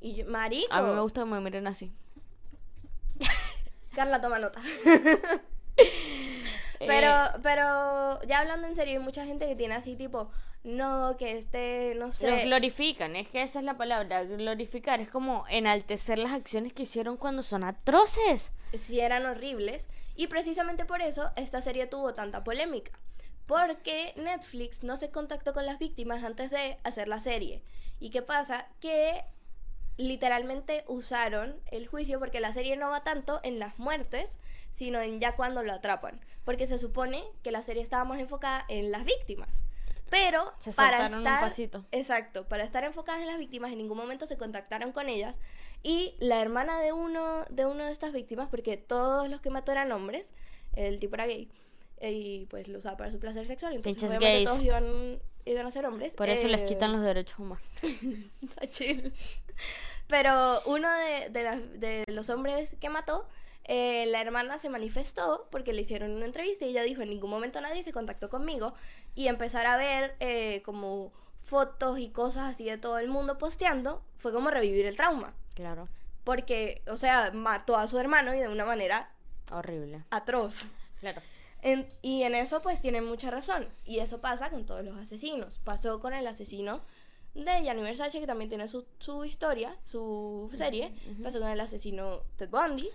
Y 0.00 0.14
yo, 0.16 0.26
marico. 0.26 0.66
A 0.74 0.82
mí 0.82 0.92
me 0.92 1.00
gusta 1.02 1.20
que 1.20 1.26
me 1.30 1.40
miren 1.40 1.68
así. 1.68 1.92
Carla 3.94 4.20
toma 4.20 4.38
nota. 4.38 4.60
Eh, 6.82 6.86
Pero, 6.86 7.12
pero 7.42 8.22
ya 8.26 8.40
hablando 8.40 8.66
en 8.66 8.74
serio, 8.74 8.98
hay 8.98 9.04
mucha 9.04 9.26
gente 9.26 9.46
que 9.46 9.54
tiene 9.54 9.74
así 9.74 9.96
tipo, 9.96 10.30
no, 10.64 11.14
que 11.18 11.36
este, 11.36 11.92
no 11.96 12.06
Los 12.06 12.16
sé. 12.16 12.44
glorifican, 12.44 13.16
es 13.16 13.28
que 13.28 13.42
esa 13.42 13.58
es 13.58 13.66
la 13.66 13.76
palabra, 13.76 14.24
glorificar, 14.24 14.98
es 14.98 15.10
como 15.10 15.44
enaltecer 15.50 16.18
las 16.18 16.32
acciones 16.32 16.72
que 16.72 16.84
hicieron 16.84 17.18
cuando 17.18 17.42
son 17.42 17.64
atroces. 17.64 18.54
si 18.72 18.98
eran 18.98 19.26
horribles. 19.26 19.88
Y 20.20 20.26
precisamente 20.26 20.84
por 20.84 21.00
eso 21.00 21.30
esta 21.34 21.62
serie 21.62 21.86
tuvo 21.86 22.12
tanta 22.12 22.44
polémica. 22.44 22.92
Porque 23.46 24.12
Netflix 24.16 24.82
no 24.82 24.98
se 24.98 25.10
contactó 25.10 25.54
con 25.54 25.64
las 25.64 25.78
víctimas 25.78 26.22
antes 26.24 26.50
de 26.50 26.76
hacer 26.84 27.08
la 27.08 27.22
serie. 27.22 27.62
¿Y 28.00 28.10
qué 28.10 28.20
pasa? 28.20 28.68
Que 28.80 29.24
literalmente 29.96 30.84
usaron 30.88 31.58
el 31.70 31.86
juicio 31.86 32.18
porque 32.18 32.40
la 32.40 32.52
serie 32.52 32.76
no 32.76 32.90
va 32.90 33.02
tanto 33.02 33.40
en 33.44 33.58
las 33.58 33.78
muertes, 33.78 34.36
sino 34.72 35.00
en 35.00 35.20
ya 35.20 35.36
cuando 35.36 35.62
lo 35.62 35.72
atrapan. 35.72 36.20
Porque 36.44 36.66
se 36.66 36.76
supone 36.76 37.24
que 37.42 37.50
la 37.50 37.62
serie 37.62 37.82
estaba 37.82 38.04
más 38.04 38.20
enfocada 38.20 38.66
en 38.68 38.90
las 38.90 39.06
víctimas. 39.06 39.62
Pero 40.10 40.52
Se 40.58 40.74
para 40.74 41.06
un 41.06 41.14
estar 41.14 41.40
pasito. 41.40 41.86
Exacto, 41.92 42.46
para 42.46 42.64
estar 42.64 42.84
enfocadas 42.84 43.22
en 43.22 43.28
las 43.28 43.38
víctimas 43.38 43.72
en 43.72 43.78
ningún 43.78 43.96
momento 43.96 44.26
se 44.26 44.36
contactaron 44.36 44.92
con 44.92 45.08
ellas 45.08 45.38
y 45.82 46.14
la 46.18 46.40
hermana 46.42 46.80
de 46.80 46.92
uno 46.92 47.44
de 47.50 47.66
una 47.66 47.86
de 47.86 47.92
estas 47.92 48.12
víctimas, 48.12 48.48
porque 48.48 48.76
todos 48.76 49.28
los 49.28 49.40
que 49.40 49.50
mató 49.50 49.72
eran 49.72 49.90
hombres, 49.92 50.30
el 50.74 51.00
tipo 51.00 51.14
era 51.16 51.26
gay 51.26 51.50
eh, 51.98 52.12
y 52.12 52.46
pues 52.46 52.68
lo 52.68 52.78
usaba 52.78 52.96
para 52.96 53.10
su 53.12 53.18
placer 53.18 53.46
sexual, 53.46 53.74
entonces 53.74 54.02
Pinches 54.02 54.16
obviamente 54.16 54.36
gays. 54.38 54.48
todos 54.50 54.62
iban, 54.64 55.22
iban 55.44 55.66
a 55.66 55.70
ser 55.70 55.86
hombres. 55.86 56.14
Por 56.14 56.28
eso 56.28 56.48
les 56.48 56.62
Eh, 56.62 56.64
quitan 56.66 56.92
los 56.92 57.02
derechos 57.02 57.38
humanos. 57.38 57.64
Pero 60.08 60.60
uno 60.66 60.88
de, 60.92 61.28
de 61.30 61.68
de 61.78 62.04
los 62.12 62.28
hombres 62.30 62.74
que 62.80 62.88
mató, 62.88 63.26
eh, 63.64 64.06
la 64.06 64.20
hermana 64.20 64.58
se 64.58 64.68
manifestó 64.68 65.46
porque 65.50 65.72
le 65.72 65.82
hicieron 65.82 66.10
una 66.12 66.26
entrevista 66.26 66.64
y 66.64 66.70
ella 66.70 66.82
dijo, 66.82 67.02
en 67.02 67.10
ningún 67.10 67.30
momento 67.30 67.60
nadie 67.60 67.82
se 67.84 67.92
contactó 67.92 68.28
conmigo 68.28 68.74
y 69.14 69.28
empezar 69.28 69.66
a 69.66 69.76
ver 69.76 70.16
eh, 70.20 70.62
como 70.64 71.12
fotos 71.42 71.98
y 72.00 72.10
cosas 72.10 72.50
así 72.52 72.64
de 72.64 72.76
todo 72.78 72.98
el 72.98 73.08
mundo 73.08 73.38
posteando, 73.38 74.02
fue 74.16 74.32
como 74.32 74.50
revivir 74.50 74.86
el 74.86 74.96
trauma. 74.96 75.34
Claro, 75.60 75.88
Porque, 76.24 76.82
o 76.86 76.96
sea, 76.96 77.30
mató 77.32 77.76
a 77.76 77.86
su 77.86 77.98
hermano 77.98 78.34
y 78.34 78.38
de 78.38 78.48
una 78.48 78.64
manera 78.64 79.10
horrible. 79.52 80.04
atroz. 80.10 80.64
Claro. 81.00 81.20
En- 81.62 81.86
y 82.02 82.22
en 82.24 82.34
eso 82.34 82.62
pues 82.62 82.80
tienen 82.80 83.04
mucha 83.06 83.30
razón. 83.30 83.66
Y 83.84 83.98
eso 83.98 84.20
pasa 84.20 84.50
con 84.50 84.64
todos 84.66 84.84
los 84.84 84.98
asesinos. 84.98 85.58
Pasó 85.64 86.00
con 86.00 86.12
el 86.14 86.26
asesino 86.26 86.80
de 87.34 87.62
Gianni 87.62 87.82
Versace, 87.82 88.20
que 88.20 88.26
también 88.26 88.48
tiene 88.48 88.66
su, 88.68 88.86
su 88.98 89.24
historia, 89.24 89.76
su 89.84 90.50
serie. 90.56 90.92
Pasó 91.22 91.38
con 91.40 91.48
el 91.50 91.60
asesino 91.60 92.20
Ted 92.36 92.48
Bundy. 92.50 92.88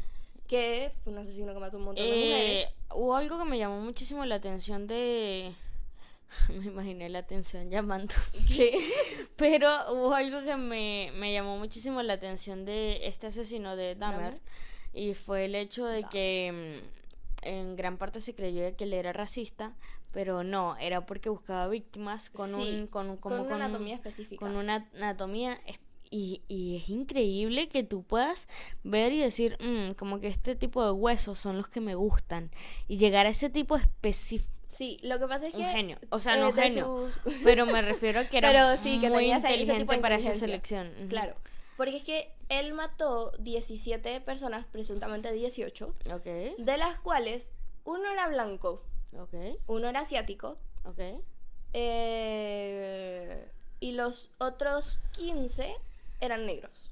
que 0.47 0.91
fue 1.04 1.13
un 1.13 1.19
asesino 1.19 1.54
que 1.54 1.60
mató 1.60 1.78
un 1.78 1.84
montón 1.86 2.06
de 2.06 2.12
Eh, 2.12 2.25
mujeres. 2.30 2.69
hubo 2.93 3.15
algo 3.15 3.39
que 3.39 3.45
me 3.45 3.58
llamó 3.58 3.80
muchísimo 3.82 4.23
la 4.25 4.36
atención 4.36 4.86
de... 4.86 5.54
Me 6.50 6.66
imaginé 6.66 7.10
la 7.10 7.20
atención 7.20 7.70
llamando. 7.70 8.14
Pero 9.36 9.70
hubo 9.94 10.14
algo 10.14 10.42
que 10.44 10.56
me, 10.56 11.12
me 11.16 11.34
llamó 11.34 11.58
muchísimo 11.58 12.02
la 12.04 12.14
atención 12.14 12.66
de 12.66 13.08
este 13.08 13.28
asesino 13.28 13.76
de 13.76 13.96
Dahmer. 13.96 14.40
Y 14.94 15.14
fue 15.14 15.46
el 15.46 15.56
hecho 15.56 15.86
de 15.86 16.04
que 16.04 16.82
mm, 17.42 17.46
en 17.48 17.76
gran 17.76 17.98
parte 17.98 18.22
se 18.22 18.34
creyó 18.34 18.76
que 18.76 18.86
él 18.86 18.94
era 18.94 19.14
racista. 19.14 19.76
Pero 20.14 20.44
no, 20.46 20.78
era 20.78 21.06
porque 21.06 21.28
buscaba 21.30 21.68
víctimas 21.68 22.30
con 22.30 22.50
Sí, 22.50 22.56
un... 22.80 22.88
Con, 22.88 23.10
un- 23.10 23.18
como 23.18 23.36
con 23.38 23.46
una 23.48 23.56
un- 23.58 23.62
anatomía 23.64 23.96
específica. 23.96 24.40
con 24.40 24.56
una 24.56 24.88
anatomía 24.96 25.60
y, 26.10 26.42
y 26.48 26.78
es 26.78 26.88
increíble 26.88 27.68
que 27.68 27.84
tú 27.84 28.04
puedas 28.04 28.48
ver 28.84 29.12
y 29.12 29.20
decir 29.20 29.58
"Mm, 29.60 29.92
como 29.96 30.20
que 30.22 30.28
este 30.28 30.56
tipo 30.56 30.86
de 30.86 30.92
huesos 30.92 31.38
son 31.40 31.58
los 31.58 31.68
que 31.68 31.82
me 31.82 31.96
gustan 31.96 32.52
y 32.88 32.96
llegar 32.98 33.26
a 33.26 33.30
ese 33.30 33.50
tipo 33.50 33.76
específico 33.76 34.54
Sí, 34.76 34.98
lo 35.04 35.20
que 35.20 35.28
pasa 35.28 35.48
es 35.48 35.54
un 35.54 35.62
que... 35.62 35.66
genio. 35.68 35.98
O 36.10 36.20
sea 36.20 36.36
eh, 36.38 36.40
no 36.42 36.52
de 36.52 36.62
genio 36.62 37.10
sus- 37.24 37.34
pero 37.44 37.66
me 37.66 37.82
refiero 37.82 38.20
a 38.20 38.26
que 38.26 38.38
era 38.40 38.50
Pero 38.52 38.78
sí, 38.78 39.00
que 39.00 39.10
muy 39.10 39.20
tenía 39.20 39.38
ese- 39.38 39.48
ese 39.48 39.56
tipo 39.56 39.68
de 39.68 39.74
inteligente 39.74 40.02
para 40.02 40.16
esa 40.16 40.34
selección. 40.34 40.92
Ujú. 40.98 41.08
Claro, 41.08 41.36
porque 41.78 41.98
es 41.98 42.04
que 42.04 42.32
él 42.50 42.74
mató 42.74 43.32
17 43.40 44.22
personas, 44.22 44.66
presuntamente 44.66 45.32
18, 45.32 45.96
ok. 46.14 46.24
de 46.58 46.78
las 46.78 46.96
cuales 47.00 47.52
uno 47.86 48.10
era 48.12 48.28
blanco, 48.28 48.82
ok. 49.18 49.34
uno 49.68 49.88
era 49.90 50.02
asiático, 50.02 50.58
ok. 50.86 51.00
eh, 51.74 53.48
y 53.80 53.92
los 53.94 54.30
otros 54.40 55.00
15 55.12 55.76
eran 56.22 56.46
negros. 56.46 56.92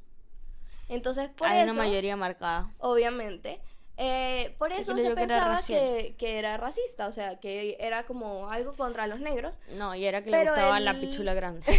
Entonces, 0.89 1.29
por 1.29 1.47
hay 1.47 1.59
eso, 1.63 1.73
una 1.73 1.83
mayoría 1.83 2.15
marcada. 2.15 2.71
obviamente, 2.79 3.59
eh, 3.97 4.55
por 4.57 4.73
Sí, 4.73 4.81
eso 4.81 4.95
se 4.95 5.03
yo 5.09 5.15
que 5.15 5.23
era 5.23 5.35
pensaba 5.35 5.61
que, 5.67 6.15
que 6.17 6.39
era 6.39 6.57
racista, 6.57 7.07
o 7.07 7.13
sea, 7.13 7.39
que 7.39 7.77
era 7.79 8.03
como 8.05 8.49
algo 8.49 8.73
contra 8.73 9.07
los 9.07 9.19
negros. 9.19 9.57
no 9.75 9.93
y 9.95 10.05
era 10.05 10.23
que 10.23 10.31
le 10.31 10.41
gustaba 10.43 10.79
la 10.79 10.93
pichula 10.93 11.33
grande 11.33 11.65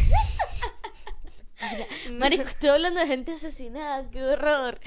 Marico, 2.12 2.42
estoy 2.42 2.70
hablando 2.70 3.00
de 3.00 3.06
gente 3.06 3.32
asesinada, 3.32 4.08
qué 4.10 4.22
horror. 4.24 4.78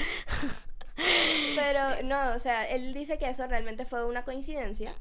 Pero 1.56 1.82
no, 2.04 2.36
o 2.36 2.40
sea, 2.40 2.68
él 2.70 2.94
dice 2.94 3.18
que 3.18 3.30
eso 3.30 3.48
realmente 3.48 3.86
fue 3.86 4.06
una 4.06 4.24
coincidencia. 4.24 4.94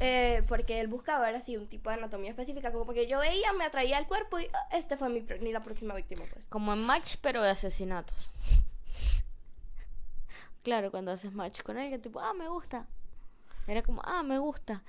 eh, 0.00 0.42
porque 0.46 0.80
él 0.80 0.86
buscaba 0.86 1.28
era 1.28 1.38
así 1.38 1.56
un 1.56 1.66
tipo 1.66 1.90
de 1.90 1.96
anatomía 1.96 2.30
específica, 2.30 2.70
como 2.70 2.86
porque 2.86 3.08
yo 3.08 3.18
veía, 3.18 3.52
me 3.52 3.64
atraía 3.64 3.98
el 3.98 4.06
cuerpo 4.06 4.38
y 4.38 4.46
ah, 4.52 4.68
este 4.72 4.96
fue 4.96 5.08
mi, 5.08 5.24
ni 5.40 5.52
la 5.52 5.62
próxima 5.62 5.94
víctima, 5.94 6.24
pues. 6.32 6.46
Como 6.48 6.72
en 6.72 6.84
match, 6.84 7.16
pero 7.20 7.42
de 7.42 7.50
asesinatos. 7.50 8.30
Claro, 10.62 10.90
cuando 10.90 11.10
haces 11.12 11.32
match 11.32 11.62
con 11.62 11.76
alguien, 11.78 12.00
tipo, 12.00 12.20
ah, 12.20 12.32
me 12.34 12.48
gusta. 12.48 12.86
Era 13.66 13.82
como, 13.82 14.00
ah, 14.04 14.22
me 14.22 14.38
gusta. 14.38 14.82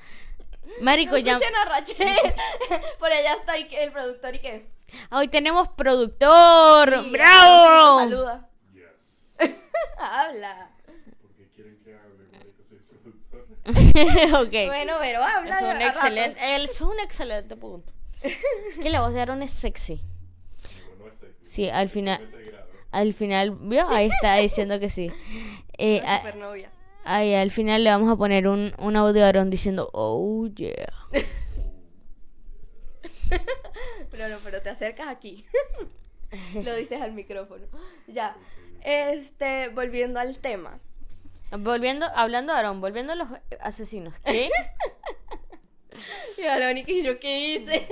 Marico, 0.82 1.18
ya. 1.18 1.36
A 1.36 1.66
Rachel. 1.66 2.08
Por 3.00 3.12
allá 3.12 3.34
está 3.36 3.56
el 3.58 3.92
productor 3.92 4.36
y 4.36 4.40
que. 4.40 4.68
Hoy 5.12 5.28
tenemos 5.28 5.70
productor. 5.70 7.04
Sí, 7.04 7.10
¡Bravo! 7.10 8.00
Saluda. 8.00 8.50
Yes. 8.74 9.36
Habla. 9.98 10.70
Porque 11.22 11.50
quieren 11.50 11.80
que 11.84 11.96
hable, 11.96 12.26
marico, 12.32 12.64
soy 12.64 12.78
productor. 12.80 14.42
ok. 14.46 14.68
Bueno, 14.68 14.98
pero 15.02 15.24
habla. 15.24 15.58
es 15.60 15.76
un 15.76 15.82
excelente, 15.82 16.56
el- 16.56 16.66
es 16.66 16.82
un 16.82 17.00
excelente 17.00 17.56
punto. 17.56 17.92
que 18.82 18.90
la 18.90 19.02
voz 19.02 19.14
de 19.14 19.22
Aaron 19.22 19.42
es 19.42 19.52
sexy. 19.52 20.02
No 21.00 21.08
es 21.08 21.18
sexy. 21.18 21.38
Sí, 21.44 21.70
al 21.70 21.90
final, 21.90 22.32
al 22.92 23.14
final, 23.14 23.52
¿vio? 23.52 23.90
Ahí 23.90 24.08
está 24.10 24.36
diciendo 24.36 24.80
que 24.80 24.90
sí. 24.90 25.12
Eh, 25.78 26.00
Una 26.02 26.18
supernovia. 26.18 26.72
ahí 27.06 27.34
al 27.36 27.52
final 27.52 27.84
le 27.84 27.90
vamos 27.90 28.12
a 28.12 28.16
poner 28.16 28.48
un, 28.48 28.74
un 28.78 28.96
audio 28.96 29.26
a 29.26 29.28
Aaron 29.30 29.50
diciendo, 29.50 29.90
oh 29.94 30.48
yeah. 30.48 30.94
Pero 34.12 34.28
no, 34.30 34.38
pero 34.44 34.62
te 34.62 34.70
acercas 34.70 35.08
aquí. 35.08 35.46
Lo 36.64 36.76
dices 36.76 37.02
al 37.02 37.14
micrófono. 37.14 37.66
Ya. 38.08 38.36
Este, 38.84 39.70
volviendo 39.70 40.20
al 40.20 40.38
tema. 40.40 40.80
Volviendo, 41.52 42.06
hablando 42.16 42.54
de 42.54 42.60
Aaron, 42.60 42.82
volviendo 42.82 43.14
a 43.14 43.16
los 43.16 43.28
asesinos. 43.60 44.14
¿Qué? 44.26 44.50
Y 46.40 46.42
Verónica 46.42 46.92
y 46.92 47.04
yo, 47.04 47.20
¿qué 47.20 47.50
hice? 47.54 47.88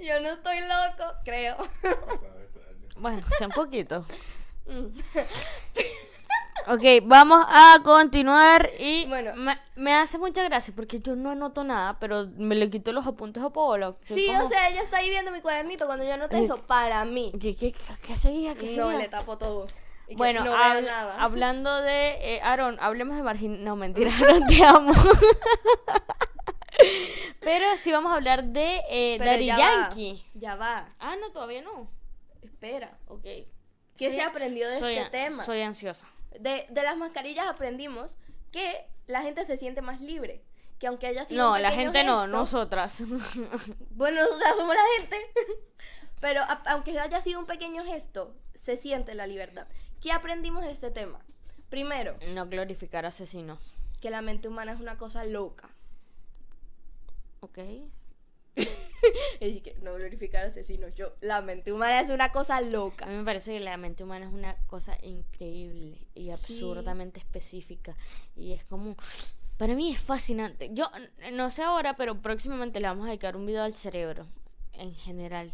Yo 0.00 0.18
no 0.20 0.30
estoy 0.30 0.58
loco, 0.58 1.12
creo. 1.24 1.56
Extraña. 1.84 2.94
Bueno, 2.96 3.22
sea 3.38 3.46
un 3.46 3.52
poquito. 3.52 4.04
Ok, 6.66 6.82
vamos 7.04 7.44
a 7.48 7.78
continuar 7.82 8.68
y 8.78 9.06
Bueno. 9.06 9.34
me, 9.36 9.58
me 9.76 9.94
hace 9.94 10.18
mucha 10.18 10.42
gracia 10.44 10.74
porque 10.76 11.00
yo 11.00 11.16
no 11.16 11.30
anoto 11.30 11.64
nada, 11.64 11.98
pero 11.98 12.26
me 12.36 12.54
le 12.54 12.68
quito 12.68 12.92
los 12.92 13.06
apuntes 13.06 13.42
a 13.42 13.48
Paola. 13.50 13.94
Sí, 14.04 14.26
como, 14.26 14.44
o 14.44 14.48
sea, 14.48 14.68
ella 14.68 14.82
está 14.82 14.98
ahí 14.98 15.08
viendo 15.08 15.30
mi 15.30 15.40
cuadernito 15.40 15.86
cuando 15.86 16.04
yo 16.04 16.12
anoté 16.12 16.42
eso 16.44 16.58
para 16.66 17.04
mí. 17.06 17.32
¿Qué, 17.40 17.54
qué, 17.54 17.74
qué 18.02 18.16
seguía? 18.16 18.54
¿Qué 18.54 18.66
No, 18.76 18.88
seguía? 18.88 18.98
le 18.98 19.08
tapo 19.08 19.38
todo. 19.38 19.66
Y 20.08 20.14
Bueno, 20.16 20.44
no 20.44 20.52
hab- 20.54 20.84
nada. 20.84 21.16
hablando 21.22 21.80
de 21.82 22.36
eh, 22.36 22.40
Aaron, 22.42 22.76
hablemos 22.80 23.16
de 23.16 23.22
Margin. 23.22 23.64
No, 23.64 23.76
mentira, 23.76 24.10
Aaron, 24.20 24.46
te 24.46 24.62
amo. 24.64 24.92
Pero 27.40 27.76
sí 27.76 27.92
vamos 27.92 28.12
a 28.12 28.16
hablar 28.16 28.44
de 28.44 28.80
eh, 28.90 29.16
Pero 29.18 29.30
Daddy 29.32 29.46
ya 29.46 29.58
Yankee. 29.58 30.12
Va, 30.34 30.40
ya 30.40 30.56
va, 30.56 30.88
Ah, 30.98 31.16
no, 31.20 31.30
todavía 31.30 31.62
no. 31.62 31.88
espera. 32.42 32.98
Ok. 33.06 33.22
¿Qué 33.22 34.06
Soy- 34.08 34.16
se 34.16 34.22
aprendió 34.22 34.68
de 34.68 34.78
soy 34.78 34.96
este 34.98 35.10
tema? 35.10 35.44
Soy 35.44 35.62
ansiosa. 35.62 36.06
De, 36.38 36.66
de 36.70 36.82
las 36.82 36.96
mascarillas 36.96 37.46
aprendimos 37.48 38.16
que 38.52 38.86
la 39.06 39.22
gente 39.22 39.44
se 39.46 39.56
siente 39.56 39.82
más 39.82 40.00
libre. 40.00 40.42
Que 40.78 40.86
aunque 40.86 41.06
haya 41.08 41.24
sido 41.26 41.42
No, 41.50 41.58
la 41.58 41.72
gente 41.72 42.04
no, 42.04 42.26
nosotras. 42.28 43.02
Bueno, 43.90 44.22
nosotras 44.22 44.56
somos 44.56 44.74
la 44.76 44.82
gente. 44.98 45.16
Pero 46.20 46.40
a- 46.42 46.62
aunque 46.66 46.98
haya 46.98 47.20
sido 47.20 47.40
un 47.40 47.46
pequeño 47.46 47.84
gesto, 47.84 48.34
se 48.62 48.76
siente 48.76 49.14
la 49.14 49.26
libertad. 49.26 49.66
¿Qué 50.00 50.12
aprendimos 50.12 50.62
de 50.62 50.70
este 50.70 50.90
tema? 50.92 51.20
Primero, 51.68 52.16
no 52.34 52.46
glorificar 52.46 53.04
asesinos. 53.06 53.74
que 54.00 54.10
la 54.10 54.22
mente 54.22 54.46
humana 54.48 54.72
es 54.72 54.80
una 54.80 54.96
cosa 54.98 55.24
loca. 55.24 55.68
Ok. 57.40 57.58
Y 59.40 59.60
que 59.60 59.74
no 59.82 59.94
glorificar 59.94 60.44
asesinos. 60.44 60.92
Yo, 60.94 61.14
la 61.20 61.40
mente 61.40 61.72
humana 61.72 62.00
es 62.00 62.08
una 62.10 62.32
cosa 62.32 62.56
A 62.56 62.60
loca. 62.60 63.06
mí 63.06 63.14
me 63.14 63.24
parece 63.24 63.52
que 63.56 63.60
la 63.60 63.76
mente 63.76 64.02
humana 64.04 64.26
es 64.26 64.32
una 64.32 64.56
cosa 64.66 64.98
increíble 65.02 65.98
y 66.14 66.24
Sí. 66.24 66.30
absurdamente 66.32 67.20
específica. 67.20 67.96
Y 68.36 68.52
es 68.52 68.64
como. 68.64 68.96
Para 69.56 69.74
mí 69.74 69.92
es 69.92 70.00
fascinante. 70.00 70.70
Yo 70.72 70.90
no 71.32 71.50
sé 71.50 71.62
ahora, 71.62 71.96
pero 71.96 72.20
próximamente 72.20 72.80
le 72.80 72.88
vamos 72.88 73.04
a 73.06 73.08
dedicar 73.08 73.36
un 73.36 73.46
video 73.46 73.62
al 73.64 73.74
cerebro. 73.74 74.26
En 74.72 74.94
general. 74.94 75.52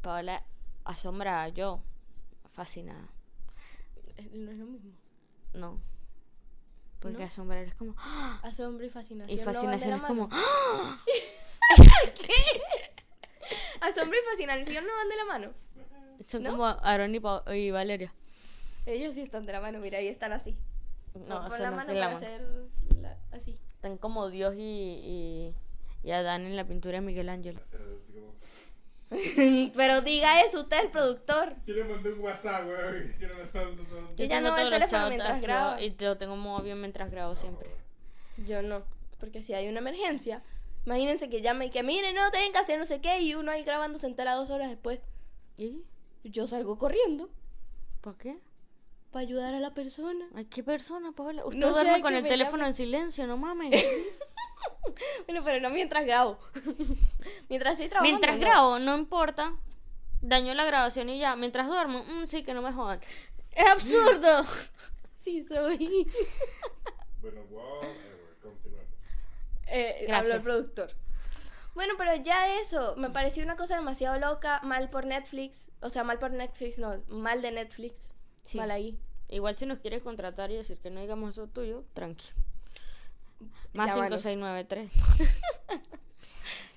Paola 0.00 0.44
asombrada, 0.84 1.48
yo 1.48 1.80
fascinada. 2.52 3.08
Eh, 4.16 4.28
No 4.32 4.50
es 4.50 4.58
lo 4.58 4.66
mismo. 4.66 4.92
No. 5.54 5.80
Porque 7.00 7.18
¿No? 7.18 7.24
asombrar 7.24 7.64
es 7.64 7.74
como. 7.74 7.94
¡ah! 7.98 8.40
Asombro 8.42 8.84
y 8.84 8.90
fascinación. 8.90 9.38
Y 9.38 9.40
no 9.40 9.44
fascinación 9.44 9.90
la 9.90 9.96
es 9.96 10.02
como. 10.02 10.28
mano. 10.28 10.42
¡ah! 10.44 10.98
Asombro 13.80 14.16
y 14.18 14.30
fascinación 14.30 14.84
no 14.86 14.92
van 14.94 15.08
de 15.08 15.16
la 15.16 15.24
mano. 15.24 15.52
Son 16.26 16.42
¿No? 16.42 16.50
como 16.50 16.66
Aaron 16.66 17.14
y, 17.14 17.20
Pa- 17.20 17.44
y 17.54 17.70
Valeria. 17.70 18.12
Ellos 18.86 19.14
sí 19.14 19.20
están 19.22 19.46
de 19.46 19.52
la 19.52 19.60
mano, 19.60 19.78
mira, 19.78 19.98
ahí 19.98 20.08
están 20.08 20.32
así. 20.32 20.56
No, 21.14 21.46
eso 21.46 21.58
la 21.62 21.70
no 21.70 21.76
mano 21.76 21.90
es 21.90 21.94
de 21.94 22.00
la 22.00 22.06
para 22.06 22.14
mano. 22.20 22.26
hacer 22.26 22.42
la- 23.00 23.16
así. 23.32 23.58
Están 23.76 23.96
como 23.98 24.28
Dios 24.28 24.54
y, 24.56 24.60
y, 24.60 25.54
y 26.02 26.10
Adán 26.10 26.44
en 26.46 26.56
la 26.56 26.66
pintura 26.66 26.96
de 26.98 27.00
Miguel 27.02 27.28
Ángel. 27.28 27.58
Pero 29.76 30.02
diga 30.02 30.42
eso, 30.42 30.60
usted 30.60 30.76
es 30.78 30.84
el 30.84 30.90
productor. 30.90 31.54
Yo 31.66 31.74
le 31.74 31.84
mandé 31.84 32.12
un 32.12 32.20
WhatsApp, 32.20 32.66
weón. 32.68 33.12
Yo 33.18 33.28
no- 33.28 33.34
Yo 34.16 34.24
ya 34.24 34.28
tengo 34.36 34.48
no 34.50 34.54
veo 34.54 34.64
el 34.64 34.68
todos 34.68 34.70
los 34.70 34.70
teléfono 34.70 35.08
mientras 35.08 35.40
grabo. 35.40 35.80
Y 35.80 35.90
te 35.92 36.04
lo 36.04 36.16
tengo 36.18 36.34
en 36.34 36.40
modo 36.40 36.58
avión 36.58 36.80
mientras 36.80 37.10
grabo 37.10 37.34
siempre. 37.36 37.70
Yo 38.46 38.62
no, 38.62 38.82
porque 39.18 39.42
si 39.42 39.54
hay 39.54 39.68
una 39.68 39.78
emergencia, 39.80 40.42
imagínense 40.84 41.28
que 41.28 41.40
llame 41.40 41.66
y 41.66 41.70
que 41.70 41.82
mire, 41.82 42.12
no 42.12 42.30
tengan 42.30 42.52
que 42.52 42.58
hacer 42.58 42.78
no 42.78 42.84
sé 42.84 43.00
qué, 43.00 43.20
y 43.20 43.34
uno 43.34 43.50
ahí 43.50 43.64
grabando 43.64 43.98
se 43.98 44.06
entera 44.06 44.34
dos 44.34 44.50
horas 44.50 44.68
después. 44.68 45.00
¿Y? 45.56 45.82
Yo 46.24 46.46
salgo 46.46 46.78
corriendo 46.78 47.30
¿Para 48.00 48.16
qué? 48.18 48.38
para 49.10 49.22
ayudar 49.22 49.54
a 49.54 49.58
la 49.60 49.72
persona. 49.72 50.28
Ay, 50.34 50.44
¿qué 50.44 50.62
persona, 50.62 51.12
Paola? 51.12 51.44
Usted 51.46 51.58
No 51.58 51.70
duerme 51.70 52.02
con 52.02 52.14
el 52.14 52.24
teléfono 52.24 52.58
llame. 52.58 52.68
en 52.68 52.74
silencio, 52.74 53.26
no 53.26 53.36
mames. 53.38 53.74
Bueno, 55.26 55.42
pero 55.44 55.60
no 55.60 55.70
mientras 55.70 56.04
grabo. 56.06 56.38
mientras 57.48 57.74
estoy 57.74 57.88
trabajando. 57.88 58.02
mientras 58.18 58.40
grabo, 58.40 58.78
no 58.78 58.96
importa. 58.96 59.52
Daño 60.20 60.54
la 60.54 60.64
grabación 60.64 61.08
y 61.10 61.18
ya. 61.18 61.36
Mientras 61.36 61.68
duermo, 61.68 62.04
mm, 62.04 62.26
sí, 62.26 62.42
que 62.42 62.54
no 62.54 62.62
me 62.62 62.72
jodan. 62.72 63.00
¡Es 63.52 63.68
absurdo! 63.70 64.44
Sí, 65.18 65.44
soy. 65.46 66.06
Bueno. 67.20 67.42
Continuamos. 68.42 68.86
Eh, 69.66 69.94
habló 70.04 70.06
Gracias. 70.08 70.34
el 70.36 70.42
productor. 70.42 70.90
Bueno, 71.74 71.94
pero 71.98 72.14
ya 72.16 72.60
eso, 72.60 72.94
me 72.96 73.10
pareció 73.10 73.42
una 73.44 73.56
cosa 73.56 73.76
demasiado 73.76 74.18
loca, 74.18 74.60
mal 74.64 74.88
por 74.90 75.04
Netflix, 75.06 75.70
o 75.80 75.90
sea, 75.90 76.02
mal 76.04 76.18
por 76.18 76.30
Netflix, 76.32 76.78
no, 76.78 77.02
mal 77.08 77.42
de 77.42 77.52
Netflix, 77.52 78.10
Sí. 78.42 78.56
mal 78.58 78.70
ahí. 78.70 78.98
Igual 79.28 79.58
si 79.58 79.66
nos 79.66 79.80
quieres 79.80 80.02
contratar 80.02 80.50
y 80.50 80.56
decir 80.56 80.78
que 80.78 80.88
no 80.90 81.00
digamos 81.00 81.32
eso 81.32 81.46
tuyo, 81.48 81.84
tranqui. 81.92 82.28
Más 83.72 83.88
Llámanos. 83.94 84.22
5693. 84.22 84.90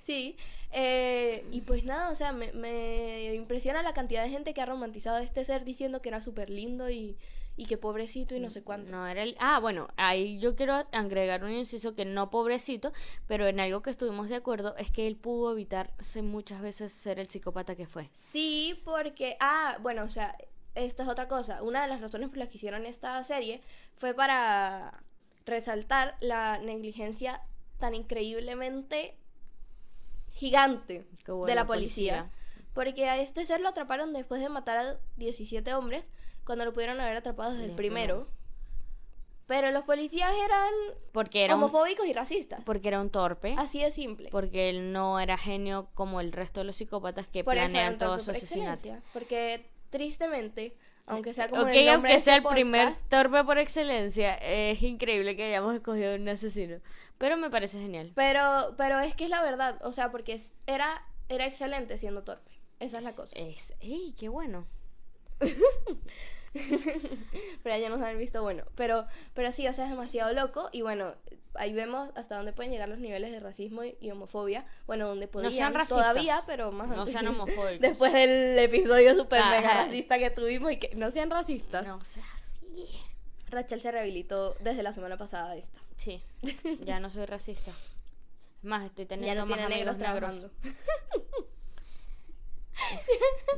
Sí, 0.03 0.35
eh, 0.71 1.45
y 1.51 1.61
pues 1.61 1.83
nada, 1.83 2.09
o 2.09 2.15
sea, 2.15 2.31
me, 2.33 2.51
me 2.53 3.33
impresiona 3.33 3.83
la 3.83 3.93
cantidad 3.93 4.23
de 4.23 4.29
gente 4.29 4.53
que 4.53 4.61
ha 4.61 4.65
romantizado 4.65 5.17
a 5.17 5.23
este 5.23 5.45
ser 5.45 5.63
diciendo 5.63 6.01
que 6.01 6.09
era 6.09 6.21
súper 6.21 6.49
lindo 6.49 6.89
y, 6.89 7.17
y 7.57 7.65
que 7.65 7.77
pobrecito 7.77 8.35
y 8.35 8.39
no 8.39 8.49
sé 8.49 8.63
cuánto. 8.63 8.91
No 8.91 9.07
era 9.07 9.23
el... 9.23 9.35
Ah, 9.39 9.59
bueno, 9.59 9.87
ahí 9.97 10.39
yo 10.39 10.55
quiero 10.55 10.73
agregar 10.91 11.43
un 11.43 11.51
inciso 11.51 11.93
que 11.93 12.05
no 12.05 12.29
pobrecito, 12.29 12.93
pero 13.27 13.47
en 13.47 13.59
algo 13.59 13.81
que 13.81 13.89
estuvimos 13.89 14.29
de 14.29 14.35
acuerdo 14.35 14.75
es 14.77 14.91
que 14.91 15.07
él 15.07 15.17
pudo 15.17 15.51
evitarse 15.51 16.21
muchas 16.21 16.61
veces 16.61 16.91
ser 16.91 17.19
el 17.19 17.27
psicópata 17.27 17.75
que 17.75 17.87
fue. 17.87 18.09
Sí, 18.15 18.81
porque, 18.85 19.37
ah, 19.39 19.77
bueno, 19.81 20.03
o 20.03 20.09
sea, 20.09 20.35
esta 20.75 21.03
es 21.03 21.09
otra 21.09 21.27
cosa. 21.27 21.61
Una 21.61 21.81
de 21.83 21.89
las 21.89 22.01
razones 22.01 22.29
por 22.29 22.37
las 22.37 22.47
que 22.47 22.57
hicieron 22.57 22.85
esta 22.85 23.23
serie 23.23 23.61
fue 23.93 24.13
para 24.13 25.03
resaltar 25.45 26.15
la 26.19 26.59
negligencia 26.59 27.41
tan 27.79 27.95
increíblemente 27.95 29.17
gigante 30.31 31.05
de 31.25 31.55
la 31.55 31.65
policía. 31.65 32.29
Porque 32.73 33.09
a 33.09 33.19
este 33.19 33.45
ser 33.45 33.59
lo 33.59 33.69
atraparon 33.69 34.13
después 34.13 34.41
de 34.41 34.47
matar 34.49 34.77
a 34.77 34.97
17 35.17 35.73
hombres, 35.73 36.09
cuando 36.45 36.63
lo 36.65 36.73
pudieron 36.73 36.99
haber 37.01 37.17
atrapado 37.17 37.51
desde 37.51 37.65
el 37.65 37.71
primero. 37.75 38.27
Pero 39.47 39.71
los 39.71 39.83
policías 39.83 40.31
eran 40.45 40.69
Porque 41.11 41.43
era, 41.43 41.55
un, 41.55 41.63
homofóbicos 41.63 42.07
y 42.07 42.13
racistas. 42.13 42.61
porque 42.63 42.87
era 42.87 43.01
un 43.01 43.09
torpe. 43.09 43.53
Así 43.57 43.81
de 43.81 43.91
simple. 43.91 44.29
Porque 44.31 44.69
él 44.69 44.93
no 44.93 45.19
era 45.19 45.37
genio 45.37 45.89
como 45.93 46.21
el 46.21 46.31
resto 46.31 46.61
de 46.61 46.65
los 46.67 46.77
psicópatas 46.77 47.29
que 47.29 47.43
Por 47.43 47.55
planean 47.55 47.97
por 47.97 48.11
asesinatos. 48.11 48.43
excelencia. 48.43 49.03
Porque 49.11 49.65
tristemente, 49.89 50.73
aunque 51.05 51.33
sea 51.33 51.49
como 51.49 51.63
Ok, 51.63 51.69
el 51.73 51.89
aunque 51.89 52.19
sea 52.19 52.35
el 52.35 52.43
este 52.43 52.53
primer 52.53 52.87
podcast, 52.87 53.09
torpe 53.09 53.43
por 53.43 53.57
excelencia, 53.57 54.35
es 54.35 54.81
increíble 54.81 55.35
que 55.35 55.43
hayamos 55.43 55.75
escogido 55.75 56.15
un 56.15 56.27
asesino. 56.29 56.79
Pero 57.17 57.37
me 57.37 57.49
parece 57.49 57.79
genial. 57.79 58.11
Pero, 58.15 58.73
pero 58.77 58.99
es 58.99 59.15
que 59.15 59.25
es 59.25 59.29
la 59.29 59.43
verdad, 59.43 59.79
o 59.83 59.93
sea, 59.93 60.11
porque 60.11 60.39
era, 60.65 61.05
era 61.29 61.45
excelente 61.45 61.97
siendo 61.97 62.23
torpe. 62.23 62.51
Esa 62.79 62.97
es 62.97 63.03
la 63.03 63.13
cosa. 63.13 63.37
Es, 63.37 63.75
¡Ey, 63.79 64.15
qué 64.17 64.29
bueno! 64.29 64.65
Pero 67.63 67.77
ya 67.77 67.89
nos 67.89 68.01
han 68.01 68.17
visto 68.17 68.41
bueno. 68.41 68.63
Pero, 68.75 69.05
pero 69.33 69.51
sí, 69.51 69.67
o 69.67 69.73
sea, 69.73 69.85
es 69.85 69.89
demasiado 69.89 70.33
loco. 70.33 70.69
Y 70.71 70.81
bueno, 70.81 71.15
ahí 71.55 71.73
vemos 71.73 72.09
hasta 72.15 72.37
dónde 72.37 72.53
pueden 72.53 72.71
llegar 72.71 72.89
los 72.89 72.99
niveles 72.99 73.31
de 73.31 73.39
racismo 73.39 73.83
y, 73.83 73.97
y 74.01 74.11
homofobia. 74.11 74.65
Bueno, 74.87 75.07
donde 75.07 75.27
podían 75.27 75.51
sean 75.51 75.73
racistas. 75.73 76.05
todavía, 76.11 76.43
pero 76.47 76.71
más 76.71 76.87
No 76.89 77.05
sean 77.05 77.27
homofóbicos. 77.27 77.79
Después 77.79 78.13
del 78.13 78.57
episodio 78.59 79.15
super 79.15 79.43
mega 79.45 79.69
Ajá. 79.69 79.85
racista 79.85 80.17
que 80.19 80.29
tuvimos 80.31 80.71
y 80.71 80.77
que 80.77 80.95
no 80.95 81.11
sean 81.11 81.29
racistas. 81.29 81.85
No 81.85 82.03
sea 82.03 82.23
así. 82.35 82.87
Rachel 83.49 83.81
se 83.81 83.91
rehabilitó 83.91 84.55
desde 84.61 84.81
la 84.83 84.93
semana 84.93 85.17
pasada 85.17 85.51
de 85.53 85.59
esto. 85.59 85.79
Sí, 85.97 86.23
ya 86.85 86.99
no 86.99 87.09
soy 87.09 87.25
racista. 87.25 87.71
Más, 88.61 88.85
estoy 88.85 89.05
Ya 89.05 89.09
teniendo 89.09 89.41
no 89.41 89.47
más 89.47 89.57
tiene 89.59 89.75
negros 89.75 89.95
amigos 89.95 90.13
negros. 90.13 90.51
trabajando. 90.51 90.61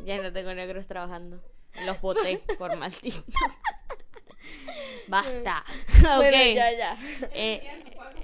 Ya 0.06 0.22
no 0.22 0.34
tengo 0.34 0.54
negros 0.54 0.88
trabajando. 0.88 1.40
Los 1.86 2.02
boté 2.02 2.40
por 2.58 2.76
maldito. 2.76 3.24
Basta. 5.08 5.64
Bueno, 6.02 6.38
Ok. 6.38 6.56
ya, 6.56 6.72
ya. 6.72 6.98
Eh, 7.34 7.62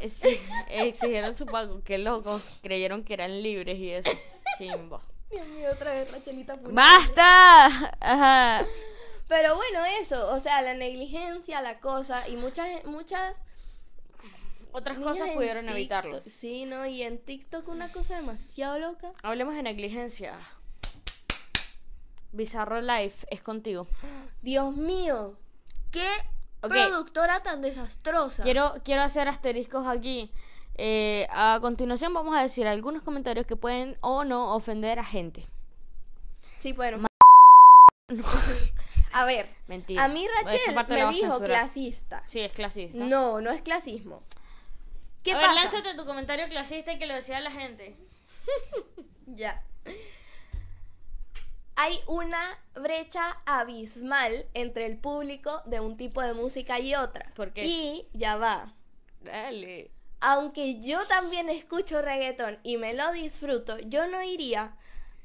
eh, 0.02 0.08
sí, 0.10 0.30
exigieron 0.70 1.36
su 1.36 1.46
pago. 1.46 1.82
Qué 1.84 1.98
locos. 1.98 2.50
Creyeron 2.62 3.04
que 3.04 3.14
eran 3.14 3.42
libres 3.42 3.78
y 3.80 3.92
eso. 3.92 4.12
Chimbo. 4.58 5.00
Dios 5.32 5.48
mío, 5.48 5.70
otra 5.72 5.92
vez 5.92 6.12
Rachelita 6.12 6.56
funable. 6.58 6.76
¡Basta! 6.76 7.66
Ajá. 8.00 8.66
Pero 9.28 9.56
bueno, 9.56 9.86
eso, 10.02 10.30
o 10.34 10.40
sea, 10.40 10.62
la 10.62 10.74
negligencia, 10.74 11.62
la 11.62 11.80
cosa 11.80 12.28
y 12.28 12.36
muchas 12.36 12.84
muchas 12.86 13.38
Otras 14.72 14.98
niñas 14.98 15.18
cosas 15.20 15.36
pudieron 15.36 15.66
TikTok- 15.68 15.72
evitarlo. 15.76 16.22
Sí, 16.26 16.66
no, 16.66 16.86
y 16.88 17.04
en 17.04 17.20
TikTok 17.20 17.68
una 17.68 17.92
cosa 17.92 18.16
demasiado 18.16 18.80
loca. 18.80 19.12
Hablemos 19.24 19.56
de 19.56 19.64
negligencia. 19.64 20.34
Bizarro 22.32 22.82
Life 22.82 23.26
es 23.32 23.42
contigo. 23.42 23.88
Dios 24.42 24.76
mío, 24.76 25.38
qué 25.92 26.08
Productora 26.62 27.40
tan 27.42 27.62
desastrosa. 27.62 28.44
Quiero, 28.44 28.74
quiero 28.84 29.02
hacer 29.02 29.28
asteriscos 29.28 29.88
aquí. 29.88 30.32
Eh, 30.76 31.28
a 31.32 31.60
continuación 31.62 32.14
vamos 32.14 32.36
a 32.38 32.42
decir 32.42 32.68
algunos 32.68 33.04
comentarios 33.04 33.46
que 33.46 33.56
pueden 33.56 33.98
o 34.02 34.24
no 34.24 34.54
ofender 34.56 35.00
a 35.00 35.04
gente. 35.04 35.48
Sí, 36.60 36.74
bueno. 36.74 37.06
A 39.12 39.26
ver, 39.26 39.50
Mentira. 39.68 40.04
a 40.04 40.08
mí 40.08 40.26
Rachel 40.28 40.76
me 40.88 41.12
dijo 41.12 41.40
clasista. 41.42 42.24
Sí, 42.28 42.40
es 42.40 42.54
clasista. 42.54 43.04
No, 43.04 43.42
no 43.42 43.52
es 43.52 43.62
clasismo. 43.62 44.24
¿Qué 45.24 45.34
a 45.34 45.36
pasa? 45.36 45.48
ver, 45.48 45.56
lánzate 45.64 45.96
tu 45.96 46.06
comentario 46.06 46.48
clasista 46.48 46.94
y 46.94 47.00
que 47.00 47.08
lo 47.08 47.16
decía 47.16 47.40
la 47.40 47.52
gente. 47.52 47.96
Ya. 49.36 49.64
Hay 51.82 51.98
una 52.08 52.60
brecha 52.76 53.38
abismal 53.46 54.46
entre 54.54 54.86
el 54.86 54.98
público 54.98 55.64
de 55.66 55.80
un 55.80 55.96
tipo 55.96 56.22
de 56.22 56.34
música 56.34 56.78
y 56.78 56.94
otra. 56.94 57.32
¿Por 57.38 57.54
qué? 57.54 57.64
Y 57.64 58.06
ya 58.12 58.36
va. 58.36 58.74
Dale. 59.22 59.90
Aunque 60.20 60.82
yo 60.82 61.08
también 61.08 61.48
escucho 61.48 62.02
reggaetón 62.02 62.60
y 62.64 62.76
me 62.76 62.94
lo 62.94 63.10
disfruto, 63.14 63.80
yo 63.80 64.08
no 64.08 64.22
iría 64.22 64.76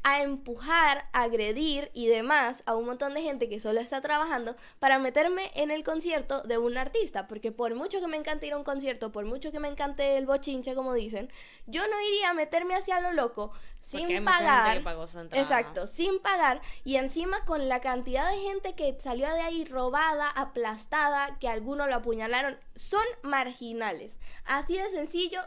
a 0.04 0.22
empujar, 0.22 1.08
agredir 1.12 1.90
y 1.94 2.06
demás 2.06 2.62
a 2.66 2.76
un 2.76 2.84
montón 2.84 3.14
de 3.14 3.22
gente 3.22 3.48
que 3.48 3.58
solo 3.58 3.80
está 3.80 4.02
trabajando 4.02 4.54
para 4.78 4.98
meterme 4.98 5.50
en 5.54 5.70
el 5.70 5.82
concierto 5.82 6.42
de 6.42 6.58
un 6.58 6.76
artista. 6.76 7.26
Porque 7.26 7.52
por 7.52 7.74
mucho 7.74 8.00
que 8.00 8.06
me 8.06 8.18
encante 8.18 8.46
ir 8.46 8.52
a 8.52 8.58
un 8.58 8.64
concierto, 8.64 9.12
por 9.12 9.24
mucho 9.24 9.50
que 9.50 9.60
me 9.60 9.68
encante 9.68 10.18
el 10.18 10.26
bochinche, 10.26 10.74
como 10.74 10.92
dicen, 10.92 11.32
yo 11.66 11.88
no 11.88 12.00
iría 12.02 12.30
a 12.30 12.34
meterme 12.34 12.74
hacia 12.74 13.00
lo 13.00 13.14
loco 13.14 13.50
Porque 13.50 13.96
hay 13.96 14.04
sin 14.04 14.22
mucha 14.22 14.32
gente 14.36 14.44
pagar. 14.44 14.82
que. 15.30 15.40
Exacto, 15.40 15.86
sin 15.86 16.20
pagar 16.20 16.60
y 16.84 16.96
encima 16.96 17.42
con 17.46 17.70
la 17.70 17.80
cantidad 17.80 18.30
de 18.30 18.36
gente 18.40 18.74
que 18.74 18.98
salió 19.02 19.26
de 19.32 19.40
ahí 19.40 19.64
robada, 19.64 20.28
aplastada, 20.28 21.38
que 21.38 21.48
algunos 21.48 21.88
lo 21.88 21.94
apuñalaron, 21.94 22.58
son 22.74 23.04
marginales. 23.22 24.18
Así 24.44 24.76
de 24.76 24.90
sencillo. 24.90 25.40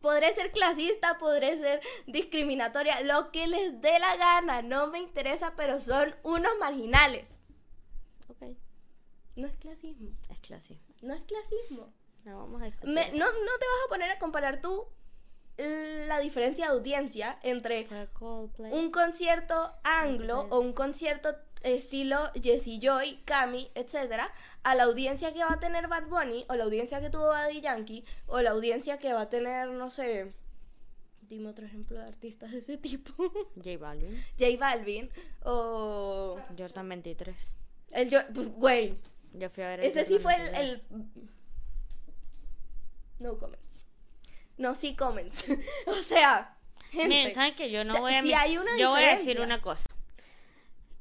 Podré 0.00 0.32
ser 0.34 0.50
clasista, 0.50 1.18
podré 1.18 1.58
ser 1.58 1.80
discriminatoria, 2.06 3.00
lo 3.02 3.30
que 3.30 3.46
les 3.46 3.80
dé 3.80 3.98
la 3.98 4.16
gana, 4.16 4.62
no 4.62 4.86
me 4.88 4.98
interesa, 4.98 5.54
pero 5.56 5.80
son 5.80 6.14
unos 6.22 6.58
marginales. 6.58 7.28
Ok, 8.28 8.56
No 9.36 9.46
es 9.46 9.56
clasismo, 9.56 10.10
es 10.28 10.38
clasismo. 10.38 10.94
no 11.02 11.14
es 11.14 11.22
clasismo. 11.22 11.92
No, 12.24 12.38
vamos 12.38 12.62
a. 12.62 12.66
Me- 12.86 13.10
no, 13.12 13.24
no 13.26 13.30
te 13.58 13.66
vas 13.66 13.84
a 13.86 13.88
poner 13.88 14.10
a 14.10 14.18
comparar 14.18 14.60
tú 14.60 14.86
la 16.06 16.18
diferencia 16.20 16.66
de 16.66 16.72
audiencia 16.72 17.38
entre 17.42 17.86
un 18.70 18.90
concierto 18.90 19.74
anglo 19.84 20.46
o 20.50 20.60
un 20.60 20.72
concierto 20.72 21.34
estilo 21.62 22.18
Jessie 22.42 22.78
Joy, 22.80 23.20
Cami, 23.24 23.70
etcétera, 23.74 24.32
a 24.62 24.74
la 24.74 24.84
audiencia 24.84 25.32
que 25.32 25.40
va 25.40 25.52
a 25.54 25.60
tener 25.60 25.88
Bad 25.88 26.06
Bunny 26.06 26.44
o 26.48 26.54
la 26.56 26.64
audiencia 26.64 27.00
que 27.00 27.10
tuvo 27.10 27.26
Daddy 27.28 27.60
Yankee 27.60 28.04
o 28.26 28.40
la 28.40 28.50
audiencia 28.50 28.98
que 28.98 29.12
va 29.12 29.22
a 29.22 29.28
tener, 29.30 29.68
no 29.68 29.90
sé, 29.90 30.32
dime 31.22 31.48
otro 31.48 31.66
ejemplo 31.66 31.98
de 31.98 32.06
artistas 32.06 32.52
de 32.52 32.58
ese 32.58 32.76
tipo, 32.78 33.12
J 33.56 33.76
Balvin. 33.78 34.24
J 34.38 34.46
Balvin 34.58 35.10
o 35.44 36.38
Jordan 36.58 36.88
23. 36.88 37.52
el 37.92 38.08
yo, 38.10 38.18
güey, 38.56 38.96
Yo 39.34 39.48
fui 39.50 39.62
a 39.64 39.68
ver 39.68 39.80
a 39.80 39.84
ese 39.84 40.04
sí 40.06 40.18
fue 40.18 40.34
el, 40.34 40.42
23. 40.52 40.60
el 40.70 40.82
no 43.18 43.38
comments, 43.38 43.84
no 44.56 44.74
sí 44.74 44.94
comments, 44.96 45.44
o 45.86 45.94
sea, 45.96 46.56
gente, 46.90 47.08
Miren, 47.08 47.34
¿saben 47.34 47.54
que 47.54 47.70
Yo 47.70 47.84
no 47.84 48.00
voy 48.00 48.14
a... 48.14 48.22
si 48.22 48.28
mi- 48.28 48.34
hay 48.34 48.56
una 48.56 48.76
yo 48.78 48.90
voy 48.90 49.04
a 49.04 49.10
decir 49.10 49.40
una 49.40 49.60
cosa. 49.60 49.86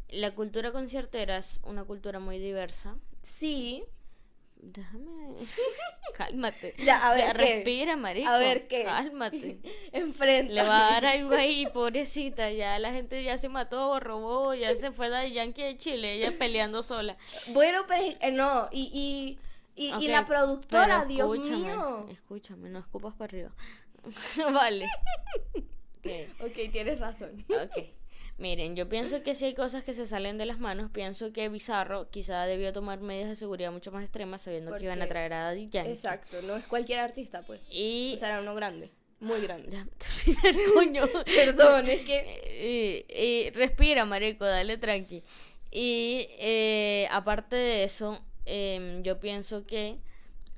La 0.09 0.31
cultura 0.35 0.71
conciertera 0.71 1.37
es 1.37 1.59
una 1.63 1.83
cultura 1.83 2.19
muy 2.19 2.39
diversa. 2.39 2.97
sí, 3.21 3.83
Déjame... 4.61 5.35
Cálmate. 6.17 6.75
Ya, 6.83 6.97
a 7.07 7.11
O 7.11 7.13
sea, 7.15 7.27
ver, 7.27 7.37
¿qué? 7.37 7.55
respira, 7.55 7.95
marico. 7.95 8.27
a 8.27 8.37
ver 8.39 8.67
qué, 8.67 8.83
Cálmate. 8.83 9.59
enfrenta. 9.93 10.51
Le 10.53 10.63
va 10.63 10.87
a 10.89 10.91
dar 10.91 11.05
algo 11.05 11.33
ahí, 11.33 11.65
pobrecita. 11.67 12.51
Ya 12.51 12.77
la 12.77 12.91
gente 12.91 13.23
ya 13.23 13.37
se 13.37 13.47
mató, 13.47 14.01
robó, 14.01 14.53
ya 14.55 14.75
se 14.75 14.91
fue 14.91 15.09
de 15.09 15.31
Yankee 15.31 15.63
de 15.63 15.77
Chile, 15.77 16.15
ella 16.15 16.37
peleando 16.37 16.83
sola. 16.83 17.15
Bueno, 17.53 17.85
pero 17.87 18.03
eh, 18.19 18.31
no, 18.33 18.67
y, 18.73 19.37
y, 19.77 19.93
y, 19.97 20.07
la 20.09 20.25
productora, 20.25 21.05
Dios 21.05 21.39
mío. 21.39 22.05
Escúchame, 22.11 22.69
no 22.69 22.79
escupas 22.79 23.13
para 23.13 23.29
arriba. 23.29 23.51
vale. 24.53 24.87
Ok. 25.55 26.07
Ok, 26.41 26.71
tienes 26.71 26.99
razón. 26.99 27.45
Ok. 27.49 27.98
Miren, 28.39 28.77
yo 28.77 28.87
pienso 28.87 29.21
que 29.21 29.35
si 29.35 29.45
hay 29.45 29.53
cosas 29.53 29.83
que 29.83 29.93
se 29.93 30.05
salen 30.05 30.37
de 30.37 30.45
las 30.45 30.59
manos, 30.59 30.89
pienso 30.91 31.33
que 31.33 31.49
Bizarro 31.49 32.09
quizá 32.09 32.45
debió 32.45 32.71
tomar 32.71 33.01
medidas 33.01 33.27
de 33.27 33.35
seguridad 33.35 33.69
mucho 33.69 33.91
más 33.91 34.01
extremas 34.01 34.41
sabiendo 34.43 34.73
que 34.77 34.85
iban 34.85 35.01
a 35.01 35.07
traer 35.07 35.33
a 35.33 35.43
Daddy 35.43 35.67
Yankee. 35.67 35.91
Exacto, 35.91 36.41
no 36.43 36.55
es 36.55 36.65
cualquier 36.65 36.99
artista, 36.99 37.41
pues. 37.41 37.59
Y... 37.69 38.13
O 38.15 38.17
sea, 38.17 38.29
era 38.29 38.41
uno 38.41 38.55
grande, 38.55 38.91
muy 39.19 39.41
grande. 39.41 39.77
Coño. 40.73 41.05
Perdón, 41.25 41.89
es 41.89 42.01
que... 42.01 42.39
Y, 43.09 43.13
y 43.13 43.49
respira, 43.51 44.05
marico, 44.05 44.45
dale 44.45 44.77
tranqui. 44.77 45.23
Y 45.71 46.27
eh, 46.39 47.07
aparte 47.11 47.55
de 47.55 47.83
eso, 47.83 48.19
em, 48.45 49.03
yo 49.03 49.19
pienso 49.19 49.65
que 49.65 49.99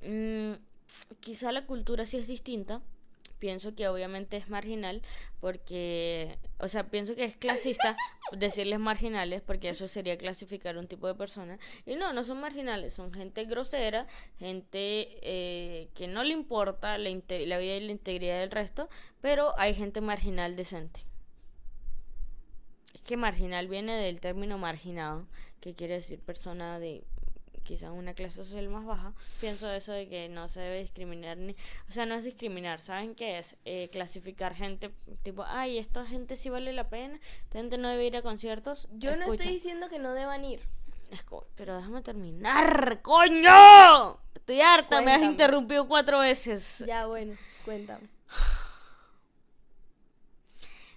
mm, 0.04 0.54
quizá 1.20 1.52
la 1.52 1.66
cultura 1.66 2.06
sí 2.06 2.18
es 2.18 2.28
distinta. 2.28 2.82
Pienso 3.42 3.74
que 3.74 3.88
obviamente 3.88 4.38
es 4.38 4.50
marginal 4.50 5.02
porque, 5.40 6.38
o 6.60 6.68
sea, 6.68 6.92
pienso 6.92 7.16
que 7.16 7.24
es 7.24 7.36
clasista 7.36 7.98
decirles 8.34 8.78
marginales 8.78 9.42
porque 9.42 9.70
eso 9.70 9.88
sería 9.88 10.16
clasificar 10.16 10.78
un 10.78 10.88
tipo 10.88 11.08
de 11.08 11.16
persona. 11.16 11.58
Y 11.88 11.96
no, 11.96 12.14
no 12.14 12.24
son 12.24 12.40
marginales, 12.40 12.94
son 12.94 13.12
gente 13.12 13.46
grosera, 13.46 14.06
gente 14.38 15.18
eh, 15.24 15.90
que 15.96 16.08
no 16.08 16.24
le 16.24 16.34
importa 16.34 17.00
la, 17.00 17.10
vida 17.10 17.76
y 17.76 17.80
la 17.80 17.92
integridad 17.92 18.40
del 18.42 18.52
resto, 18.52 18.90
pero 19.22 19.58
hay 19.58 19.74
gente 19.74 20.02
marginal 20.02 20.56
decente. 20.56 21.00
Es 22.94 23.02
que 23.02 23.18
marginal 23.18 23.68
viene 23.68 23.98
del 23.98 24.22
término 24.22 24.60
marginado, 24.60 25.26
que 25.62 25.74
quiere 25.74 25.96
decir 25.96 26.20
persona 26.20 26.78
de 26.78 27.04
quizás 27.72 27.90
una 27.92 28.14
clase 28.14 28.36
social 28.36 28.68
más 28.68 28.84
baja. 28.86 29.14
Pienso 29.40 29.72
eso 29.72 29.94
de 29.94 30.10
que 30.10 30.28
no 30.28 30.50
se 30.50 30.60
debe 30.60 30.82
discriminar 30.82 31.38
ni... 31.38 31.56
O 31.88 31.92
sea, 31.94 32.06
no 32.06 32.16
es 32.16 32.26
discriminar, 32.26 32.82
¿saben 32.82 33.16
qué 33.16 33.38
es? 33.40 33.56
Eh, 33.64 33.88
clasificar 33.94 34.54
gente 34.56 34.92
tipo, 35.24 35.46
ay, 35.48 35.78
esta 35.78 36.06
gente 36.06 36.36
sí 36.36 36.50
vale 36.50 36.74
la 36.74 36.90
pena, 36.90 37.18
esta 37.44 37.60
gente 37.60 37.78
no 37.78 37.88
debe 37.88 38.06
ir 38.08 38.18
a 38.18 38.22
conciertos. 38.22 38.90
Yo 38.92 39.16
no 39.16 39.24
estoy 39.24 39.48
diciendo 39.54 39.88
que 39.88 40.00
no 40.00 40.14
deban 40.14 40.44
ir. 40.44 40.60
escu- 41.12 41.46
pero 41.56 41.78
déjame 41.78 42.02
terminar, 42.02 43.02
coño. 43.02 44.20
Estoy 44.36 44.60
harta, 44.60 45.02
me 45.02 45.14
has 45.14 45.22
interrumpido 45.32 45.88
cuatro 45.88 46.20
veces. 46.20 46.84
Ya, 46.86 47.06
bueno, 47.06 47.38
cuéntame. 47.64 48.10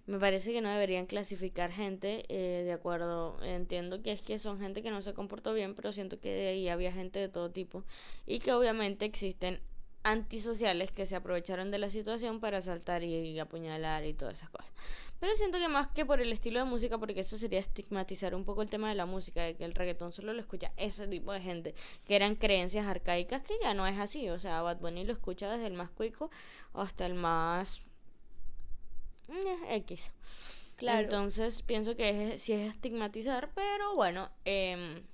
Me 0.07 0.19
parece 0.19 0.53
que 0.53 0.61
no 0.61 0.69
deberían 0.69 1.07
clasificar 1.07 1.73
gente 1.73 2.27
eh, 2.29 2.63
de 2.65 2.73
acuerdo. 2.73 3.43
Entiendo 3.43 4.03
que 4.03 4.13
es 4.13 4.23
que 4.23 4.39
son 4.39 4.61
gente 4.61 4.83
que 4.83 4.91
no 4.91 5.01
se 5.01 5.15
comportó 5.15 5.55
bien, 5.55 5.75
pero 5.75 5.93
siento 5.93 6.21
que 6.21 6.31
de 6.31 6.49
ahí 6.49 6.69
había 6.69 6.93
gente 6.93 7.19
de 7.19 7.29
todo 7.29 7.51
tipo. 7.51 7.85
Y 8.27 8.39
que 8.41 8.53
obviamente 8.53 9.07
existen 9.07 9.61
antisociales 10.03 10.93
que 10.93 11.07
se 11.07 11.17
aprovecharon 11.17 11.71
de 11.71 11.79
la 11.79 11.89
situación 11.89 12.39
para 12.39 12.59
asaltar 12.59 13.03
y, 13.03 13.15
y 13.15 13.39
apuñalar 13.39 14.05
y 14.05 14.13
todas 14.13 14.37
esas 14.37 14.51
cosas. 14.51 14.75
Pero 15.19 15.35
siento 15.37 15.59
que 15.59 15.69
más 15.69 15.89
que 15.89 16.05
por 16.05 16.21
el 16.21 16.31
estilo 16.33 16.59
de 16.59 16.67
música, 16.67 16.99
porque 16.99 17.21
eso 17.21 17.39
sería 17.39 17.59
estigmatizar 17.59 18.35
un 18.35 18.45
poco 18.45 18.61
el 18.61 18.69
tema 18.69 18.91
de 18.91 18.95
la 18.95 19.07
música, 19.07 19.43
de 19.43 19.57
que 19.57 19.65
el 19.65 19.75
reggaetón 19.75 20.13
solo 20.13 20.35
lo 20.35 20.41
escucha 20.41 20.73
ese 20.77 21.09
tipo 21.09 21.33
de 21.33 21.41
gente, 21.41 21.75
que 22.05 22.17
eran 22.17 22.35
creencias 22.35 22.87
arcaicas, 22.87 23.43
que 23.43 23.55
ya 23.63 23.73
no 23.73 23.87
es 23.87 23.99
así. 23.99 24.29
O 24.29 24.39
sea, 24.39 24.61
Bad 24.61 24.81
Bunny 24.81 25.05
lo 25.05 25.15
escucha 25.15 25.51
desde 25.51 25.67
el 25.67 25.73
más 25.73 25.91
cuico 25.91 26.31
hasta 26.75 27.07
el 27.07 27.15
más 27.15 27.87
eh, 29.29 29.77
X. 29.77 30.13
Claro. 30.77 31.03
Entonces 31.03 31.63
pienso 31.63 31.97
que 31.97 32.35
es, 32.35 32.43
sí 32.43 32.53
es 32.53 32.71
estigmatizar, 32.71 33.51
pero 33.55 33.95
bueno, 33.95 34.31
em, 34.45 35.05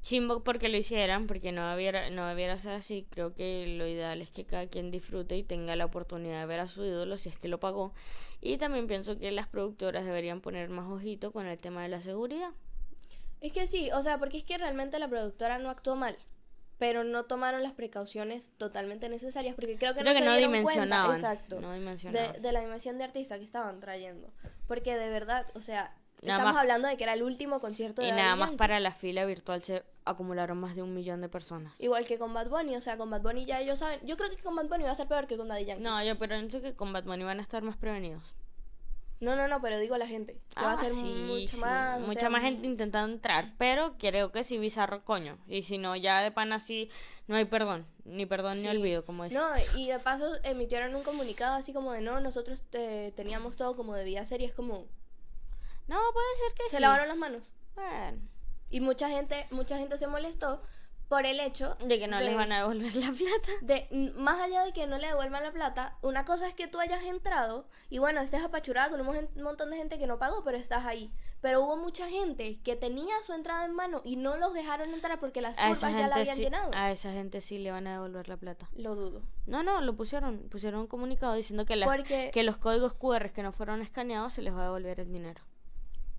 chimbo 0.00 0.44
porque 0.44 0.68
lo 0.68 0.76
hicieran, 0.76 1.26
porque 1.26 1.52
no 1.52 1.68
debiera, 1.70 2.10
no 2.10 2.26
debiera 2.26 2.58
ser 2.58 2.74
así. 2.74 3.06
Creo 3.10 3.34
que 3.34 3.74
lo 3.76 3.86
ideal 3.86 4.22
es 4.22 4.30
que 4.30 4.44
cada 4.44 4.66
quien 4.68 4.90
disfrute 4.90 5.36
y 5.36 5.42
tenga 5.42 5.74
la 5.76 5.84
oportunidad 5.84 6.40
de 6.40 6.46
ver 6.46 6.60
a 6.60 6.68
su 6.68 6.84
ídolo 6.84 7.16
si 7.16 7.28
es 7.28 7.36
que 7.36 7.48
lo 7.48 7.58
pagó. 7.58 7.92
Y 8.40 8.56
también 8.58 8.86
pienso 8.86 9.18
que 9.18 9.32
las 9.32 9.48
productoras 9.48 10.04
deberían 10.04 10.40
poner 10.40 10.68
más 10.68 10.90
ojito 10.90 11.32
con 11.32 11.46
el 11.46 11.58
tema 11.58 11.82
de 11.82 11.88
la 11.88 12.00
seguridad. 12.00 12.50
Es 13.40 13.52
que 13.52 13.66
sí, 13.66 13.90
o 13.92 14.02
sea, 14.02 14.18
porque 14.18 14.38
es 14.38 14.44
que 14.44 14.58
realmente 14.58 14.98
la 14.98 15.08
productora 15.08 15.58
no 15.58 15.70
actuó 15.70 15.94
mal, 15.94 16.16
pero 16.78 17.04
no 17.04 17.24
tomaron 17.24 17.62
las 17.62 17.72
precauciones 17.72 18.50
totalmente 18.56 19.08
necesarias, 19.08 19.54
porque 19.54 19.76
creo 19.76 19.94
que 19.94 20.00
Creo 20.00 20.12
no 20.12 20.18
que 20.18 20.24
se 20.24 20.30
no 20.30 20.36
dieron 20.36 20.52
dimensionaban. 20.52 21.06
cuenta, 21.10 21.32
exacto, 21.32 21.60
No 21.60 21.70
de, 21.72 21.78
dimensionaban. 21.78 22.40
de 22.42 22.52
la 22.52 22.60
dimensión 22.60 22.98
de 22.98 23.04
artista 23.04 23.36
que 23.38 23.44
estaban 23.44 23.80
trayendo, 23.80 24.32
porque 24.66 24.96
de 24.96 25.08
verdad, 25.10 25.46
o 25.54 25.60
sea, 25.62 25.94
Nada 26.22 26.38
estamos 26.38 26.54
más- 26.54 26.62
hablando 26.62 26.88
de 26.88 26.96
que 26.96 27.04
era 27.04 27.12
el 27.14 27.22
último 27.22 27.60
concierto 27.60 28.00
de 28.02 28.08
Y 28.08 28.10
Daddy 28.10 28.22
nada 28.22 28.36
más 28.36 28.50
para 28.52 28.80
la 28.80 28.92
fila 28.92 29.24
virtual 29.24 29.62
se 29.62 29.84
acumularon 30.04 30.58
más 30.58 30.74
de 30.74 30.82
un 30.82 30.92
millón 30.94 31.20
de 31.20 31.28
personas. 31.28 31.80
Igual 31.80 32.06
que 32.06 32.18
con 32.18 32.32
Bad 32.34 32.48
Bunny, 32.48 32.74
o 32.76 32.80
sea, 32.80 32.96
con 32.96 33.08
Bad 33.10 33.22
Bunny 33.22 33.44
ya 33.44 33.60
ellos 33.60 33.78
saben, 33.78 34.00
yo 34.04 34.16
creo 34.16 34.28
que 34.30 34.36
con 34.38 34.56
Bad 34.56 34.66
Bunny 34.66 34.82
va 34.84 34.90
a 34.90 34.94
ser 34.96 35.06
peor 35.06 35.26
que 35.28 35.36
con 35.36 35.46
Daddy 35.48 35.64
Yankee. 35.66 35.82
No, 35.84 36.02
yo 36.02 36.18
pienso 36.18 36.60
que 36.60 36.74
con 36.74 36.92
Bad 36.92 37.04
Bunny 37.04 37.22
van 37.24 37.38
a 37.38 37.42
estar 37.42 37.62
más 37.62 37.76
prevenidos. 37.76 38.22
No, 39.20 39.34
no, 39.34 39.48
no, 39.48 39.60
pero 39.60 39.78
digo 39.80 39.96
la 39.98 40.06
gente. 40.06 40.38
Que 40.54 40.62
va 40.64 40.70
a 40.72 40.74
Ah, 40.74 40.78
ser 40.78 40.90
sí, 40.90 41.02
mucho 41.26 41.48
sí, 41.48 41.56
más. 41.56 42.00
mucha 42.00 42.20
sea, 42.20 42.30
más 42.30 42.42
gente 42.42 42.66
intentando 42.66 43.12
entrar, 43.12 43.54
pero 43.58 43.96
creo 43.98 44.30
que 44.30 44.44
sí 44.44 44.58
bizarro 44.58 45.04
coño. 45.04 45.38
Y 45.48 45.62
si 45.62 45.76
no, 45.78 45.96
ya 45.96 46.20
de 46.20 46.30
pan 46.30 46.52
así 46.52 46.88
no 47.26 47.34
hay 47.36 47.44
perdón, 47.44 47.86
ni 48.04 48.26
perdón 48.26 48.62
ni 48.62 48.68
olvido, 48.68 49.04
como 49.04 49.24
dice. 49.24 49.36
No, 49.36 49.48
y 49.76 49.88
de 49.88 49.98
paso 49.98 50.30
emitieron 50.44 50.94
un 50.94 51.02
comunicado 51.02 51.56
así 51.56 51.72
como 51.72 51.92
de 51.92 52.00
no, 52.00 52.20
nosotros 52.20 52.62
teníamos 52.70 53.56
todo 53.56 53.74
como 53.76 53.94
debía 53.94 54.24
ser 54.24 54.40
y 54.40 54.44
es 54.44 54.54
como. 54.54 54.86
No, 55.88 55.96
puede 56.12 56.26
ser 56.46 56.56
que 56.56 56.68
Se 56.70 56.76
sí. 56.76 56.82
lavaron 56.82 57.08
las 57.08 57.16
manos. 57.16 57.52
Bueno, 57.74 58.20
Y 58.70 58.80
mucha 58.80 59.08
gente, 59.08 59.46
mucha 59.50 59.78
gente 59.78 59.98
se 59.98 60.06
molestó 60.06 60.62
por 61.08 61.24
el 61.26 61.40
hecho 61.40 61.74
de 61.80 61.98
que 61.98 62.06
no 62.06 62.20
les 62.20 62.34
van 62.36 62.52
a 62.52 62.58
devolver 62.58 62.94
la 62.96 63.12
plata. 63.12 63.52
de 63.62 64.12
más 64.16 64.38
allá 64.40 64.64
de 64.64 64.72
que 64.72 64.86
no 64.86 64.98
le 64.98 65.06
devuelvan 65.08 65.42
la 65.42 65.52
plata, 65.52 65.96
una 66.02 66.24
cosa 66.24 66.46
es 66.46 66.54
que 66.54 66.66
tú 66.68 66.78
hayas 66.80 67.02
entrado 67.04 67.66
y 67.88 67.98
bueno, 67.98 68.20
estés 68.20 68.44
apachurada 68.44 68.90
con 68.90 69.00
un 69.00 69.06
mon- 69.06 69.28
montón 69.42 69.70
de 69.70 69.76
gente 69.78 69.98
que 69.98 70.06
no 70.06 70.18
pagó, 70.18 70.44
pero 70.44 70.58
estás 70.58 70.84
ahí. 70.84 71.10
Pero 71.40 71.62
hubo 71.62 71.76
mucha 71.76 72.08
gente 72.08 72.58
que 72.64 72.74
tenía 72.74 73.14
su 73.22 73.32
entrada 73.32 73.64
en 73.64 73.72
mano 73.72 74.02
y 74.04 74.16
no 74.16 74.36
los 74.38 74.52
dejaron 74.54 74.92
entrar 74.92 75.20
porque 75.20 75.40
las 75.40 75.54
turbas 75.56 75.80
ya 75.80 76.08
la 76.08 76.16
habían 76.16 76.36
sí, 76.36 76.42
llenado. 76.42 76.72
a 76.74 76.90
esa 76.90 77.12
gente 77.12 77.40
sí 77.40 77.58
le 77.58 77.70
van 77.70 77.86
a 77.86 77.92
devolver 77.92 78.28
la 78.28 78.36
plata. 78.36 78.68
Lo 78.74 78.96
dudo. 78.96 79.22
No, 79.46 79.62
no, 79.62 79.80
lo 79.80 79.94
pusieron. 79.94 80.48
Pusieron 80.50 80.80
un 80.80 80.86
comunicado 80.88 81.34
diciendo 81.34 81.64
que, 81.64 81.76
las- 81.76 81.88
Porque- 81.88 82.32
que 82.34 82.42
los 82.42 82.58
códigos 82.58 82.92
QR 82.94 83.30
que 83.32 83.44
no 83.44 83.52
fueron 83.52 83.82
escaneados 83.82 84.34
se 84.34 84.42
les 84.42 84.52
va 84.52 84.62
a 84.62 84.64
devolver 84.64 84.98
el 84.98 85.12
dinero. 85.12 85.40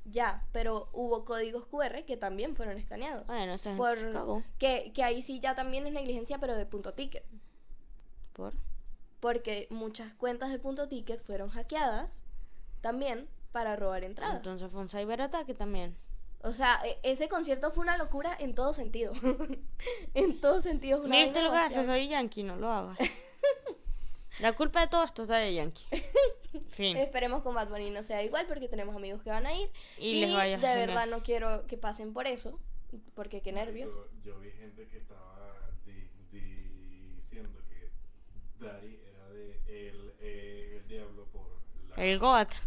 Ya, 0.06 0.44
pero 0.52 0.90
hubo 0.94 1.24
códigos 1.26 1.66
QR 1.68 2.04
que 2.06 2.18
también 2.18 2.56
fueron 2.56 2.78
escaneados. 2.78 3.28
Bueno, 3.28 3.58
gente 3.58 3.78
Por, 3.78 3.96
se 3.96 4.10
cagó. 4.12 4.44
que, 4.58 4.92
que 4.94 5.04
ahí 5.04 5.22
sí 5.22 5.40
ya 5.40 5.56
también 5.56 5.86
es 5.86 5.94
negligencia, 5.94 6.40
pero 6.40 6.56
de 6.56 6.66
punto 6.66 6.94
ticket. 6.94 7.24
Por... 8.34 8.54
Porque 9.20 9.68
muchas 9.70 10.14
cuentas 10.14 10.50
de 10.52 10.60
punto 10.60 10.88
ticket 10.88 11.22
fueron 11.22 11.50
hackeadas 11.50 12.24
también 12.82 13.28
para 13.52 13.76
robar 13.76 14.04
entradas. 14.04 14.38
Entonces 14.38 14.72
fue 14.72 14.82
un 14.82 14.90
ciberataque 14.90 15.54
también. 15.54 15.98
O 16.42 16.54
sea, 16.54 16.80
e- 16.86 16.98
ese 17.04 17.28
concierto 17.28 17.72
fue 17.72 17.84
una 17.84 17.98
locura 17.98 18.36
en 18.40 18.56
todo 18.56 18.72
sentido. 18.74 19.12
en 20.14 20.40
todo 20.40 20.62
sentido. 20.62 21.00
es 21.00 21.06
Una 21.06 21.18
¿Viste 21.18 21.34
vaina 21.34 21.48
lo 21.50 21.52
que 21.54 21.60
haces? 21.76 21.86
Soy 21.86 22.08
Yankee, 22.08 22.44
no 22.44 22.56
lo 22.56 22.72
hagas. 22.72 22.98
La 24.39 24.54
culpa 24.54 24.82
de 24.82 24.88
todo 24.88 25.04
esto 25.04 25.23
está 25.23 25.38
de 25.38 25.54
Yankee. 25.54 25.86
Fin. 26.71 26.97
Esperemos 26.97 27.41
con 27.43 27.54
Bad 27.56 27.69
Bunny 27.69 27.89
no 27.91 28.04
sea 28.04 28.23
igual 28.23 28.45
porque 28.47 28.67
tenemos 28.67 28.95
amigos 28.95 29.21
que 29.21 29.30
van 29.30 29.45
a 29.45 29.54
ir. 29.54 29.69
Y 29.97 30.10
Y, 30.12 30.21
les 30.21 30.34
vaya 30.34 30.58
de 30.58 30.62
genial. 30.67 30.88
verdad 30.88 31.08
no 31.08 31.21
quiero 31.23 31.67
que 31.67 31.78
pasen 31.78 32.13
por 32.13 32.25
eso. 32.28 32.60
Porque 33.15 33.41
qué 33.41 33.52
nervios. 33.52 33.89
Yo, 33.93 34.08
yo 34.34 34.39
vi 34.39 34.49
gente 34.52 34.88
que 34.88 34.97
estaba 34.97 35.69
di- 35.86 36.10
diciendo 36.32 37.60
que 37.67 37.91
Daddy 38.65 38.99
era 39.12 39.30
de 39.30 39.62
el, 39.89 40.13
eh, 40.19 40.78
el 40.82 40.88
diablo 40.88 41.25
por 41.32 41.47
la 41.89 42.04
El. 42.04 42.19
Sí, 42.19 42.25
marica. 42.25 42.60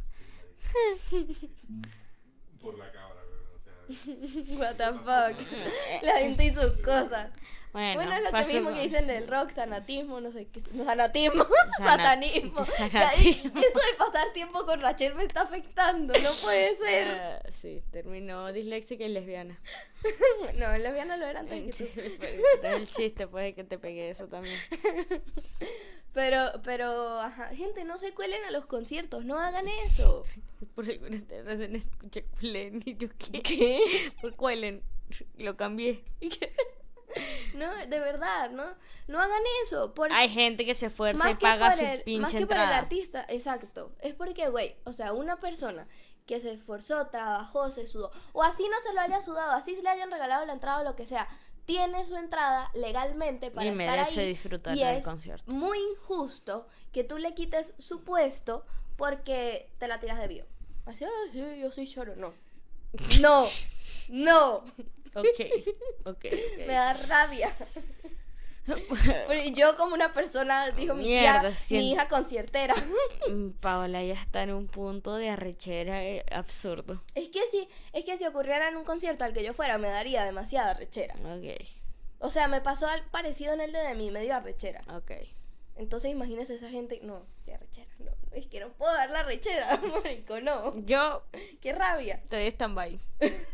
por 2.60 2.78
la 2.78 2.92
cabra, 2.92 3.20
weón, 3.24 3.46
o 3.56 3.58
sea. 3.58 4.58
What 4.58 4.76
the 4.76 4.92
fuck. 4.98 6.02
La 6.04 6.18
gente 6.18 6.44
y 6.44 6.50
sus 6.54 6.72
cosas. 6.78 7.30
Bueno, 7.72 7.94
Bueno, 7.94 8.12
es 8.12 8.22
lo 8.22 8.30
que 8.30 8.52
mismo 8.54 8.74
que 8.74 8.82
dicen 8.82 9.06
del 9.06 9.26
rock, 9.28 9.50
sanatismo, 9.52 10.20
no 10.20 10.30
sé 10.30 10.46
qué. 10.48 10.60
No, 10.72 10.84
sanatismo, 10.84 11.44
Sana- 11.78 11.96
satanismo. 11.96 12.64
sanatismo. 12.66 13.48
Esto 13.60 13.78
de 13.80 13.96
pasar 13.98 14.32
tiempo 14.34 14.66
con 14.66 14.80
Rachel 14.82 15.14
me 15.14 15.24
está 15.24 15.42
afectando, 15.42 16.12
no 16.12 16.30
puede 16.42 16.76
ser. 16.84 17.08
Ah, 17.08 17.42
sí, 17.50 17.82
terminó 17.90 18.52
disléxica 18.52 19.04
y 19.04 19.08
lesbiana. 19.08 19.58
No, 20.58 20.76
lesbiana 20.76 21.16
lo 21.16 21.24
eran 21.26 21.50
antes 21.50 21.64
que 21.64 21.86
Sí, 21.86 22.18
tú. 22.60 22.66
el 22.66 22.86
chiste 22.88 23.26
puede 23.26 23.54
que 23.54 23.64
te 23.64 23.78
pegue 23.78 24.10
eso 24.10 24.26
también. 24.28 24.58
Pero, 26.12 26.60
pero, 26.62 27.20
ajá, 27.20 27.48
gente, 27.54 27.84
no 27.86 27.98
se 27.98 28.12
cuelen 28.12 28.44
a 28.44 28.50
los 28.50 28.66
conciertos, 28.66 29.24
no 29.24 29.38
hagan 29.38 29.66
eso. 29.86 30.24
Por 30.74 30.86
alguna 30.90 31.18
razón 31.44 31.74
escuché 31.74 32.24
cuelen 32.38 32.82
y 32.84 32.96
yo 32.98 33.08
qué. 33.42 34.12
Por 34.20 34.36
cuelen. 34.36 34.82
Lo 35.38 35.56
cambié. 35.56 36.04
No, 37.54 37.70
de 37.74 38.00
verdad, 38.00 38.50
no, 38.50 38.64
no 39.08 39.20
hagan 39.20 39.42
eso. 39.64 39.92
Por, 39.94 40.10
Hay 40.12 40.28
gente 40.30 40.64
que 40.64 40.74
se 40.74 40.86
esfuerza 40.86 41.30
y 41.30 41.34
paga 41.34 41.76
su 41.76 41.84
el, 41.84 42.02
pinche 42.02 42.20
más 42.22 42.30
que 42.32 42.46
por 42.46 42.56
el 42.56 42.62
entrada. 42.62 42.78
artista, 42.78 43.26
exacto. 43.28 43.92
Es 44.00 44.14
porque, 44.14 44.48
güey, 44.48 44.76
o 44.84 44.92
sea, 44.92 45.12
una 45.12 45.36
persona 45.38 45.86
que 46.26 46.40
se 46.40 46.52
esforzó, 46.52 47.08
trabajó, 47.08 47.70
se 47.72 47.86
sudó, 47.86 48.10
o 48.32 48.42
así 48.42 48.64
no 48.70 48.76
se 48.86 48.94
lo 48.94 49.00
haya 49.00 49.20
sudado, 49.20 49.52
así 49.52 49.74
se 49.74 49.82
le 49.82 49.88
hayan 49.90 50.10
regalado 50.10 50.46
la 50.46 50.52
entrada 50.52 50.80
o 50.80 50.84
lo 50.84 50.94
que 50.96 51.06
sea, 51.06 51.28
tiene 51.64 52.06
su 52.06 52.16
entrada 52.16 52.70
legalmente 52.74 53.50
para 53.50 53.66
Y 53.66 53.68
estar 53.70 53.86
merece 53.86 54.20
ahí. 54.20 54.28
disfrutar 54.28 54.76
y 54.76 54.80
del 54.82 54.96
es 54.98 55.04
concierto. 55.04 55.50
muy 55.52 55.78
injusto 55.78 56.66
que 56.92 57.04
tú 57.04 57.18
le 57.18 57.34
quites 57.34 57.74
su 57.78 58.02
puesto 58.02 58.64
porque 58.96 59.70
te 59.78 59.88
la 59.88 60.00
tiras 60.00 60.18
de 60.18 60.28
vivo. 60.28 60.46
Así, 60.86 61.04
"Ah, 61.04 61.08
sí, 61.32 61.58
yo 61.60 61.70
soy 61.70 61.86
choro. 61.88 62.14
No. 62.16 62.32
No. 63.20 63.46
No. 64.08 64.64
Ok, 65.14 65.40
ok. 66.06 66.24
Me 66.58 66.72
da 66.74 66.92
rabia. 66.94 67.54
Yo 69.54 69.76
como 69.76 69.94
una 69.94 70.12
persona, 70.12 70.70
dijo 70.70 70.94
mi 70.94 71.04
Mierda, 71.04 71.40
tía, 71.40 71.54
siento- 71.54 71.84
mi 71.84 71.92
hija 71.92 72.08
conciertera. 72.08 72.74
Paola 73.60 74.02
ya 74.04 74.14
está 74.14 74.42
en 74.44 74.52
un 74.52 74.68
punto 74.68 75.16
de 75.16 75.30
arrechera 75.30 76.04
eh, 76.04 76.24
absurdo. 76.30 77.02
es 77.16 77.28
que 77.28 77.40
si, 77.50 77.68
es 77.92 78.04
que 78.04 78.16
si 78.18 78.24
ocurriera 78.26 78.68
en 78.68 78.76
un 78.76 78.84
concierto 78.84 79.24
al 79.24 79.32
que 79.32 79.42
yo 79.42 79.52
fuera, 79.52 79.78
me 79.78 79.88
daría 79.88 80.24
demasiada 80.24 80.74
rechera. 80.74 81.14
Ok, 81.24 81.60
O 82.20 82.30
sea, 82.30 82.46
me 82.46 82.60
pasó 82.60 82.86
al 82.86 83.02
parecido 83.10 83.52
en 83.52 83.62
el 83.62 83.72
de 83.72 83.80
Demi, 83.80 84.10
me 84.12 84.22
dio 84.22 84.34
arrechera. 84.36 84.82
ok. 84.96 85.10
Entonces 85.74 86.10
imagínese 86.12 86.54
esa 86.54 86.68
gente, 86.68 87.00
no, 87.02 87.24
qué 87.46 87.54
arrechera, 87.54 87.88
no, 87.98 88.12
es 88.32 88.46
que 88.46 88.60
no 88.60 88.68
puedo 88.74 88.92
dar 88.92 89.08
la 89.10 89.22
rechera, 89.24 89.76
marico, 90.04 90.38
no. 90.40 90.78
Yo 90.84 91.24
Qué 91.60 91.72
rabia. 91.72 92.16
estoy 92.16 92.46
stand-by. 92.48 93.00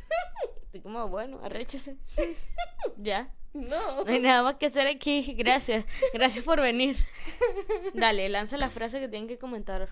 Estoy 0.69 0.83
como, 0.83 1.09
bueno, 1.09 1.41
arréchese. 1.43 1.97
ya. 2.99 3.33
No. 3.55 4.05
No 4.05 4.12
hay 4.12 4.21
nada 4.21 4.43
más 4.43 4.57
que 4.57 4.66
hacer 4.66 4.87
aquí. 4.87 5.33
Gracias. 5.33 5.87
Gracias 6.12 6.45
por 6.45 6.61
venir. 6.61 6.95
Dale, 7.95 8.29
lanza 8.29 8.59
la 8.59 8.69
frase 8.69 9.01
que 9.01 9.09
tienen 9.09 9.29
que 9.29 9.39
comentar. 9.39 9.89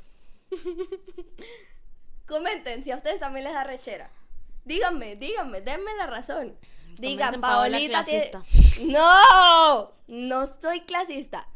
Comenten 2.27 2.85
si 2.85 2.91
a 2.91 2.97
ustedes 2.97 3.21
también 3.21 3.45
les 3.45 3.55
da 3.55 3.65
rechera. 3.65 4.11
Díganme, 4.67 5.17
díganme, 5.17 5.63
denme 5.63 5.95
la 5.97 6.07
razón. 6.09 6.59
Digan, 6.99 7.29
Comenten, 7.29 7.41
Paola 7.41 7.79
Paolita 7.79 8.05
tiene... 8.05 8.31
clasista. 8.31 8.87
No, 8.87 9.93
no 10.09 10.47
soy 10.61 10.81
clasista. 10.81 11.49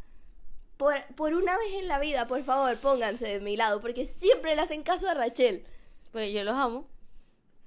Por, 0.78 0.96
por 1.14 1.34
una 1.34 1.58
vez 1.58 1.74
en 1.74 1.88
la 1.88 1.98
vida, 1.98 2.26
por 2.26 2.42
favor, 2.42 2.74
pónganse 2.78 3.26
de 3.28 3.40
mi 3.40 3.58
lado, 3.58 3.82
porque 3.82 4.06
siempre 4.06 4.56
le 4.56 4.62
hacen 4.62 4.82
caso 4.82 5.10
a 5.10 5.14
Rachel. 5.14 5.66
Pues 6.10 6.32
yo 6.32 6.42
los 6.42 6.54
amo. 6.56 6.88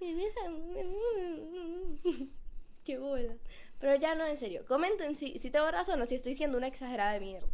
Qué 2.84 2.98
bola. 2.98 3.34
Pero 3.80 3.96
ya 3.96 4.16
no, 4.16 4.26
en 4.26 4.38
serio. 4.38 4.66
Comenten 4.68 5.16
si, 5.16 5.40
si 5.40 5.50
tengo 5.50 5.70
razón 5.72 6.02
o 6.02 6.06
si 6.06 6.16
estoy 6.16 6.36
siendo 6.36 6.58
una 6.58 6.68
exagerada 6.68 7.14
de 7.14 7.20
mierda. 7.22 7.48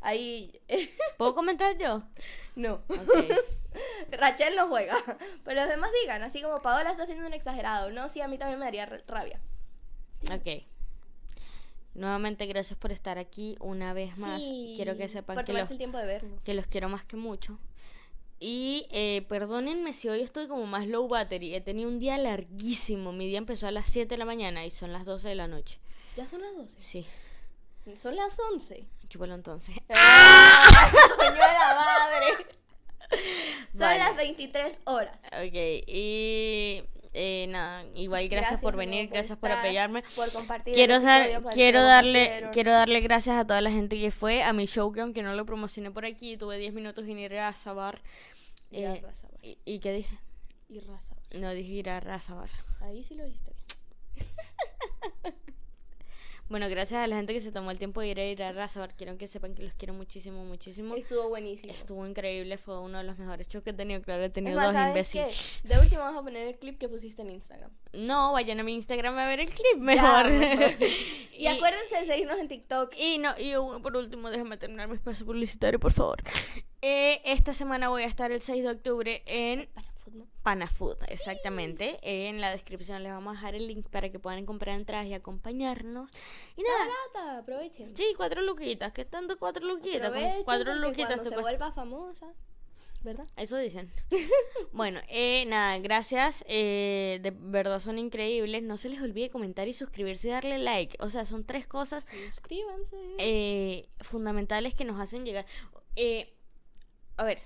Ahí. 0.00 0.60
¿Puedo 1.18 1.34
comentar 1.34 1.76
yo? 1.78 2.02
no. 2.54 2.82
Rachel 4.10 4.56
no 4.56 4.68
juega. 4.68 4.96
Pero 5.44 5.60
los 5.60 5.68
demás 5.68 5.90
digan, 6.02 6.22
así 6.22 6.40
como 6.40 6.62
Paola 6.62 6.90
está 6.90 7.06
siendo 7.06 7.26
un 7.26 7.34
exagerado. 7.34 7.90
No, 7.90 8.08
sí, 8.08 8.20
a 8.20 8.28
mí 8.28 8.38
también 8.38 8.58
me 8.58 8.64
daría 8.66 8.86
ra- 8.86 9.02
rabia. 9.06 9.40
Ok. 10.32 10.64
Nuevamente, 11.94 12.46
gracias 12.46 12.78
por 12.78 12.92
estar 12.92 13.18
aquí 13.18 13.56
una 13.60 13.92
vez 13.94 14.18
más. 14.18 14.40
Sí, 14.40 14.72
Quiero 14.76 14.96
que 14.96 15.08
sepan 15.08 15.42
que 15.44 15.52
los, 15.52 15.70
el 15.70 15.78
tiempo 15.78 15.98
de 15.98 16.06
vernos. 16.06 16.40
que 16.42 16.54
los 16.54 16.66
quiero 16.66 16.88
más 16.88 17.04
que 17.04 17.16
mucho. 17.16 17.58
Y 18.38 18.86
eh, 18.90 19.24
perdónenme 19.28 19.94
si 19.94 20.08
hoy 20.08 20.20
estoy 20.20 20.46
como 20.48 20.66
más 20.66 20.86
low 20.86 21.08
battery. 21.08 21.54
He 21.54 21.60
tenido 21.60 21.88
un 21.88 21.98
día 21.98 22.18
larguísimo. 22.18 23.12
Mi 23.12 23.26
día 23.26 23.38
empezó 23.38 23.66
a 23.66 23.70
las 23.70 23.88
7 23.88 24.08
de 24.08 24.18
la 24.18 24.24
mañana 24.26 24.66
y 24.66 24.70
son 24.70 24.92
las 24.92 25.04
12 25.04 25.28
de 25.30 25.34
la 25.34 25.48
noche. 25.48 25.78
Ya 26.16 26.28
son 26.28 26.42
las 26.42 26.54
12. 26.56 26.76
Sí, 26.82 27.06
Son 27.94 28.14
las 28.16 28.38
11. 28.38 28.84
chúpalo 29.08 29.34
entonces. 29.34 29.76
¡Ah! 29.90 30.90
¡Coño 31.16 31.30
de 31.32 31.38
la 31.38 31.74
madre! 31.74 32.46
Son 33.72 33.80
Vale. 33.82 33.98
las 34.00 34.16
23 34.16 34.80
horas. 34.84 35.16
Ok, 35.26 35.54
y 35.86 36.82
eh, 37.18 37.46
nada, 37.48 37.84
igual 37.94 38.28
gracias, 38.28 38.60
por 38.60 38.76
venir, 38.76 39.08
gracias 39.08 39.38
por 39.38 39.50
apoyarme. 39.50 40.02
Por 40.14 40.30
compartir. 40.32 40.74
Quiero, 40.74 41.00
dar- 41.00 41.42
quiero 41.54 41.82
darle 41.82 42.48
quiero 42.52 42.72
darle 42.72 43.00
gracias 43.00 43.36
a 43.36 43.46
toda 43.46 43.60
la 43.62 43.70
gente 43.70 43.98
que 43.98 44.10
fue 44.10 44.42
a 44.42 44.52
mi 44.52 44.66
show 44.66 44.92
que 44.92 45.00
aunque 45.00 45.22
no 45.22 45.34
lo 45.34 45.46
promocioné 45.46 45.90
por 45.90 46.04
aquí, 46.04 46.36
tuve 46.36 46.58
10 46.58 46.74
minutos 46.74 47.04
en 47.06 47.18
ir 47.18 47.34
a 47.38 47.52
Sabar. 47.54 48.02
Ir 48.70 48.86
a 48.86 48.94
Eh, 48.94 49.02
y, 49.42 49.58
¿Y 49.64 49.78
qué 49.80 49.92
dije? 49.92 50.18
Y 50.68 50.80
Razabar. 50.80 51.22
No 51.38 51.50
dije 51.52 51.72
ir 51.72 51.88
a 51.88 52.00
Razabar. 52.00 52.50
Ahí 52.80 53.02
sí 53.02 53.14
lo 53.14 53.24
viste. 53.24 53.52
Bueno, 56.48 56.68
gracias 56.68 57.02
a 57.02 57.06
la 57.08 57.16
gente 57.16 57.32
que 57.32 57.40
se 57.40 57.50
tomó 57.50 57.72
el 57.72 57.78
tiempo 57.78 58.00
de 58.00 58.08
ir 58.08 58.20
a 58.20 58.24
ir 58.24 58.42
a 58.42 58.52
Razabar. 58.52 58.94
Quiero 58.94 59.18
que 59.18 59.26
sepan 59.26 59.54
que 59.54 59.64
los 59.64 59.74
quiero 59.74 59.94
muchísimo, 59.94 60.44
muchísimo. 60.44 60.94
Estuvo 60.94 61.28
buenísimo. 61.28 61.72
Estuvo 61.72 62.06
increíble, 62.06 62.56
fue 62.56 62.80
uno 62.80 62.98
de 62.98 63.04
los 63.04 63.18
mejores 63.18 63.48
shows 63.48 63.64
que 63.64 63.70
he 63.70 63.72
tenido. 63.72 64.00
Claro, 64.02 64.22
he 64.22 64.30
tenido 64.30 64.54
más, 64.56 64.66
dos 64.66 64.74
¿sabes 64.74 64.90
imbéciles. 65.14 65.60
De 65.64 65.78
último 65.80 66.02
vamos 66.02 66.20
a 66.20 66.22
poner 66.22 66.46
el 66.46 66.56
clip 66.56 66.78
que 66.78 66.88
pusiste 66.88 67.22
en 67.22 67.30
Instagram. 67.30 67.70
No, 67.92 68.32
vayan 68.32 68.60
a 68.60 68.62
mi 68.62 68.74
Instagram 68.74 69.18
a 69.18 69.26
ver 69.26 69.40
el 69.40 69.48
clip 69.48 69.74
Ya, 69.74 69.80
mejor. 69.80 70.30
mejor. 70.30 70.70
Y, 71.38 71.48
acuérdense 71.48 71.96
de 72.00 72.06
seguirnos 72.06 72.38
en 72.38 72.48
TikTok. 72.48 72.94
Y 72.96 73.18
no, 73.18 73.38
y 73.38 73.54
uno 73.56 73.82
por 73.82 73.94
último, 73.94 74.30
déjame 74.30 74.56
terminar 74.56 74.88
mi 74.88 74.94
espacio 74.94 75.26
publicitario, 75.26 75.78
por 75.78 75.92
favor. 75.92 76.22
Eh, 76.80 77.20
esta 77.26 77.52
semana 77.52 77.90
voy 77.90 78.04
a 78.04 78.06
estar 78.06 78.30
el 78.32 78.40
6 78.40 78.62
de 78.62 78.70
octubre 78.70 79.22
en 79.26 79.68
Para 79.74 79.86
Panafood, 80.42 80.96
exactamente. 81.08 81.98
En 82.02 82.40
la 82.40 82.50
descripción 82.50 83.02
les 83.02 83.12
vamos 83.12 83.32
a 83.32 83.34
dejar 83.34 83.54
el 83.54 83.66
link 83.66 83.88
para 83.88 84.10
que 84.10 84.18
puedan 84.18 84.46
comprar 84.46 84.76
entradas 84.76 85.06
y 85.06 85.14
acompañarnos. 85.14 86.10
Y 86.56 86.62
nada, 86.62 86.78
Barata, 87.14 87.38
aprovechen. 87.38 87.96
sí, 87.96 88.06
cuatro 88.16 88.42
luquitas. 88.42 88.92
¿Qué 88.92 89.04
tanto 89.04 89.38
cuatro 89.38 89.64
luquitas? 89.66 90.08
Aprovechen 90.08 90.44
cuatro 90.44 90.74
luquitas 90.74 91.06
cuando 91.06 91.24
se 91.24 91.30
cuesta- 91.30 91.42
vuelva 91.42 91.72
famosa, 91.72 92.32
¿verdad? 93.02 93.26
Eso 93.36 93.56
dicen. 93.56 93.92
bueno, 94.72 95.00
eh, 95.08 95.44
nada, 95.46 95.78
gracias. 95.78 96.44
eh, 96.48 97.18
de 97.22 97.30
verdad 97.36 97.78
son 97.80 97.98
increíbles. 97.98 98.62
No 98.62 98.76
se 98.76 98.88
les 98.88 99.00
olvide 99.02 99.30
comentar 99.30 99.68
y 99.68 99.72
suscribirse 99.72 100.28
y 100.28 100.30
darle 100.32 100.58
like. 100.58 100.96
O 101.00 101.08
sea, 101.08 101.24
son 101.24 101.44
tres 101.44 101.66
cosas 101.66 102.06
Suscríbanse. 102.34 102.96
eh, 103.18 103.88
fundamentales 104.00 104.74
que 104.74 104.84
nos 104.84 104.98
hacen 105.00 105.24
llegar. 105.24 105.46
A 107.18 107.24
ver, 107.24 107.40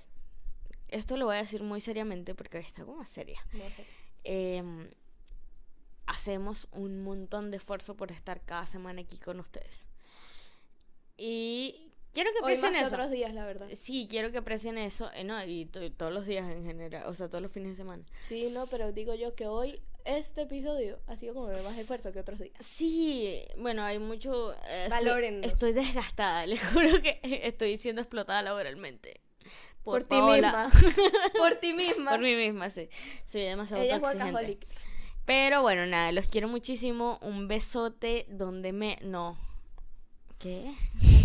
esto 0.91 1.17
lo 1.17 1.25
voy 1.25 1.35
a 1.37 1.39
decir 1.39 1.63
muy 1.63 1.81
seriamente 1.81 2.35
porque 2.35 2.59
está 2.59 2.85
como 2.85 3.05
seria. 3.05 3.39
No 3.53 3.63
sé. 3.71 3.85
Em, 4.23 4.89
hacemos 6.05 6.67
un 6.71 7.01
montón 7.03 7.49
de 7.51 7.57
esfuerzo 7.57 7.95
por 7.95 8.11
estar 8.11 8.41
cada 8.45 8.65
semana 8.65 9.01
aquí 9.01 9.17
con 9.17 9.39
ustedes. 9.39 9.87
Y 11.17 11.91
quiero 12.13 12.31
que 12.31 12.37
Hoy 12.39 12.53
más 12.55 12.59
aprecien 12.63 12.73
que 12.73 12.79
eso. 12.87 12.95
otros 12.95 13.11
días, 13.11 13.33
la 13.33 13.45
verdad. 13.45 13.67
Sí, 13.73 14.07
quiero 14.09 14.31
que 14.31 14.37
aprecien 14.39 14.77
eso. 14.77 15.11
eh, 15.13 15.23
no, 15.23 15.43
y 15.45 15.65
to- 15.65 15.91
todos 15.93 16.11
los 16.11 16.25
días 16.25 16.49
en 16.51 16.65
general, 16.65 17.05
o 17.07 17.13
sea, 17.13 17.29
todos 17.29 17.41
los 17.41 17.51
fines 17.51 17.69
de 17.69 17.75
semana. 17.75 18.03
Sí, 18.27 18.49
no, 18.51 18.67
pero 18.67 18.91
digo 18.91 19.13
yo 19.15 19.35
que 19.35 19.47
hoy 19.47 19.81
este 20.03 20.41
episodio 20.41 20.99
ha 21.07 21.15
sido 21.15 21.33
como 21.35 21.47
de 21.47 21.61
más 21.63 21.77
esfuerzo 21.77 22.11
que 22.11 22.19
otros 22.19 22.39
días. 22.39 22.55
Sí, 22.59 23.43
bueno, 23.57 23.83
hay 23.83 23.99
mucho... 23.99 24.53
eh, 24.65 24.87
estoy-. 24.91 25.45
Estoy, 25.45 25.73
desgastada, 25.73 26.45
les 26.47 26.61
juro 26.71 27.01
que 27.01 27.19
estoy 27.23 27.77
siendo 27.77 28.01
explotada 28.01 28.41
laboralmente. 28.41 29.21
Por, 29.83 30.03
ti 30.03 30.09
Paola. 30.09 30.69
misma. 30.73 30.91
Por 31.37 31.55
ti 31.55 31.73
misma. 31.73 32.11
Por 32.11 32.19
mí 32.21 32.35
misma, 32.35 32.69
sí. 32.69 32.89
Soy 33.25 33.41
demasiado 33.41 33.81
Ella 33.83 33.95
es. 33.97 34.57
Pero 35.25 35.61
bueno, 35.61 35.85
nada, 35.85 36.11
los 36.11 36.27
quiero 36.27 36.47
muchísimo. 36.47 37.17
Un 37.21 37.47
besote 37.47 38.25
donde 38.29 38.73
me... 38.73 38.97
No. 39.01 39.37
¿Qué? 40.39 40.73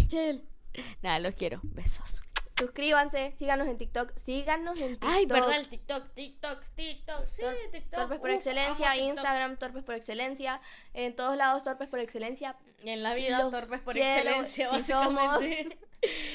Chel. 0.09 0.45
Nada, 1.03 1.19
los 1.19 1.35
quiero. 1.35 1.61
Besos. 1.63 2.23
Suscríbanse, 2.59 3.35
síganos 3.37 3.69
en 3.69 3.77
TikTok, 3.77 4.17
síganos 4.17 4.81
en 4.81 4.93
TikTok. 4.93 5.11
Ay, 5.11 5.27
verdad, 5.27 5.57
el 5.59 5.69
TikTok, 5.69 6.15
TikTok, 6.15 6.65
TikTok. 6.75 7.27
Sí, 7.27 7.43
Tor- 7.43 7.55
TikTok. 7.71 8.01
Torpes 8.01 8.19
por 8.19 8.31
uf, 8.31 8.37
excelencia. 8.37 8.97
Instagram, 8.97 9.59
Torpes 9.59 9.85
por 9.85 9.95
excelencia, 9.95 10.63
en 10.95 11.15
todos 11.15 11.37
lados 11.37 11.65
Torpes 11.65 11.87
por 11.89 12.01
excelencia. 12.01 12.57
Y 12.83 12.89
en 12.91 13.03
la 13.03 13.13
vida, 13.13 13.43
Los 13.43 13.51
torpes 13.51 13.81
por 13.83 13.93
quiero, 13.93 14.31
excelencia, 14.31 14.71
si 14.71 14.77
básicamente. 14.93 15.79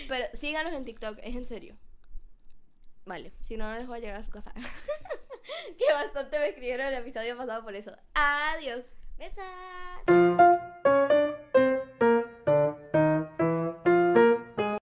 Pero 0.07 0.25
síganos 0.33 0.73
en 0.73 0.85
TikTok, 0.85 1.17
es 1.23 1.35
en 1.35 1.45
serio. 1.47 1.75
Vale. 3.05 3.33
Si 3.41 3.57
no, 3.57 3.67
no 3.69 3.77
les 3.77 3.87
voy 3.87 3.97
a 3.97 4.01
llegar 4.01 4.17
a 4.17 4.23
su 4.23 4.31
casa. 4.31 4.53
que 5.77 5.93
bastante 5.93 6.39
me 6.39 6.49
escribieron 6.49 6.87
el 6.87 6.95
episodio 6.95 7.37
pasado 7.37 7.63
por 7.63 7.75
eso. 7.75 7.95
Adiós. 8.13 8.85
Besas. 9.17 11.00